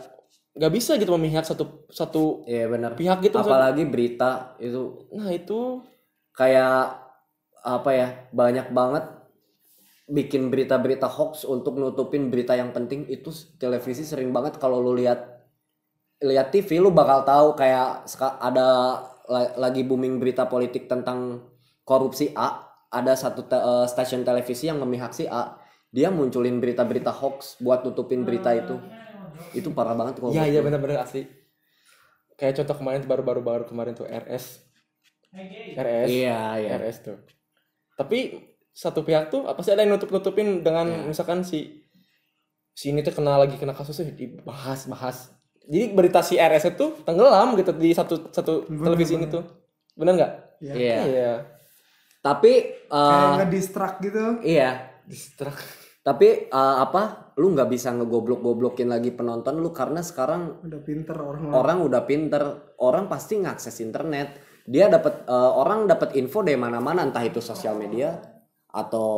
nggak 0.57 0.73
bisa 0.73 0.97
gitu 0.97 1.13
memihak 1.13 1.45
satu 1.45 1.85
satu 1.93 2.41
iya 2.49 2.65
benar. 2.65 2.97
pihak 2.97 3.21
gitu 3.21 3.37
apalagi 3.37 3.85
berita 3.85 4.57
itu. 4.59 5.07
Nah 5.15 5.29
itu. 5.31 5.81
Kayak 6.37 7.01
apa 7.65 7.89
ya 7.97 8.07
banyak 8.29 8.69
banget 8.69 9.09
bikin 10.05 10.53
berita-berita 10.53 11.09
hoax 11.09 11.49
untuk 11.49 11.81
nutupin 11.81 12.29
berita 12.29 12.53
yang 12.53 12.69
penting. 12.77 13.09
Itu 13.09 13.33
televisi 13.57 14.05
sering 14.05 14.29
banget 14.29 14.61
kalau 14.61 14.77
lu 14.77 14.93
lihat 14.93 15.36
lihat 16.23 16.49
TV 16.49 16.81
lu 16.81 16.89
bakal 16.89 17.21
tahu 17.21 17.53
kayak 17.53 18.09
ada 18.41 18.67
la- 19.29 19.53
lagi 19.59 19.85
booming 19.85 20.17
berita 20.17 20.49
politik 20.49 20.89
tentang 20.89 21.45
korupsi 21.85 22.33
A. 22.33 22.65
Ada 22.87 23.13
satu 23.19 23.43
te- 23.45 23.59
eh, 23.59 23.85
stasiun 23.85 24.23
televisi 24.23 24.71
yang 24.71 24.79
memihak 24.81 25.11
si 25.13 25.27
A. 25.29 25.59
Dia 25.91 26.09
munculin 26.09 26.57
berita-berita 26.63 27.11
hoax 27.11 27.59
buat 27.61 27.83
nutupin 27.85 28.23
berita 28.23 28.51
itu. 28.55 28.79
Itu 29.55 29.71
parah 29.71 29.95
banget 29.95 30.19
kalau 30.19 30.33
iya 30.33 30.47
iya 30.49 30.59
benar-benar 30.63 31.03
asli. 31.05 31.27
Kayak 32.37 32.61
contoh 32.63 32.75
kemarin 32.81 33.01
baru-baru 33.05 33.41
baru 33.41 33.63
kemarin 33.65 33.93
tuh 33.97 34.05
RS 34.05 34.61
RS 35.77 36.09
iya 36.09 36.57
iya. 36.61 36.69
RS 36.77 36.97
tuh. 37.05 37.17
Tapi 37.97 38.37
satu 38.73 39.01
pihak 39.01 39.33
tuh 39.33 39.49
apa 39.49 39.57
sih 39.65 39.73
ada 39.73 39.81
yang 39.81 39.97
nutup 39.97 40.13
nutupin 40.13 40.61
dengan 40.61 41.09
misalkan 41.09 41.41
si 41.41 41.81
si 42.77 42.93
ini 42.93 43.01
tuh 43.01 43.13
kena 43.17 43.41
lagi 43.41 43.57
kena 43.57 43.73
kasus 43.73 43.97
tuh 43.97 44.05
dibahas 44.13 44.85
bahas 44.85 45.33
jadi 45.67 45.85
berita 45.91 46.23
si 46.23 46.39
RS 46.39 46.79
itu 46.79 47.03
tenggelam 47.03 47.59
gitu 47.59 47.75
di 47.75 47.91
satu 47.91 48.31
satu 48.31 48.63
televisi 48.71 49.19
ini 49.19 49.27
tuh 49.27 49.43
bener 49.99 50.13
nggak? 50.15 50.33
Iya. 50.63 50.73
Iya. 51.03 51.33
Tapi 52.23 52.53
eh, 52.87 53.11
kayak 53.11 53.35
nggak 53.43 53.51
distract 53.51 53.97
gitu. 53.99 54.23
iya. 54.41 54.95
Distract. 55.03 55.59
Tapi 56.03 56.47
eh, 56.47 56.77
apa? 56.79 57.35
Lu 57.37 57.51
nggak 57.53 57.69
bisa 57.69 57.91
ngegoblok-goblokin 57.93 58.89
lagi 58.89 59.11
penonton 59.11 59.59
lu 59.59 59.69
karena 59.75 60.01
sekarang 60.01 60.63
udah 60.63 60.81
pinter 60.81 61.17
orang 61.19 61.43
orang 61.53 61.77
udah 61.83 62.01
pinter, 62.07 62.43
orang 62.79 63.11
pasti 63.11 63.43
ngakses 63.43 63.77
internet. 63.83 64.39
Dia 64.63 64.87
dapat 64.87 65.27
eh, 65.27 65.51
orang 65.51 65.83
dapat 65.83 66.15
info 66.15 66.47
dari 66.47 66.55
mana-mana. 66.55 67.03
Entah 67.03 67.27
itu 67.27 67.43
sosial 67.43 67.75
media 67.75 68.15
atau 68.71 69.11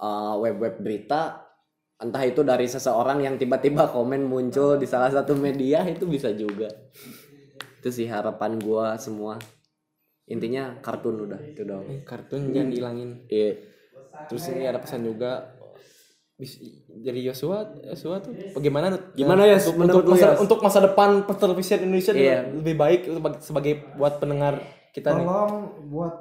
eh, 0.00 0.34
web-web 0.40 0.80
berita, 0.80 1.43
entah 2.04 2.22
itu 2.22 2.44
dari 2.44 2.68
seseorang 2.68 3.24
yang 3.24 3.34
tiba-tiba 3.34 3.88
komen 3.88 4.22
muncul 4.22 4.76
di 4.76 4.84
salah 4.84 5.08
satu 5.08 5.32
media 5.34 5.82
itu 5.88 6.04
bisa 6.04 6.30
juga. 6.30 6.68
Itu 7.80 7.88
sih 7.88 8.06
harapan 8.06 8.60
gua 8.60 8.94
semua. 8.96 9.40
Intinya 10.24 10.80
kartun 10.80 11.28
udah 11.28 11.40
itu 11.44 11.64
dong. 11.64 11.84
Eh, 11.88 12.00
kartun 12.00 12.48
jangan 12.52 12.68
dihilangin 12.70 13.10
Iya. 13.28 13.72
terus 14.24 14.46
ini 14.48 14.64
ada 14.64 14.78
pesan 14.78 15.02
juga 15.02 15.52
jadi 17.02 17.30
Yosua 17.30 17.82
Yosua 17.82 18.18
tuh 18.18 18.32
bagaimana 18.54 18.94
Gimana, 19.14 19.46
Yos? 19.46 19.70
untuk, 19.70 20.02
untuk 20.02 20.06
masa, 20.14 20.26
Yos? 20.34 20.38
untuk 20.42 20.58
masa 20.62 20.78
depan 20.82 21.10
pertelevisian 21.26 21.82
Indonesia 21.82 22.10
tuh 22.10 22.22
Iya. 22.22 22.38
lebih 22.50 22.74
baik 22.74 23.00
sebagai, 23.38 23.86
buat 23.94 24.18
pendengar 24.18 24.58
kita 24.90 25.14
nih 25.14 25.26
tolong 25.26 25.54
buat 25.90 26.14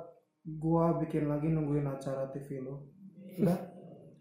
gua 0.43 0.97
bikin 0.99 1.29
lagi 1.29 1.47
nungguin 1.49 1.85
acara 1.87 2.29
TV 2.29 2.61
lo 2.61 2.91
udah 3.39 3.57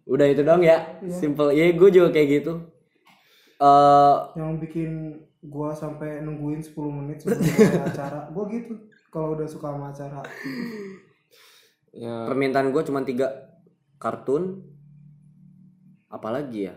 Udah 0.04 0.26
itu 0.26 0.42
dong 0.42 0.60
ya. 0.60 0.98
Simple. 1.04 1.52
Ya 1.52 1.68
gue 1.68 1.88
juga 1.90 2.08
kayak 2.10 2.28
gitu. 2.32 2.54
eh 3.56 4.16
yang 4.34 4.58
bikin 4.58 4.90
gua 5.40 5.70
sampai 5.70 6.18
nungguin 6.20 6.58
10 6.58 6.74
menit 6.92 7.16
sebelum 7.22 7.46
acara 7.80 8.26
gua 8.28 8.44
gitu 8.48 8.74
kalau 9.06 9.34
udah 9.34 9.46
suka 9.46 9.70
sama 9.70 9.86
acara 9.88 10.18
ya 11.92 12.26
permintaan 12.26 12.70
gue 12.70 12.82
cuma 12.82 13.02
tiga 13.02 13.30
kartun 13.96 14.66
apalagi 16.08 16.66
ya 16.66 16.74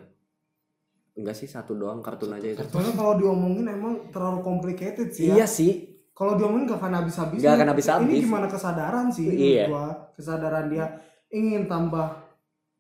enggak 1.16 1.34
sih 1.34 1.48
satu 1.48 1.74
doang 1.74 2.04
kartun 2.04 2.34
aja 2.34 2.54
itu 2.54 2.62
soalnya 2.68 2.94
kalau 2.94 3.14
diomongin 3.16 3.66
emang 3.66 4.12
terlalu 4.12 4.44
complicated 4.44 5.10
sih 5.10 5.32
ya 5.32 5.42
iya 5.42 5.48
sih 5.48 5.72
kalau 6.12 6.36
diomongin 6.36 6.68
gak 6.68 6.80
akan 6.80 6.94
habis-habis 7.02 7.40
Nggak 7.40 7.50
nih. 7.50 7.58
akan 7.58 7.70
habis-habis. 7.72 8.14
ini 8.14 8.24
gimana 8.24 8.46
kesadaran 8.46 9.06
sih 9.10 9.26
Iya. 9.28 9.66
gua 9.68 9.86
kesadaran 10.14 10.70
dia 10.70 10.86
ingin 11.30 11.66
tambah 11.66 12.25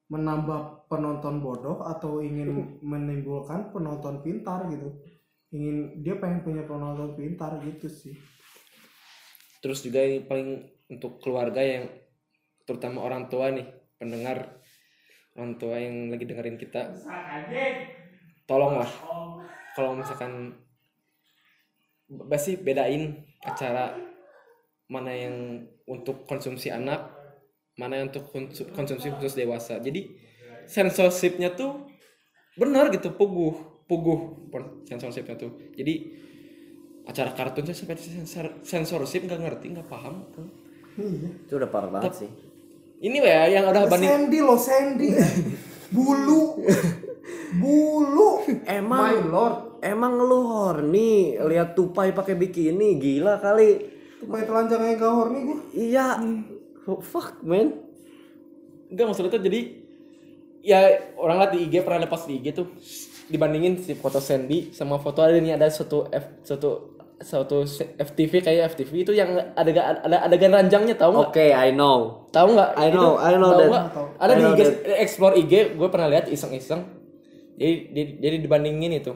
menambah 0.05 0.85
penonton 0.85 1.41
bodoh 1.41 1.81
atau 1.81 2.21
ingin 2.21 2.53
menimbulkan 2.91 3.73
penonton 3.73 4.21
pintar 4.21 4.69
gitu. 4.69 4.89
Ingin 5.53 6.03
dia 6.03 6.15
pengen 6.19 6.43
punya 6.43 6.63
penonton 6.65 7.15
pintar 7.15 7.57
gitu 7.63 7.87
sih. 7.89 8.15
Terus 9.63 9.81
juga 9.81 10.03
ini 10.05 10.21
paling 10.21 10.61
untuk 10.93 11.17
keluarga 11.17 11.61
yang 11.63 11.89
terutama 12.65 13.01
orang 13.01 13.29
tua 13.29 13.49
nih 13.49 13.65
pendengar 13.97 14.61
orang 15.33 15.57
tua 15.57 15.75
yang 15.81 16.13
lagi 16.13 16.25
dengerin 16.29 16.57
kita. 16.59 16.93
Tolonglah. 18.45 18.89
Kalau 19.73 19.97
misalkan 19.97 20.53
pasti 22.29 22.55
bedain 22.61 23.25
acara 23.41 23.97
mana 24.85 25.09
yang 25.09 25.65
untuk 25.89 26.29
konsumsi 26.29 26.69
anak 26.69 27.09
mana 27.75 27.99
yang 27.99 28.07
untuk 28.07 28.25
konsu- 28.29 28.67
konsumsi 28.71 29.11
khusus 29.11 29.35
dewasa. 29.35 29.77
Jadi 29.77 30.15
sensorshipnya 30.65 31.53
tuh 31.53 31.85
benar 32.55 32.87
gitu 32.89 33.11
puguh 33.11 33.83
puguh. 33.85 34.49
Sensorshipnya 34.83 35.35
tuh. 35.35 35.51
Jadi 35.73 36.23
acara 37.05 37.31
kartun 37.31 37.67
saya 37.67 37.77
sampai 37.77 37.97
sensor 37.97 38.45
sensorship 38.61 39.23
nggak 39.23 39.39
ngerti 39.39 39.65
nggak 39.75 39.85
paham. 39.85 40.25
Itu 41.45 41.53
udah 41.53 41.69
parah 41.69 41.91
banget 41.91 42.25
sih. 42.25 42.31
Ini 42.95 43.17
ya 43.19 43.43
yang 43.51 43.67
udah 43.69 43.85
banding 43.85 44.09
Sandy 44.09 44.39
lo 44.39 44.55
Sandy. 44.55 45.09
Bulu. 45.91 46.63
Bulu. 47.55 48.29
Emang 48.65 49.11
my 49.11 49.19
lord. 49.27 49.55
Emang 49.83 50.17
lu 50.17 50.39
horny? 50.49 51.37
Lihat 51.37 51.77
tupai 51.77 52.09
pakai 52.09 52.33
bikini 52.33 52.97
gila 52.97 53.37
kali. 53.37 53.93
tupai 54.15 54.41
telanjang 54.41 54.81
aja 54.81 54.95
gak 54.97 55.11
horny 55.11 55.39
gue 55.43 55.57
Iya. 55.75 56.07
Oh, 56.85 57.01
fuck 57.01 57.41
man. 57.41 57.81
Enggak 58.91 59.05
maksudnya 59.09 59.33
tuh 59.33 59.41
jadi 59.41 59.59
ya 60.65 60.79
orang 61.17 61.37
lihat 61.41 61.51
di 61.53 61.59
IG 61.69 61.73
pernah 61.85 62.05
lepas 62.05 62.25
di 62.25 62.41
IG 62.41 62.47
tuh 62.53 62.67
dibandingin 63.29 63.81
si 63.81 63.97
foto 63.97 64.21
Sandy 64.21 64.69
sama 64.73 65.01
foto 65.01 65.21
ada 65.25 65.37
nih 65.37 65.57
ada 65.57 65.65
satu 65.69 66.05
F 66.13 66.45
satu 66.45 66.69
satu 67.21 67.63
FTV 67.97 68.43
kayak 68.43 68.75
FTV 68.75 68.91
itu 69.07 69.13
yang 69.15 69.33
ada 69.55 69.71
ada 70.03 70.17
adegan 70.29 70.51
ranjangnya 70.53 70.93
tahu 70.99 71.15
nggak? 71.15 71.31
Oke, 71.31 71.47
I 71.53 71.69
know. 71.71 72.27
Tahu 72.29 72.47
nggak? 72.53 72.69
I 72.75 72.87
Itu, 72.91 72.97
know, 72.97 73.11
I 73.17 73.33
know 73.39 73.51
that. 73.55 73.69
nggak? 73.71 73.85
Ada 74.19 74.33
I 74.33 74.37
di 74.37 74.43
IG 74.51 74.59
explore 74.99 75.33
IG 75.39 75.53
gue 75.79 75.87
pernah 75.89 76.07
lihat 76.11 76.27
iseng-iseng. 76.27 76.81
Jadi 77.55 77.73
di- 77.95 78.15
jadi 78.19 78.37
dibandingin 78.43 78.91
itu. 78.99 79.13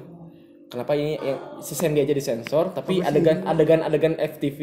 Kenapa 0.69 0.93
ini 0.93 1.17
yang 1.17 1.37
si 1.59 1.73
Sandy 1.73 2.05
aja 2.05 2.13
disensor 2.13 2.69
tapi 2.69 3.01
adegan 3.01 3.41
adegan 3.43 3.81
adegan 3.81 4.13
FTV 4.13 4.59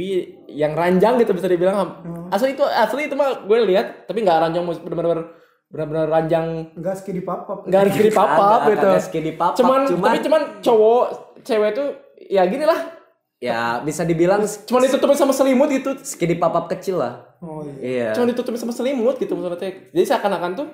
yang 0.47 0.73
ranjang 0.73 1.19
gitu 1.19 1.35
bisa 1.35 1.51
dibilang 1.51 1.99
asli 2.31 2.55
itu 2.55 2.63
asli 2.63 3.11
itu 3.11 3.19
mah 3.19 3.43
gue 3.43 3.59
lihat 3.67 4.07
tapi 4.07 4.23
nggak 4.23 4.39
ranjang 4.39 4.63
benar-benar 4.63 5.35
benar-benar 5.67 6.07
ranjang 6.07 6.71
nggak 6.73 6.95
skidi 6.95 7.27
papap 7.27 7.67
nggak 7.67 7.91
kiri 7.91 8.15
papap 8.15 8.71
gitu. 8.71 8.89
skidi 9.03 9.33
papap, 9.35 9.59
Cuman, 9.59 9.81
cuman- 9.85 10.07
tapi 10.07 10.19
cuman 10.23 10.43
cowok 10.63 11.05
cewek 11.43 11.71
tuh 11.75 11.89
ya 12.31 12.47
gini 12.47 12.63
lah. 12.63 12.95
Ya, 13.37 13.85
bisa 13.85 14.01
dibilang 14.01 14.41
Cuman 14.65 14.89
ditutupin 14.89 15.13
sama 15.13 15.29
selimut 15.29 15.69
gitu. 15.69 15.93
skidi 16.01 16.41
papap 16.41 16.73
kecil 16.73 16.97
lah. 16.97 17.37
oh 17.39 17.61
iya 17.83 18.09
Iya. 18.09 18.09
Cuman 18.17 18.33
ditutupin 18.33 18.57
sama 18.57 18.73
selimut 18.73 19.21
gitu 19.21 19.37
maksudnya. 19.37 19.93
Jadi 19.93 20.05
seakan-akan 20.07 20.51
tuh 20.57 20.67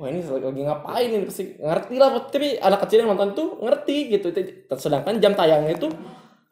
wah 0.00 0.08
ini 0.08 0.24
lagi 0.24 0.62
ngapain 0.64 1.08
ini? 1.12 1.24
Pasti 1.28 1.60
ngerti 1.60 1.94
lah 2.00 2.08
tapi 2.16 2.56
anak 2.56 2.88
kecil 2.88 3.04
yang 3.04 3.12
nonton 3.12 3.36
tuh 3.36 3.48
ngerti 3.60 4.16
gitu. 4.16 4.32
Sedangkan 4.80 5.20
jam 5.20 5.36
tayangnya 5.36 5.76
tuh 5.76 5.92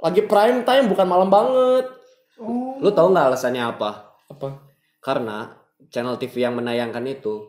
lagi 0.05 0.21
prime 0.29 0.69
time 0.69 0.87
bukan 0.93 1.07
malam 1.09 1.33
banget. 1.33 1.89
Lu 2.79 2.93
tahu 2.93 3.09
nggak 3.11 3.33
alasannya 3.33 3.65
apa? 3.65 4.21
apa? 4.29 4.49
Karena 5.01 5.49
channel 5.89 6.21
TV 6.21 6.45
yang 6.45 6.55
menayangkan 6.55 7.03
itu 7.09 7.49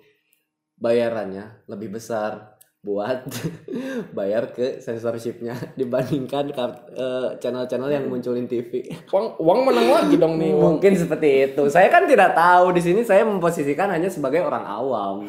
bayarannya 0.79 1.67
lebih 1.67 1.99
besar 1.99 2.58
buat 2.79 3.27
bayar 4.17 4.55
ke 4.55 4.79
censorshipnya 4.79 5.51
dibandingkan 5.79 6.47
eh, 6.95 7.29
channel-channel 7.37 7.91
yang 7.91 8.05
munculin 8.07 8.47
TV. 8.47 8.87
uang 9.11 9.35
uang 9.35 9.59
menang 9.67 9.87
lagi 9.91 10.15
dong 10.15 10.39
nih 10.39 10.55
uang 10.55 10.79
Mungkin 10.79 10.95
seperti 10.95 11.51
itu. 11.51 11.63
Saya 11.67 11.91
kan 11.91 12.07
tidak 12.07 12.31
tahu 12.31 12.71
di 12.71 12.79
sini 12.79 13.03
saya 13.03 13.27
memposisikan 13.27 13.91
hanya 13.91 14.07
sebagai 14.07 14.39
orang 14.39 14.63
awam. 14.63 15.27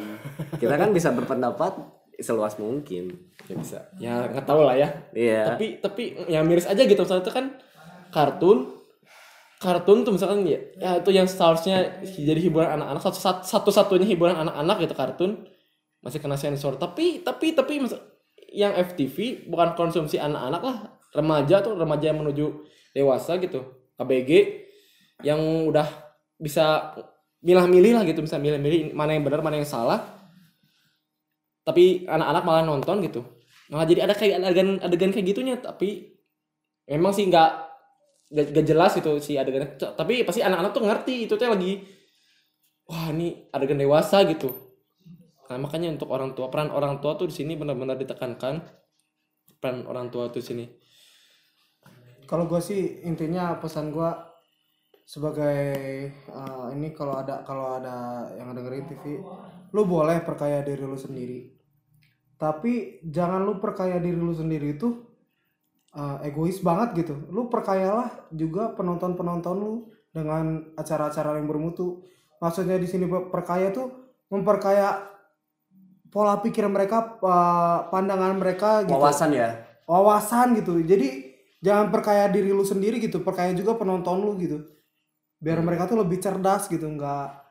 Kita 0.55 0.79
kan 0.79 0.95
bisa 0.95 1.11
berpendapat 1.11 1.75
seluas 2.21 2.55
mungkin. 2.55 3.33
ya 3.49 3.55
bisa 3.57 3.77
ya 3.99 4.13
nggak 4.31 4.47
tahu 4.47 4.63
lah 4.63 4.77
ya 4.77 4.87
Iya. 5.11 5.43
tapi 5.51 5.81
tapi 5.83 6.03
ya 6.31 6.39
miris 6.39 6.63
aja 6.69 6.79
gitu 6.87 7.03
misalnya 7.03 7.25
itu 7.25 7.33
kan 7.35 7.45
kartun 8.13 8.69
kartun 9.59 10.07
tuh 10.07 10.13
misalkan 10.15 10.47
ya, 10.47 10.55
ya 10.79 10.91
itu 11.03 11.09
yang 11.11 11.27
seharusnya 11.27 11.99
jadi 12.05 12.37
hiburan 12.39 12.79
anak-anak 12.79 13.01
satu 13.03 13.19
satu 13.43 13.69
satunya 13.73 14.07
hiburan 14.07 14.39
anak-anak 14.39 14.87
gitu 14.87 14.95
kartun 14.95 15.31
masih 16.01 16.19
kena 16.21 16.37
sensor. 16.37 16.75
Tapi 16.77 17.21
tapi 17.21 17.53
tapi 17.53 17.81
yang 18.51 18.73
FTV 18.75 19.47
bukan 19.47 19.77
konsumsi 19.77 20.17
anak-anak 20.17 20.61
lah. 20.61 20.77
Remaja 21.11 21.59
tuh 21.63 21.75
remaja 21.75 22.11
yang 22.11 22.19
menuju 22.23 22.45
dewasa 22.95 23.37
gitu. 23.39 23.61
ABG 24.01 24.31
yang 25.21 25.69
udah 25.69 25.85
bisa 26.41 26.97
milah-milih 27.45 28.01
lah 28.01 28.03
gitu. 28.03 28.25
Bisa 28.25 28.41
milih-milih 28.41 28.97
mana 28.97 29.15
yang 29.15 29.23
benar 29.23 29.45
mana 29.45 29.61
yang 29.61 29.69
salah. 29.69 30.01
Tapi 31.61 32.09
anak-anak 32.09 32.43
malah 32.43 32.63
nonton 32.65 32.97
gitu. 33.05 33.21
Malah 33.69 33.85
jadi 33.87 34.09
ada 34.09 34.13
kayak 34.17 34.41
adegan 34.41 34.81
adegan 34.81 35.11
kayak 35.13 35.27
gitunya. 35.29 35.55
Tapi 35.61 36.17
memang 36.89 37.13
sih 37.13 37.29
nggak 37.29 37.49
nggak 38.31 38.65
jelas 38.65 38.97
itu 38.97 39.11
si 39.21 39.37
adegannya. 39.37 39.77
C- 39.77 39.93
tapi 39.93 40.25
pasti 40.25 40.41
anak-anak 40.41 40.71
tuh 40.73 40.83
ngerti. 40.83 41.15
Itu 41.29 41.37
tuh 41.37 41.51
lagi 41.51 41.83
wah 42.89 43.07
ini 43.13 43.47
adegan 43.53 43.79
dewasa 43.79 44.25
gitu 44.27 44.70
nah 45.51 45.59
makanya 45.59 45.91
untuk 45.91 46.07
orang 46.15 46.31
tua 46.31 46.47
peran 46.47 46.71
orang 46.71 47.03
tua 47.03 47.19
tuh 47.19 47.27
di 47.27 47.35
sini 47.35 47.59
benar-benar 47.59 47.99
ditekankan. 47.99 48.63
Peran 49.59 49.83
orang 49.83 50.07
tua 50.07 50.31
tuh 50.31 50.39
di 50.39 50.47
sini. 50.47 50.65
Kalau 52.23 52.47
gue 52.47 52.63
sih 52.63 53.03
intinya 53.03 53.59
pesan 53.59 53.91
gue 53.91 54.07
sebagai 55.03 55.59
eh, 56.15 56.67
ini 56.71 56.95
kalau 56.95 57.19
ada 57.19 57.43
kalau 57.43 57.75
ada 57.75 58.31
yang 58.39 58.55
dengerin 58.55 58.87
TV 58.87 59.19
lu 59.75 59.83
boleh 59.83 60.23
perkaya 60.23 60.63
diri 60.63 60.87
lu 60.87 60.95
sendiri. 60.95 61.51
Tapi 62.39 63.03
jangan 63.03 63.43
lu 63.43 63.59
perkaya 63.59 63.99
diri 63.99 64.15
lu 64.15 64.31
sendiri 64.31 64.79
itu 64.79 65.03
eh, 65.91 66.31
egois 66.31 66.63
banget 66.63 67.03
gitu. 67.03 67.27
Lu 67.27 67.51
perkayalah 67.51 68.31
juga 68.31 68.71
penonton 68.71 69.19
penonton 69.19 69.55
lu 69.59 69.73
dengan 70.15 70.71
acara-acara 70.79 71.35
yang 71.35 71.51
bermutu. 71.51 72.07
Maksudnya 72.39 72.79
di 72.79 72.87
sini 72.87 73.11
perkaya 73.27 73.75
tuh 73.75 74.15
memperkaya 74.31 75.10
pola 76.11 76.37
pikir 76.43 76.67
mereka 76.67 77.17
eh, 77.17 77.77
pandangan 77.89 78.35
mereka 78.35 78.83
gitu. 78.85 78.99
Wawasan 78.99 79.31
ya. 79.33 79.49
wawasan 79.91 80.55
gitu. 80.55 80.79
Jadi 80.79 81.35
jangan 81.59 81.91
perkaya 81.91 82.31
diri 82.31 82.51
lu 82.51 82.63
sendiri 82.63 82.99
gitu. 82.99 83.23
Perkaya 83.23 83.51
juga 83.51 83.75
penonton 83.75 84.23
lu 84.23 84.39
gitu. 84.39 84.63
Biar 85.41 85.59
mereka 85.59 85.89
tuh 85.89 85.99
lebih 85.99 86.21
cerdas 86.21 86.67
gitu. 86.71 86.85
Nggak 86.85 87.41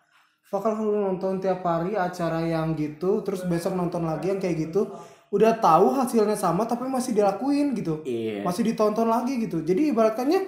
bakal 0.49 0.73
lu 0.81 1.05
nonton 1.05 1.37
tiap 1.37 1.61
hari 1.63 1.95
acara 1.95 2.43
yang 2.43 2.73
gitu 2.75 3.23
terus 3.23 3.45
besok 3.45 3.77
nonton 3.77 4.09
lagi 4.09 4.33
yang 4.33 4.41
kayak 4.41 4.71
gitu. 4.71 4.89
Udah 5.33 5.57
tahu 5.61 5.93
hasilnya 5.97 6.37
sama 6.37 6.65
tapi 6.65 6.89
masih 6.89 7.17
dilakuin 7.17 7.77
gitu. 7.77 8.01
Iya. 8.09 8.41
masih 8.41 8.73
ditonton 8.73 9.09
lagi 9.09 9.37
gitu. 9.41 9.61
Jadi 9.61 9.93
ibaratkannya 9.93 10.41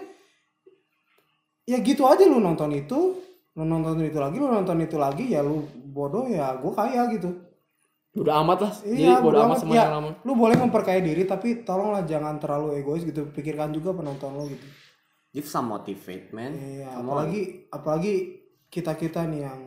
ya 1.68 1.78
gitu 1.80 2.08
aja 2.08 2.24
lu 2.24 2.40
nonton 2.40 2.72
itu. 2.72 3.20
Lu 3.52 3.68
nonton 3.68 4.00
itu 4.00 4.16
lagi 4.16 4.40
lu 4.40 4.48
nonton 4.48 4.80
itu 4.80 4.96
lagi 4.96 5.28
ya 5.28 5.44
lu 5.44 5.60
bodoh 5.92 6.24
ya 6.24 6.56
gue 6.56 6.72
kaya 6.72 7.04
gitu 7.12 7.51
udah 8.14 8.34
amat 8.40 8.58
lah 8.60 8.72
jadi 8.78 9.02
Iya, 9.02 9.14
bodo 9.18 9.24
bodo 9.24 9.38
amat 9.38 9.48
amat. 9.48 9.58
sama 9.58 9.72
Ya, 9.72 9.84
lama 9.88 10.10
lu 10.20 10.32
boleh 10.34 10.56
memperkaya 10.56 11.00
diri 11.00 11.24
tapi 11.24 11.62
tolonglah 11.62 12.04
jangan 12.04 12.36
terlalu 12.36 12.76
egois 12.76 13.02
gitu. 13.02 13.24
Pikirkan 13.26 13.70
juga 13.70 13.92
penonton 13.92 14.32
lu 14.34 14.44
gitu. 14.46 14.66
Give 15.30 15.44
some 15.44 15.66
motivate, 15.66 16.28
man. 16.30 16.52
Iya, 16.52 16.92
Come 16.92 17.00
on. 17.00 17.04
apalagi 17.24 17.40
apalagi 17.68 18.14
kita-kita 18.68 19.24
nih 19.26 19.40
yang 19.42 19.60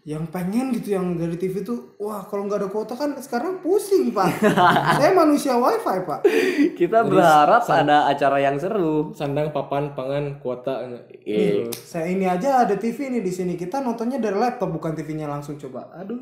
yang 0.00 0.24
pengen 0.26 0.72
gitu 0.72 0.96
yang 0.96 1.12
dari 1.12 1.36
TV 1.36 1.60
tuh 1.60 1.92
wah 1.98 2.24
kalau 2.24 2.48
nggak 2.48 2.56
ada 2.58 2.68
kuota 2.68 2.94
kan 2.94 3.20
sekarang 3.20 3.60
pusing 3.60 4.08
pak 4.10 4.32
saya 4.96 5.12
manusia 5.12 5.52
wifi 5.54 5.98
pak 6.02 6.24
Kita 6.72 7.04
berharap 7.04 7.60
ada 7.62 8.08
acara 8.08 8.40
yang 8.40 8.56
seru. 8.56 9.12
sandang 9.12 9.52
papan 9.52 9.92
pangan 9.92 10.40
kuota 10.40 10.88
Iya. 11.20 11.68
saya 11.76 12.08
ini 12.08 12.24
aja 12.24 12.64
ada 12.64 12.74
TV 12.74 13.12
nih 13.12 13.20
di 13.20 13.28
sini 13.28 13.52
kita 13.54 13.84
nontonnya 13.84 14.16
dari 14.16 14.34
laptop 14.34 14.72
bukan 14.72 14.96
TV-nya 14.96 15.28
langsung 15.28 15.60
coba 15.60 15.92
aduh 15.92 16.16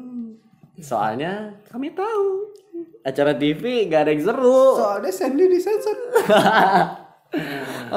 Soalnya 0.79 1.59
kami 1.69 1.93
tahu. 1.93 2.55
acara 3.03 3.33
TV 3.33 3.89
gak 3.89 4.05
ada 4.05 4.13
yang 4.13 4.21
seru. 4.21 4.77
soalnya 4.77 5.09
Sandy 5.09 5.49
disensor. 5.49 5.97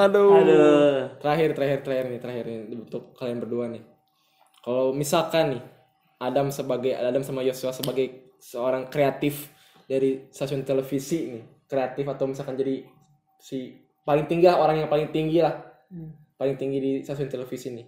Aduh. 0.02 0.40
Aduh. 0.40 0.96
terakhir 1.20 1.52
terakhir 1.52 1.78
terakhir 1.84 2.04
nih 2.08 2.20
terakhir 2.20 2.44
nih 2.48 2.80
untuk 2.80 3.12
kalian 3.16 3.38
berdua 3.44 3.68
nih. 3.68 3.84
Kalau 4.64 4.96
misalkan 4.96 5.58
nih 5.58 5.62
Adam 6.22 6.48
sebagai 6.48 6.96
Adam 6.96 7.20
sama 7.20 7.44
Yosua 7.44 7.76
sebagai 7.76 8.32
seorang 8.40 8.88
kreatif 8.88 9.52
dari 9.84 10.32
stasiun 10.32 10.64
televisi 10.64 11.28
nih 11.28 11.44
kreatif 11.68 12.08
atau 12.08 12.24
misalkan 12.30 12.56
jadi 12.56 12.86
si 13.36 13.74
paling 14.06 14.30
tinggi 14.30 14.48
lah 14.48 14.62
orang 14.62 14.84
yang 14.84 14.88
paling 14.88 15.12
tinggi 15.12 15.44
lah. 15.44 15.60
Paling 16.40 16.56
tinggi 16.56 16.78
di 16.80 16.92
stasiun 17.04 17.28
televisi 17.28 17.68
nih. 17.70 17.86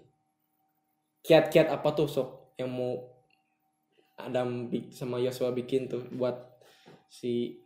Kiat-kiat 1.24 1.72
apa 1.72 1.88
tuh 1.96 2.04
sok 2.04 2.28
yang 2.60 2.68
mau 2.68 3.13
Adam 4.18 4.70
sama 4.94 5.18
Yosua 5.18 5.50
bikin 5.50 5.90
tuh 5.90 6.06
buat 6.14 6.36
si 7.10 7.58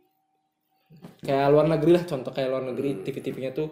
kayak 1.21 1.53
luar 1.53 1.69
negeri 1.69 2.01
lah 2.01 2.03
contoh 2.05 2.33
kayak 2.33 2.49
luar 2.49 2.65
negeri 2.65 3.05
TV-TV-nya 3.05 3.53
tuh 3.53 3.69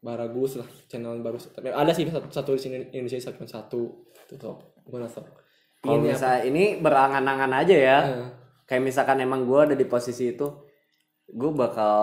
Baragus 0.00 0.56
lah 0.56 0.68
channel 0.88 1.20
baru 1.20 1.36
tapi 1.36 1.68
ada 1.68 1.92
sih 1.92 2.08
satu, 2.08 2.32
satu 2.32 2.56
di 2.56 2.60
sini 2.64 2.76
Indonesia 2.96 3.20
satu. 3.20 4.08
Satu 4.16 4.34
top. 4.40 4.56
Bukan 4.88 5.04
top. 5.04 5.28
Kalau 5.80 6.00
Ini 6.00 6.12
misalnya 6.12 6.40
ini 6.48 6.64
berangan-angan 6.80 7.52
aja 7.52 7.76
ya. 7.76 7.98
Eh, 8.08 8.28
Kayak 8.64 8.86
misalkan 8.86 9.18
emang 9.18 9.50
gue 9.50 9.60
ada 9.60 9.74
di 9.74 9.82
posisi 9.82 10.30
itu, 10.30 10.46
gue 11.26 11.50
bakal 11.50 11.98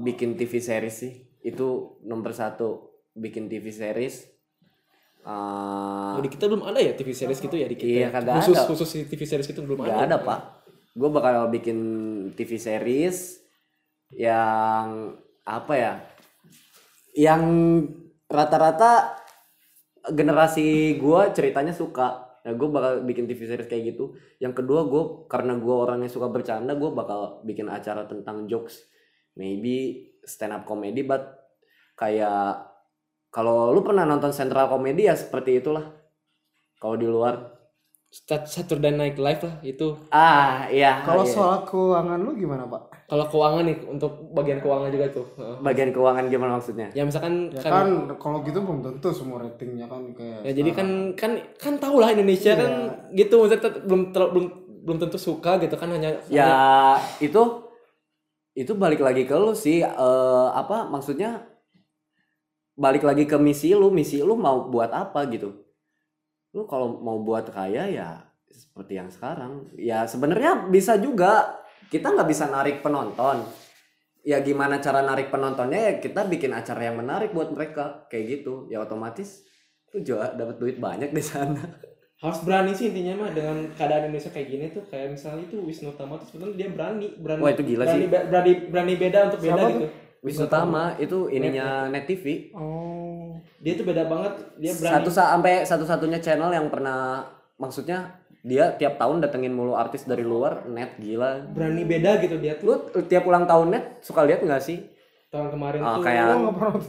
bikin 0.00 0.32
TV 0.34 0.58
series 0.58 0.96
sih. 0.96 1.12
Itu 1.44 2.00
nomor 2.08 2.32
satu 2.32 2.98
bikin 3.12 3.52
TV 3.52 3.68
series. 3.68 4.31
Eh, 5.22 6.12
oh, 6.18 6.18
di 6.18 6.26
kita 6.26 6.50
belum 6.50 6.66
ada 6.66 6.82
ya 6.82 6.98
TV 6.98 7.14
series 7.14 7.38
gitu 7.38 7.54
ya 7.54 7.70
di 7.70 7.78
kita 7.78 7.86
Iya, 7.86 8.00
ya? 8.02 8.08
kagak 8.10 8.34
khusus 8.42 8.58
ada. 8.58 8.66
khusus 8.66 8.88
TV 9.06 9.20
series 9.22 9.46
gitu 9.46 9.62
belum 9.62 9.78
Gak 9.86 9.94
ada 9.94 10.02
ada 10.02 10.16
pak. 10.18 10.40
Gue 10.98 11.08
bakal 11.14 11.46
bikin 11.48 11.78
TV 12.34 12.58
series 12.58 13.38
yang 14.10 15.14
apa 15.46 15.72
ya? 15.78 15.92
Yang 17.14 17.42
rata-rata 18.26 19.14
generasi 20.10 20.98
gue 20.98 21.20
ceritanya 21.30 21.70
suka. 21.70 22.34
Nah, 22.42 22.58
gue 22.58 22.68
bakal 22.68 23.06
bikin 23.06 23.30
TV 23.30 23.46
series 23.46 23.70
kayak 23.70 23.94
gitu. 23.94 24.18
Yang 24.42 24.58
kedua 24.58 24.90
gue 24.90 25.30
karena 25.30 25.54
gue 25.54 25.70
orangnya 25.70 26.10
suka 26.10 26.26
bercanda, 26.26 26.74
gue 26.74 26.90
bakal 26.90 27.46
bikin 27.46 27.70
acara 27.70 28.10
tentang 28.10 28.50
jokes. 28.50 28.82
Maybe 29.38 30.10
stand 30.26 30.50
up 30.50 30.66
comedy, 30.66 31.06
but 31.06 31.30
kayak 31.94 32.71
kalau 33.32 33.72
lu 33.72 33.80
pernah 33.80 34.04
nonton 34.04 34.28
Central 34.30 34.68
Comedy 34.68 35.02
ya 35.02 35.16
seperti 35.16 35.58
itulah. 35.58 35.88
Kalau 36.76 36.94
di 36.94 37.06
luar. 37.06 37.58
Sat- 38.12 38.44
Saturday 38.44 38.92
Night 38.92 39.16
Live 39.16 39.40
lah 39.40 39.56
itu 39.62 39.96
Ah, 40.10 40.68
iya. 40.68 41.00
Kalau 41.00 41.24
iya. 41.24 41.32
soal 41.32 41.64
keuangan 41.64 42.20
lu 42.20 42.36
gimana 42.36 42.68
pak? 42.68 42.92
kalau 43.08 43.24
keuangan 43.24 43.64
nih 43.66 43.76
untuk 43.86 44.08
bagian 44.32 44.56
keuangan 44.56 44.88
juga 44.88 45.04
tuh 45.10 45.26
Heeh. 45.36 45.56
bagian 45.60 45.92
keuangan 45.92 46.28
gimana 46.28 46.56
maksudnya? 46.56 46.88
ya 46.90 47.04
misalkan 47.04 47.48
Ya 47.48 47.60
kan, 47.62 47.72
kan 47.72 47.88
kalau 48.16 48.40
gitu 48.40 48.56
belum 48.58 48.80
tentu 48.80 49.08
semua 49.10 49.36
ratingnya 49.38 49.84
kan 49.84 50.12
kayak. 50.12 50.40
ya 50.42 50.52
jadi 50.54 50.70
kan 50.72 50.88
kan 51.12 51.32
kan 51.54 51.74
tau 51.76 51.96
lah 51.96 52.08
Indonesia 52.08 52.52
kan 52.52 52.72
gitu 53.12 53.36
maksudnya 53.38 53.68
belum 53.80 54.02
ter- 54.10 54.28
belum 54.28 54.46
belum 54.82 54.98
tentu 54.98 55.16
suka 55.18 55.56
gitu 55.56 55.72
kan 55.74 55.88
hanya 55.88 56.20
Ya 56.26 56.52
itu 57.18 57.40
itu 58.54 58.72
balik 58.74 59.00
lagi 59.00 59.24
ke 59.24 59.32
lu 59.34 59.52
sih 59.54 59.80
eh, 59.80 60.48
apa 60.50 60.84
maksudnya 60.86 61.51
balik 62.72 63.04
lagi 63.04 63.28
ke 63.28 63.36
misi 63.36 63.76
lu 63.76 63.92
misi 63.92 64.24
lu 64.24 64.36
mau 64.36 64.68
buat 64.68 64.88
apa 64.92 65.28
gitu. 65.28 65.52
Lu 66.56 66.64
kalau 66.68 67.00
mau 67.00 67.20
buat 67.20 67.48
kaya 67.52 67.88
ya 67.88 68.10
seperti 68.48 68.96
yang 69.00 69.08
sekarang. 69.12 69.68
Ya 69.76 70.04
sebenarnya 70.08 70.68
bisa 70.68 70.96
juga. 70.96 71.60
Kita 71.92 72.08
nggak 72.08 72.28
bisa 72.28 72.48
narik 72.48 72.80
penonton. 72.80 73.44
Ya 74.24 74.40
gimana 74.40 74.80
cara 74.80 75.04
narik 75.04 75.28
penontonnya? 75.28 75.92
Ya 75.92 75.92
kita 76.00 76.24
bikin 76.24 76.52
acara 76.56 76.88
yang 76.88 76.96
menarik 76.96 77.36
buat 77.36 77.52
mereka. 77.52 78.08
Kayak 78.08 78.40
gitu. 78.40 78.68
Ya 78.72 78.80
otomatis 78.80 79.44
lu 79.92 80.00
juga 80.00 80.32
dapat 80.32 80.56
duit 80.56 80.76
banyak 80.80 81.12
di 81.12 81.20
sana. 81.20 81.60
Harus 82.22 82.40
berani 82.46 82.72
sih 82.72 82.88
intinya 82.88 83.26
mah 83.26 83.34
dengan 83.34 83.66
keadaan 83.76 84.08
Indonesia 84.08 84.30
kayak 84.32 84.48
gini 84.48 84.66
tuh. 84.72 84.84
Kayak 84.88 85.20
misalnya 85.20 85.44
itu 85.44 85.58
Wisnu 85.60 85.92
Tama 85.98 86.16
tuh 86.16 86.32
sebenarnya 86.32 86.54
dia 86.56 86.68
berani 86.72 87.06
berani 87.18 87.42
Wah, 87.44 87.50
itu 87.52 87.62
gila 87.66 87.84
berani, 87.84 87.98
sih. 87.98 88.08
be- 88.08 88.26
berani 88.30 88.52
berani 88.72 88.94
beda 88.96 89.18
untuk 89.28 89.40
beda 89.42 89.52
Siapa 89.60 89.72
gitu 89.74 89.88
Wisnu 90.22 90.46
Tama 90.46 90.94
itu 90.96 91.26
ininya 91.28 91.90
Net. 91.90 92.06
TV 92.06 92.54
Oh. 92.54 93.34
dia 93.58 93.74
tuh 93.74 93.82
beda 93.82 94.06
banget. 94.06 94.32
Dia 94.56 94.72
berani. 94.72 94.94
Satu 94.96 95.10
sa- 95.10 95.30
sampai 95.32 95.54
satu-satunya 95.62 96.18
channel 96.18 96.50
yang 96.50 96.66
pernah 96.66 97.26
maksudnya 97.56 98.22
dia 98.40 98.70
tiap 98.72 98.96
tahun 98.96 99.18
datengin 99.18 99.50
mulu 99.50 99.74
artis 99.74 100.02
dari 100.02 100.22
luar 100.22 100.66
net 100.66 100.94
gila. 100.96 101.46
Berani 101.48 101.82
beda 101.82 102.18
gitu 102.18 102.38
dia 102.38 102.54
tuh. 102.54 102.66
Lu 102.86 103.02
tiap 103.02 103.22
ulang 103.22 103.44
tahun 103.44 103.66
net 103.68 103.84
suka 104.00 104.22
lihat 104.22 104.40
nggak 104.40 104.58
sih? 104.60 104.78
Tahun 105.28 105.48
kemarin 105.48 105.80
Ah, 105.80 105.96
tuh. 105.96 106.04
kayak- 106.04 106.38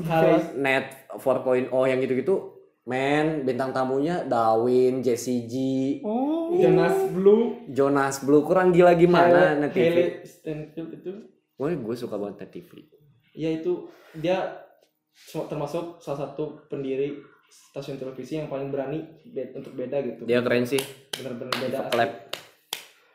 hari 0.04 0.34
net 0.56 0.86
4.0 1.12 1.70
yang 1.84 2.00
gitu-gitu. 2.00 2.54
Men 2.84 3.48
bintang 3.48 3.72
tamunya 3.72 4.22
Dawin 4.24 5.00
Jessie 5.00 5.46
J 5.46 5.54
Oh. 6.04 6.52
Jonas 6.54 7.10
Blue. 7.10 7.66
Jonas 7.68 8.20
Blue 8.20 8.44
kurang 8.44 8.70
gila 8.70 8.94
gimana 8.94 9.56
net 9.56 9.74
Stanfield 10.22 10.90
itu? 10.92 11.12
Woi 11.56 11.74
gue 11.76 11.96
suka 11.96 12.14
banget 12.14 12.44
net 12.44 12.52
TV 12.52 12.70
ya 13.34 13.50
itu 13.50 13.90
dia 14.14 14.64
termasuk 15.26 16.02
salah 16.02 16.30
satu 16.30 16.70
pendiri 16.70 17.18
stasiun 17.54 18.02
televisi 18.02 18.42
yang 18.42 18.50
paling 18.50 18.74
berani 18.74 19.02
be- 19.30 19.54
untuk 19.54 19.78
beda 19.78 20.02
gitu. 20.02 20.26
Dia 20.26 20.42
keren 20.42 20.66
sih. 20.66 20.82
Bener-bener 21.14 21.54
beda 21.54 21.78
asli. 21.90 22.08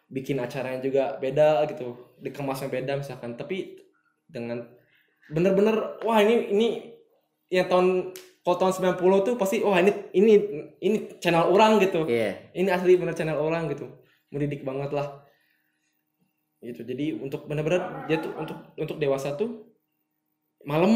Bikin 0.09 0.39
acaranya 0.39 0.79
juga 0.83 1.19
beda 1.19 1.67
gitu. 1.71 2.19
Dikemasnya 2.23 2.71
beda 2.71 2.99
misalkan. 2.99 3.35
Tapi 3.35 3.79
dengan 4.31 4.63
bener-bener 5.29 6.01
wah 6.07 6.19
ini 6.23 6.55
ini 6.55 6.69
yang 7.51 7.67
tahun 7.67 8.15
kalau 8.47 8.57
tahun 8.57 8.97
90 8.97 9.27
tuh 9.27 9.35
pasti 9.37 9.61
wah 9.61 9.77
ini 9.77 9.93
ini 10.15 10.33
ini 10.81 10.97
channel 11.19 11.51
orang 11.51 11.83
gitu. 11.83 12.07
Iya. 12.07 12.55
Ini 12.55 12.69
asli 12.71 12.95
bener 12.95 13.15
channel 13.19 13.37
orang 13.37 13.67
gitu. 13.75 13.91
Mendidik 14.31 14.63
banget 14.63 14.95
lah. 14.95 15.27
Gitu. 16.63 16.83
Jadi 16.83 17.19
untuk 17.19 17.47
bener-bener 17.51 18.07
dia 18.07 18.23
tuh 18.23 18.33
untuk 18.39 18.59
untuk 18.79 18.97
dewasa 18.97 19.35
tuh 19.35 19.68
malam 20.63 20.91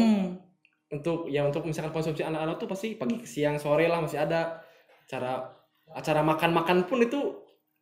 untuk 0.87 1.25
ya 1.25 1.41
untuk 1.43 1.63
misalkan 1.63 1.91
konsumsi 1.91 2.21
anak-anak 2.21 2.57
tuh 2.57 2.67
pasti 2.67 2.93
pagi 2.93 3.23
siang 3.23 3.57
sore 3.57 3.87
lah 3.87 3.99
masih 3.99 4.19
ada. 4.19 4.61
Cara 5.03 5.43
acara 5.89 6.21
makan-makan 6.21 6.85
pun 6.85 6.99
itu 6.99 7.19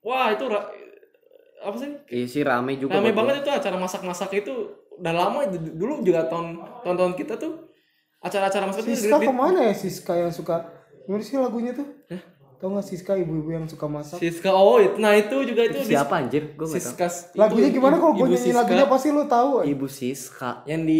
wah 0.02 0.30
itu 0.30 0.46
ra- 0.46 0.70
apa 1.62 1.76
sih? 1.78 1.92
Iya 2.10 2.26
sih 2.26 2.42
rame 2.42 2.76
juga 2.76 2.98
rame 2.98 3.14
banget 3.14 3.42
itu 3.42 3.52
acara 3.52 3.78
masak-masak 3.78 4.32
itu. 4.36 4.54
Udah 4.98 5.14
lama 5.14 5.46
dulu 5.50 6.02
juga 6.02 6.26
tahun 6.26 6.58
tahun-tahun 6.82 7.14
kita 7.16 7.38
tuh 7.38 7.70
acara-acara 8.20 8.66
masak 8.66 8.86
itu 8.86 8.94
Siska 8.98 9.18
di- 9.18 9.28
ke 9.28 9.34
mana 9.34 9.60
ya 9.66 9.74
Siska 9.74 10.14
yang 10.16 10.30
suka? 10.30 10.66
Gimana 11.06 11.22
sih 11.22 11.38
lagunya 11.38 11.74
tuh? 11.74 11.88
Tau 12.58 12.70
gak 12.72 12.86
Siska 12.86 13.18
ibu-ibu 13.18 13.50
yang 13.50 13.66
suka 13.66 13.90
masak? 13.90 14.22
Siska 14.22 14.54
oh 14.54 14.78
itu 14.78 15.02
nah 15.02 15.18
itu 15.18 15.34
juga 15.42 15.66
itu 15.66 15.82
siapa 15.82 16.22
anjir? 16.22 16.54
Gue 16.54 16.70
nggak 16.70 16.78
tahu. 16.78 16.94
Siska 16.94 17.08
Lagunya 17.34 17.68
itu 17.68 17.82
gimana? 17.82 17.98
Kalau 17.98 18.14
gue 18.14 18.28
nyanyi 18.28 18.38
Siska. 18.40 18.60
lagunya 18.62 18.86
pasti 18.86 19.08
lu 19.10 19.24
tahu. 19.26 19.52
ibu 19.66 19.86
Siska. 19.86 20.52
Yang 20.66 20.82
di 20.86 21.00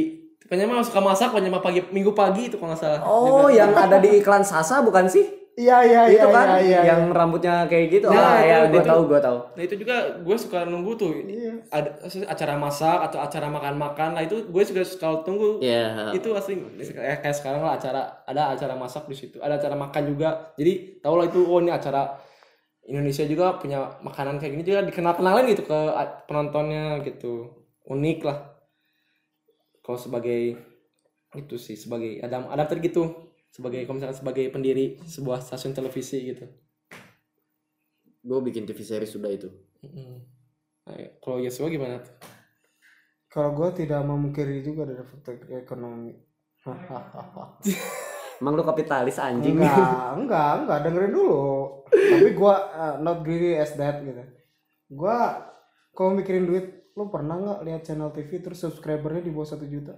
pokoknya 0.52 0.68
mah 0.68 0.84
suka 0.84 1.00
masak 1.00 1.32
pokoknya 1.32 1.48
mah 1.50 1.64
pagi 1.64 1.80
minggu 1.88 2.12
pagi 2.12 2.52
itu 2.52 2.60
kalau 2.60 2.76
nggak 2.76 2.82
salah 2.82 3.00
Oh, 3.02 3.48
yang 3.48 3.72
ada 3.72 3.98
di 3.98 4.20
iklan 4.20 4.44
Sasa 4.44 4.84
bukan 4.84 5.08
sih? 5.08 5.24
Iya 5.52 5.78
iya 5.82 6.02
iya 6.08 6.16
itu 6.18 6.28
kan 6.30 6.48
iya, 6.58 6.60
iya. 6.64 6.80
yang 6.90 7.08
rambutnya 7.08 7.68
kayak 7.68 7.88
gitu. 7.90 8.08
Nah, 8.08 8.16
ah, 8.18 8.40
ya, 8.40 8.58
itu- 8.64 8.72
gue 8.72 8.82
tahu, 8.82 9.02
gue 9.06 9.20
tahu. 9.20 9.38
nah 9.52 9.62
itu 9.62 9.76
juga 9.78 9.96
gue 10.18 10.38
suka 10.38 10.64
nunggu 10.64 10.92
tuh 10.96 11.12
Iya. 11.22 11.54
ada 11.68 11.90
acara 12.26 12.56
masak 12.56 12.98
atau 13.08 13.20
acara 13.20 13.48
makan-makan 13.48 14.10
nah 14.14 14.22
itu 14.22 14.44
gue 14.46 14.64
juga 14.66 14.84
suka 14.84 15.24
tunggu 15.24 15.60
Iya. 15.60 16.12
itu 16.12 16.32
asli 16.32 16.56
kayak 16.82 17.20
kayak 17.22 17.36
sekarang 17.36 17.62
lah 17.62 17.76
acara 17.76 18.00
ada 18.24 18.52
acara 18.52 18.76
masak 18.76 19.08
di 19.08 19.16
situ 19.18 19.40
ada 19.40 19.56
acara 19.56 19.76
makan 19.76 20.04
juga 20.06 20.30
jadi 20.56 20.72
tau 21.00 21.16
lah 21.16 21.24
itu 21.26 21.40
oh 21.42 21.60
ini 21.60 21.70
acara 21.70 22.16
Indonesia 22.82 23.24
juga 23.24 23.56
punya 23.56 23.80
makanan 24.00 24.36
kayak 24.36 24.52
gini 24.52 24.64
juga 24.66 24.82
dikenal 24.82 25.14
kenalin 25.14 25.46
gitu 25.48 25.64
ke 25.64 25.80
penontonnya 26.26 27.00
gitu 27.04 27.52
unik 27.86 28.20
lah 28.24 28.51
kalau 29.82 29.98
sebagai 29.98 30.58
itu 31.38 31.56
sih 31.58 31.76
sebagai 31.76 32.22
adam 32.24 32.48
adapter 32.52 32.80
gitu 32.80 33.34
sebagai 33.52 33.84
kalau 33.84 34.00
misalkan 34.00 34.18
sebagai 34.18 34.46
pendiri 34.52 35.00
sebuah 35.04 35.44
stasiun 35.44 35.76
televisi 35.76 36.18
gitu 36.34 36.46
Gue 38.22 38.40
bikin 38.46 38.70
TV 38.70 38.80
series 38.86 39.10
sudah 39.10 39.34
itu. 39.34 39.50
Mm-mm. 39.82 40.22
Nah, 40.86 40.96
kalau 41.18 41.42
Yosua 41.42 41.74
gimana 41.74 41.98
tuh? 42.06 42.14
Kalau 43.32 43.58
gue 43.58 43.70
tidak 43.82 44.06
memungkiri 44.06 44.62
juga 44.62 44.86
dari 44.86 45.02
faktor 45.02 45.42
ekonomi. 45.50 46.14
Emang 48.42 48.58
lu 48.58 48.66
kapitalis 48.66 49.18
anjing. 49.22 49.58
enggak, 49.58 50.18
enggak, 50.18 50.52
enggak 50.66 50.80
dengerin 50.86 51.14
dulu. 51.14 51.42
Tapi 51.90 52.30
gue 52.34 52.56
uh, 52.78 52.96
not 53.02 53.26
greedy 53.26 53.58
as 53.58 53.74
that 53.78 54.02
gitu. 54.06 54.22
Gue 54.94 55.18
kalau 55.92 56.16
mikirin 56.16 56.48
duit, 56.48 56.92
lu 56.96 57.08
pernah 57.08 57.36
nggak 57.40 57.60
lihat 57.68 57.82
channel 57.88 58.12
TV 58.12 58.40
terus 58.40 58.60
subscribernya 58.60 59.24
di 59.24 59.32
bawah 59.32 59.50
satu 59.56 59.66
juta? 59.68 59.96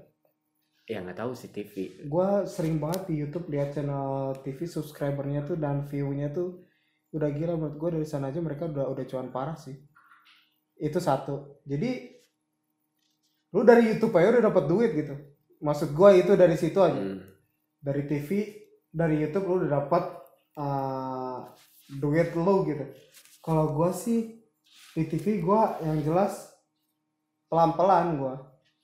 ya 0.83 0.99
nggak 0.99 1.15
tahu 1.15 1.31
sih 1.31 1.47
TV. 1.47 2.03
gue 2.11 2.27
sering 2.43 2.75
banget 2.75 3.07
di 3.07 3.23
YouTube 3.23 3.47
lihat 3.47 3.71
channel 3.71 4.35
TV 4.43 4.67
subscribernya 4.67 5.47
tuh 5.47 5.55
dan 5.55 5.87
view-nya 5.87 6.35
tuh 6.35 6.67
udah 7.15 7.29
gila 7.31 7.55
menurut 7.55 7.79
gue 7.79 7.89
dari 7.95 8.03
sana 8.03 8.27
aja 8.35 8.43
mereka 8.43 8.67
udah 8.67 8.91
udah 8.91 9.05
cuan 9.07 9.31
parah 9.31 9.55
sih 9.55 9.79
itu 10.75 10.99
satu 10.99 11.63
jadi 11.63 12.11
lu 13.55 13.63
dari 13.63 13.95
YouTube 13.95 14.11
aja 14.19 14.35
udah 14.35 14.43
dapat 14.51 14.63
duit 14.67 14.91
gitu 14.91 15.15
maksud 15.63 15.95
gue 15.95 16.09
itu 16.19 16.35
dari 16.35 16.59
situ 16.59 16.75
aja 16.83 16.99
Hmm. 16.99 17.23
dari 17.79 18.03
TV 18.03 18.29
dari 18.91 19.23
YouTube 19.23 19.47
lu 19.47 19.55
udah 19.63 19.71
dapat 19.79 20.03
uh, 20.59 21.47
duit 21.95 22.35
lu 22.35 22.67
gitu 22.67 22.85
kalau 23.39 23.71
gue 23.71 23.89
sih 23.95 24.19
di 24.93 25.03
TV 25.09 25.41
gue 25.41 25.61
yang 25.83 25.97
jelas 26.05 26.53
pelan-pelan 27.49 28.17
gue 28.17 28.35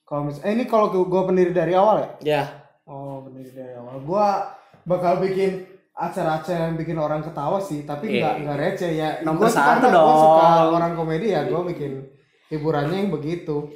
kalau 0.04 0.26
mis 0.26 0.42
eh 0.42 0.50
ini 0.50 0.66
kalau 0.66 0.90
gue 0.90 1.22
pendiri 1.26 1.54
dari 1.54 1.74
awal 1.74 2.02
ya 2.02 2.10
Ya, 2.20 2.42
Oh 2.90 3.22
bener 3.22 3.46
dari 3.54 3.70
awal. 3.78 4.02
Gua 4.02 4.50
bakal 4.82 5.22
bikin 5.22 5.62
acara-acara 5.94 6.66
yang 6.66 6.74
bikin 6.74 6.98
orang 6.98 7.22
ketawa 7.22 7.62
sih, 7.62 7.86
tapi 7.86 8.18
nggak 8.18 8.34
nggak 8.42 8.58
receh 8.58 8.90
ya. 8.98 9.08
Nomor 9.22 9.46
Gua 9.46 9.50
satu 9.54 9.86
karena 9.86 10.02
gua 10.02 10.16
suka 10.18 10.42
dong. 10.50 10.74
orang 10.74 10.92
komedi 10.98 11.26
ya, 11.30 11.46
gua 11.46 11.62
bikin 11.62 12.02
hiburannya 12.50 13.06
yang 13.06 13.14
begitu. 13.14 13.70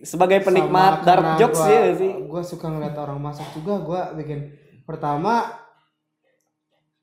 sebagai 0.00 0.40
penikmat 0.40 1.04
dark 1.04 1.36
jokes 1.36 1.60
gua, 1.60 1.68
ya 1.68 1.92
sih 1.92 2.24
Gue 2.24 2.40
suka 2.40 2.72
ngeliat 2.72 2.96
orang 2.96 3.20
masak 3.20 3.52
juga. 3.52 3.84
Gue 3.84 4.00
bikin 4.16 4.48
pertama 4.88 5.44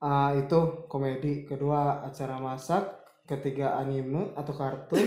ah, 0.02 0.34
itu 0.34 0.90
komedi, 0.90 1.46
kedua 1.46 2.02
acara 2.02 2.42
masak, 2.42 2.97
ketiga 3.28 3.78
anime 3.78 4.32
atau 4.34 4.54
kartun, 4.56 4.98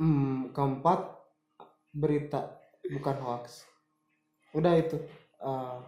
hmm, 0.00 0.56
keempat 0.56 0.98
berita 1.92 2.56
bukan 2.88 3.16
hoax. 3.20 3.68
Udah 4.56 4.74
itu. 4.74 4.96
Ah, 5.38 5.78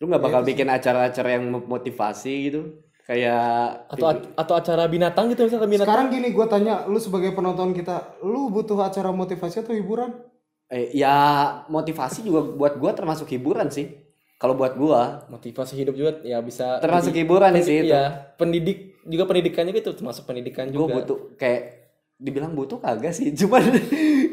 lu 0.00 0.08
nggak 0.08 0.22
bakal 0.22 0.40
sih. 0.44 0.44
bikin 0.44 0.68
acara-acara 0.68 1.40
yang 1.40 1.44
motivasi 1.52 2.32
gitu 2.48 2.60
kayak 3.06 3.86
atau 3.86 4.06
atau 4.34 4.54
acara 4.58 4.90
binatang 4.90 5.30
gitu 5.30 5.46
misalnya 5.46 5.70
binatang 5.70 5.86
sekarang 5.86 6.08
gini 6.10 6.28
gue 6.34 6.46
tanya, 6.50 6.74
lu 6.90 6.98
sebagai 6.98 7.30
penonton 7.32 7.70
kita, 7.70 8.18
lu 8.26 8.50
butuh 8.50 8.82
acara 8.82 9.14
motivasi 9.14 9.62
atau 9.62 9.74
hiburan? 9.76 10.10
eh, 10.66 10.90
ya 10.98 11.14
motivasi 11.70 12.26
juga 12.26 12.42
buat 12.42 12.74
gua 12.74 12.90
termasuk 12.90 13.30
hiburan 13.30 13.70
sih 13.70 13.86
kalau 14.36 14.58
buat 14.58 14.74
gua 14.74 15.22
motivasi 15.30 15.78
hidup 15.78 15.94
juga 15.94 16.18
ya 16.26 16.42
bisa 16.42 16.82
termasuk 16.82 17.14
hiburan 17.14 17.54
sih 17.62 17.86
itu 17.86 17.94
Iya, 17.94 18.34
pendidik 18.34 18.95
juga 19.12 19.24
pendidikannya 19.30 19.72
gitu 19.76 19.90
termasuk 19.98 20.24
pendidikan 20.28 20.68
gue 20.70 20.86
juga. 20.86 20.94
butuh 20.96 21.18
kayak 21.40 21.60
dibilang 22.16 22.52
butuh 22.56 22.78
kagak 22.80 23.12
sih 23.16 23.32
cuman 23.40 23.62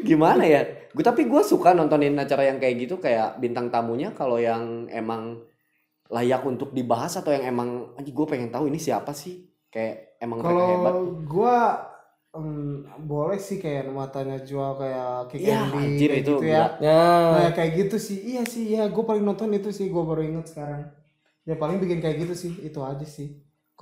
gimana 0.04 0.44
ya 0.44 0.62
gue 0.94 1.04
tapi 1.04 1.26
gue 1.28 1.42
suka 1.44 1.72
nontonin 1.76 2.16
acara 2.18 2.48
yang 2.50 2.58
kayak 2.62 2.74
gitu 2.88 2.94
kayak 3.02 3.38
bintang 3.42 3.68
tamunya 3.72 4.12
kalau 4.14 4.38
yang 4.40 4.86
emang 4.90 5.44
layak 6.12 6.42
untuk 6.44 6.70
dibahas 6.76 7.16
atau 7.20 7.32
yang 7.32 7.44
emang 7.48 7.96
aja 7.98 8.10
gue 8.12 8.26
pengen 8.28 8.50
tahu 8.52 8.68
ini 8.70 8.78
siapa 8.80 9.12
sih 9.16 9.48
kayak 9.72 10.20
emang 10.22 10.38
mereka 10.44 10.64
hebat 10.70 10.94
Kalau 10.94 11.24
gua 11.26 11.56
em, 12.34 12.84
boleh 13.10 13.38
sih 13.38 13.58
kayak 13.62 13.90
matanya 13.90 14.36
jual 14.48 14.70
kayak 14.80 15.06
Kick 15.30 15.42
Iya, 15.44 15.58
Andy 15.58 15.78
anjir, 15.82 16.10
kayak 16.10 16.22
itu 16.22 16.34
gitu 16.34 16.44
ya. 16.54 16.64
Ya, 16.86 16.92
Nah 17.32 17.46
kayak 17.56 17.72
gitu 17.78 17.96
sih, 18.06 18.18
iya 18.30 18.42
sih, 18.46 18.62
iya 18.74 18.82
gue 18.94 19.04
paling 19.08 19.24
nonton 19.28 19.50
itu 19.58 19.68
sih, 19.78 19.86
gue 19.94 20.02
baru 20.10 20.22
inget 20.28 20.46
sekarang. 20.52 20.82
Ya 21.48 21.54
paling 21.62 21.78
bikin 21.82 21.98
kayak 22.04 22.16
gitu 22.26 22.34
sih, 22.42 22.52
itu 22.68 22.80
aja 22.90 23.06
sih. 23.06 23.28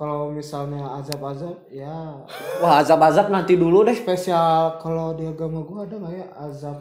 Kalau 0.03 0.27
misalnya 0.27 0.99
azab-azab, 0.99 1.71
ya 1.71 2.27
wah 2.59 2.83
azab-azab 2.83 3.31
nanti 3.31 3.55
dulu 3.55 3.87
deh 3.87 3.95
spesial. 3.95 4.75
Kalau 4.77 5.15
di 5.15 5.23
agama 5.23 5.63
gue 5.63 5.79
ada 5.79 5.95
nggak 5.95 6.11
ya 6.11 6.27
azab 6.43 6.77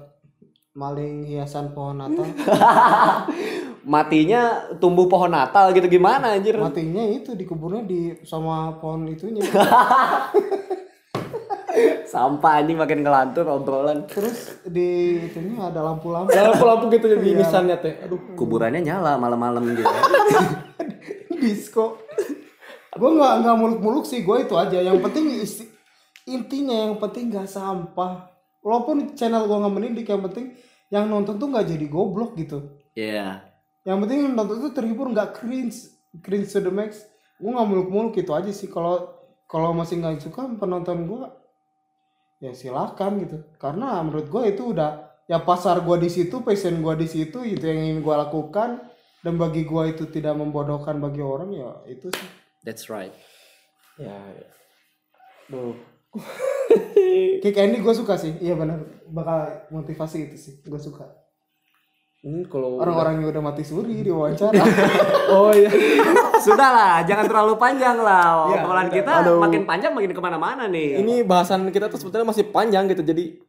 maling 0.74 1.22
hiasan 1.22 1.70
pohon 1.70 2.02
Natal? 2.02 2.26
matinya 3.86 4.42
tumbuh 4.74 5.06
pohon 5.06 5.30
Natal 5.30 5.70
gitu 5.70 5.86
gimana 5.86 6.34
anjir 6.34 6.58
Matinya 6.58 6.98
itu 7.04 7.38
dikuburnya 7.38 7.86
di 7.86 8.00
sama 8.24 8.74
pohon 8.74 9.06
itunya. 9.06 9.46
sampah 12.04 12.58
anjing 12.58 12.76
makin 12.76 13.00
ngelantur 13.00 13.46
obrolan 13.46 14.02
Terus 14.04 14.58
di 14.62 15.22
itunya 15.22 15.62
ada 15.62 15.78
lampu-lampu. 15.80 16.28
lampu-lampu 16.28 16.90
gitu 16.90 17.06
jadi 17.08 17.22
Iya. 17.22 17.38
nisannya 17.38 17.76
teh. 17.78 17.94
Aduh. 18.02 18.18
kuburannya 18.34 18.82
nyala 18.82 19.14
malam-malam 19.14 19.62
gitu 19.70 19.86
disco 21.38 22.02
gue 22.92 23.10
nggak 23.16 23.34
nggak 23.40 23.56
muluk-muluk 23.56 24.04
sih 24.04 24.20
gue 24.20 24.36
itu 24.44 24.54
aja. 24.56 24.78
Yang 24.84 24.98
penting 25.00 25.24
isi- 25.40 25.70
intinya 26.28 26.76
yang 26.88 26.94
penting 27.00 27.32
nggak 27.32 27.48
sampah. 27.48 28.28
Walaupun 28.60 29.16
channel 29.16 29.48
gue 29.48 29.58
nggak 29.58 29.74
mendidik 29.74 30.06
yang 30.12 30.22
penting 30.22 30.46
yang 30.92 31.08
nonton 31.08 31.40
tuh 31.40 31.48
nggak 31.48 31.66
jadi 31.72 31.86
goblok 31.88 32.36
gitu. 32.36 32.78
Iya. 32.92 33.40
Yang 33.82 33.98
penting 34.06 34.18
yang 34.28 34.34
nonton 34.36 34.56
tuh 34.60 34.72
terhibur 34.76 35.08
nggak 35.08 35.40
cringe 35.40 35.88
cringe 36.20 36.52
to 36.52 36.60
the 36.60 36.68
max. 36.68 37.00
Gue 37.40 37.50
nggak 37.50 37.68
muluk-muluk 37.68 38.14
itu 38.20 38.30
aja 38.36 38.52
sih. 38.52 38.68
Kalau 38.68 39.08
kalau 39.48 39.72
masih 39.72 40.00
nggak 40.00 40.20
suka 40.20 40.44
penonton 40.60 41.08
gue 41.08 41.24
ya 42.44 42.52
silakan 42.52 43.24
gitu. 43.24 43.40
Karena 43.56 44.04
menurut 44.04 44.28
gue 44.28 44.42
itu 44.52 44.76
udah 44.76 45.24
ya 45.24 45.40
pasar 45.40 45.80
gue 45.80 45.96
di 45.96 46.10
situ 46.12 46.44
passion 46.44 46.76
gue 46.84 46.94
di 47.00 47.08
situ 47.08 47.40
itu 47.40 47.64
yang 47.64 47.80
ingin 47.80 47.98
gue 48.04 48.14
lakukan. 48.14 48.84
Dan 49.22 49.38
bagi 49.38 49.62
gue 49.62 49.82
itu 49.94 50.10
tidak 50.10 50.34
membodohkan 50.34 50.98
bagi 50.98 51.22
orang 51.22 51.54
ya 51.54 51.70
itu 51.86 52.10
sih 52.10 52.41
that's 52.62 52.88
right 52.88 53.12
Ya. 54.00 54.16
Duh. 55.52 55.76
Kick 57.44 57.54
Andy 57.54 57.84
gue 57.84 57.94
suka 57.94 58.16
sih 58.16 58.40
iya 58.40 58.56
benar 58.56 58.80
bakal 59.04 59.68
motivasi 59.68 60.32
itu 60.32 60.36
sih 60.40 60.52
gue 60.64 60.80
suka 60.80 61.04
Ini 62.22 62.46
kalau 62.46 62.78
orang-orang 62.78 63.20
yang 63.20 63.34
udah 63.34 63.42
mati 63.42 63.66
suri 63.66 64.00
di 64.00 64.08
wawancara 64.08 64.54
Oh 65.34 65.50
iya. 65.50 65.68
Sudahlah, 66.38 67.02
jangan 67.02 67.26
terlalu 67.26 67.58
panjang 67.58 67.98
lah. 67.98 68.46
Ya, 68.46 68.62
Obrolan 68.62 68.88
kita 68.88 69.12
Aduh. 69.26 69.42
makin 69.42 69.66
panjang 69.66 69.90
makin 69.90 70.14
ke 70.14 70.22
mana-mana 70.22 70.70
nih. 70.70 71.02
Ini 71.02 71.26
bahasan 71.26 71.66
kita 71.74 71.90
tuh 71.90 71.98
sebetulnya 71.98 72.30
masih 72.30 72.46
panjang 72.48 72.86
gitu. 72.94 73.02
Jadi 73.02 73.42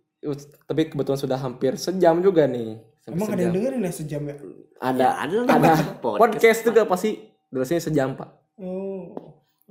tapi 0.65 0.89
kebetulan 0.89 1.21
sudah 1.21 1.37
hampir 1.37 1.77
sejam 1.77 2.17
juga 2.19 2.49
nih. 2.49 2.81
Sampai 3.05 3.13
emang 3.13 3.29
ada 3.29 3.35
sejam. 3.37 3.45
yang 3.45 3.53
dengerin 3.53 3.81
ya 3.85 3.93
sejam 3.93 4.21
ya 4.25 4.35
ada 4.83 5.07
ada 5.21 5.33
ada 5.47 5.71
podcast. 6.01 6.19
podcast 6.19 6.59
juga 6.65 6.81
pasti 6.83 7.09
durasinya 7.47 7.81
sejam 7.83 8.09
pak 8.17 8.29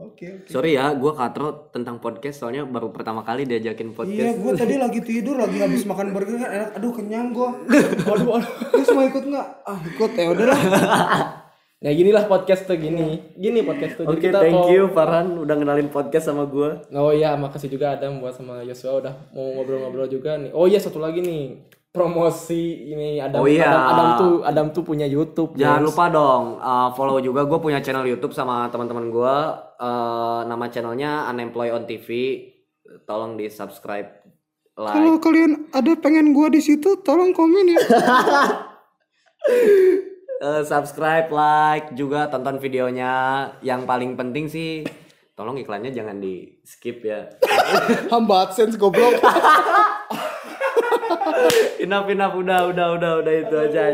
oke 0.05 0.24
oke 0.36 0.48
Sorry 0.48 0.74
ya, 0.74 0.90
gue 0.92 1.12
katro 1.12 1.48
tentang 1.68 1.96
podcast 1.96 2.36
soalnya 2.38 2.62
baru 2.64 2.90
pertama 2.90 3.20
kali 3.20 3.44
diajakin 3.44 3.88
Iya, 3.88 3.94
podcast. 3.94 4.34
gue 4.36 4.53
tadi 4.57 4.74
lagi 4.84 5.00
tidur, 5.00 5.36
lagi 5.36 5.57
habis 5.57 5.82
makan 5.82 6.11
burger 6.11 6.36
kan 6.36 6.50
enak. 6.50 6.70
Aduh 6.74 6.90
kenyang 6.90 7.30
gue. 7.30 7.48
Aduh, 8.05 8.34
aduh. 8.34 8.42
Terus 8.70 8.88
mau 8.90 9.03
ikut 9.03 9.24
nggak? 9.24 9.46
Ah 9.62 9.78
ikut 9.80 10.11
ya 10.12 10.26
udahlah. 10.28 10.61
nah 11.82 11.90
ginilah 11.90 12.24
podcast 12.24 12.62
tuh 12.62 12.78
gini 12.78 13.34
gini 13.34 13.59
podcast 13.61 13.98
tuh 13.98 14.07
Oke, 14.07 14.22
kita 14.24 14.38
thank 14.38 14.55
kalau- 14.55 14.70
you 14.70 14.86
Farhan 14.88 15.34
udah 15.34 15.57
kenalin 15.57 15.88
podcast 15.88 16.30
sama 16.30 16.46
gue. 16.46 16.78
oh 16.92 17.11
iya 17.11 17.34
makasih 17.34 17.66
juga 17.68 17.98
Adam 17.98 18.22
buat 18.22 18.30
sama 18.32 18.62
Yosua 18.62 19.03
udah 19.03 19.14
mau 19.30 19.50
ngobrol-ngobrol 19.53 20.07
juga 20.07 20.38
nih 20.38 20.55
oh 20.55 20.70
iya 20.70 20.78
satu 20.78 21.03
lagi 21.03 21.18
nih 21.18 21.59
promosi 21.93 22.88
ini 22.88 23.20
Adam 23.20 23.45
Oh 23.45 23.47
iya. 23.47 23.68
Adam, 23.68 23.84
Adam 23.84 24.09
tuh 24.16 24.34
Adam 24.49 24.66
tuh 24.72 24.82
punya 24.82 25.05
YouTube 25.05 25.61
Jangan 25.61 25.84
guys. 25.84 25.86
lupa 25.93 26.05
dong 26.09 26.45
uh, 26.57 26.88
follow 26.97 27.20
juga 27.20 27.45
gue 27.45 27.61
punya 27.61 27.84
channel 27.84 28.09
YouTube 28.09 28.32
sama 28.32 28.66
teman-teman 28.72 29.12
gue. 29.12 29.36
Uh, 29.76 30.40
nama 30.49 30.72
channelnya 30.72 31.28
Unemployed 31.28 31.76
on 31.76 31.84
TV. 31.84 32.40
Tolong 33.07 33.40
di 33.40 33.49
subscribe, 33.49 34.24
like. 34.76 34.93
Kalau 34.93 35.16
kalian 35.16 35.70
ada 35.72 35.97
pengen 35.97 36.36
gue 36.36 36.49
di 36.53 36.61
situ, 36.61 37.01
tolong 37.01 37.32
komen 37.32 37.72
ya. 37.72 37.80
Eh, 40.45 40.62
subscribe, 40.70 41.32
like, 41.32 41.97
juga 41.97 42.28
tonton 42.28 42.61
videonya. 42.61 43.49
Yang 43.64 43.88
paling 43.88 44.12
penting 44.12 44.45
sih, 44.51 44.84
tolong 45.32 45.57
iklannya 45.57 45.88
jangan 45.88 46.20
di 46.20 46.61
skip 46.68 47.01
ya. 47.01 47.32
Hamba 48.12 48.51
AdSense 48.51 48.76
goblok. 48.76 49.24
enough, 51.85 52.07
enough, 52.07 52.35
udah, 52.35 52.59
udah, 52.66 52.87
udah, 52.93 53.12
udah 53.18 53.35
itu 53.39 53.57
aja. 53.59 53.85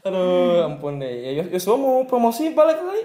aduh 0.00 0.66
ampun 0.66 0.98
deh 0.98 1.08
ya 1.22 1.30
Yos- 1.34 1.50
Yosua 1.50 1.74
mau 1.74 2.04
promosi 2.04 2.50
balik 2.50 2.76
kali 2.76 3.02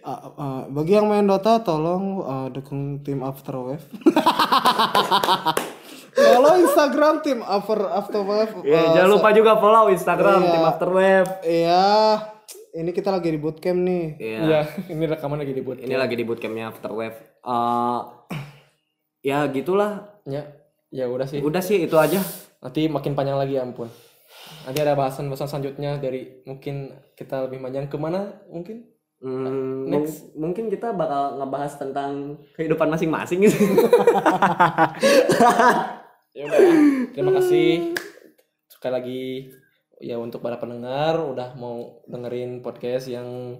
Ah, 0.00 0.18
ah, 0.34 0.60
bagi 0.66 0.92
yang 0.92 1.06
main 1.06 1.22
Dota, 1.22 1.62
tolong 1.62 2.18
ah, 2.20 2.46
dukung 2.48 2.98
tim 3.00 3.22
Afterwave. 3.22 3.86
Follow 6.12 6.54
Instagram 6.58 7.22
tim 7.22 7.38
After 7.40 7.78
Afterwave. 7.88 8.52
Ya, 8.62 8.82
Ah, 8.82 8.92
jangan 8.92 9.10
lupa 9.12 9.30
juga 9.30 9.56
follow 9.56 9.88
Instagram 9.88 10.40
Iya. 10.40 10.50
tim 10.50 10.64
Afterwave. 10.66 11.30
Iya, 11.42 11.86
ini 12.74 12.90
kita 12.90 13.08
lagi 13.08 13.30
di 13.30 13.38
bootcamp 13.38 13.78
nih. 13.80 14.04
Iya. 14.18 14.38
iya 14.42 14.60
ini 14.88 15.04
rekaman 15.06 15.38
lagi 15.38 15.54
dibuat 15.54 15.78
Ini 15.78 15.94
lagi 15.94 16.14
di 16.14 16.24
bootcampnya 16.26 16.68
Afterwave. 16.68 17.16
Eh, 17.38 18.00
ya 19.22 19.46
gitulah. 19.46 20.18
ya 20.24 20.50
ya 20.88 21.06
udah 21.06 21.24
sih 21.24 21.38
Udah 21.40 21.58
sih 21.58 21.78
itu 21.80 21.94
aja. 21.94 22.18
Nanti 22.62 22.86
makin 22.86 23.12
panjang 23.12 23.36
lagi 23.36 23.58
ya 23.58 23.66
ampun. 23.66 23.90
Nanti 24.64 24.78
ada 24.78 24.94
bahasan-bahasan 24.94 25.50
selanjutnya 25.50 25.98
dari 25.98 26.40
mungkin 26.46 26.94
kita 27.18 27.44
lebih 27.44 27.58
panjang. 27.58 27.90
Ke 27.90 27.98
mana 27.98 28.40
mungkin? 28.48 28.86
Hmm, 29.22 29.86
Next. 29.86 30.34
mung- 30.34 30.50
mungkin 30.50 30.66
kita 30.66 30.90
bakal 30.94 31.38
ngebahas 31.38 31.78
tentang 31.78 32.42
kehidupan 32.58 32.90
masing-masing. 32.90 33.46
Gitu. 33.46 33.54
ya 36.38 36.42
udah 36.48 36.60
terima 37.14 37.32
kasih. 37.38 37.94
Sekali 38.66 38.92
lagi 38.92 39.22
ya 40.02 40.18
untuk 40.18 40.42
para 40.42 40.58
pendengar 40.58 41.22
udah 41.22 41.54
mau 41.54 42.02
dengerin 42.10 42.58
podcast 42.66 43.06
yang 43.06 43.58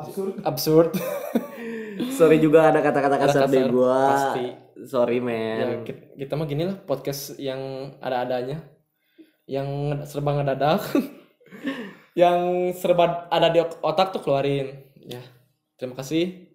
Absurd. 0.00 0.34
absurd 0.42 0.88
Sorry 2.18 2.42
juga 2.42 2.74
ada 2.74 2.82
kata-kata 2.82 3.14
Ada 3.14 3.22
kasar 3.22 3.42
dari 3.46 3.62
kasar, 3.62 3.70
gua. 3.70 3.98
pasti. 4.10 4.46
Sorry 4.84 5.18
ya, 5.18 5.22
man. 5.22 5.86
kita, 5.86 6.02
kita 6.18 6.32
mah 6.34 6.46
gini 6.46 6.62
lah 6.66 6.76
podcast 6.76 7.38
yang 7.38 7.60
ada 8.02 8.26
adanya 8.26 8.58
yang 9.46 9.68
serba 10.02 10.34
ngedadak 10.34 10.82
yang 12.20 12.38
serba 12.74 13.30
ada 13.30 13.48
di 13.48 13.60
otak 13.60 14.10
tuh 14.10 14.20
keluarin 14.20 14.74
ya 14.96 15.22
terima 15.76 15.94
kasih 15.94 16.50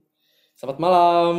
selamat 0.54 0.78
malam 0.78 1.36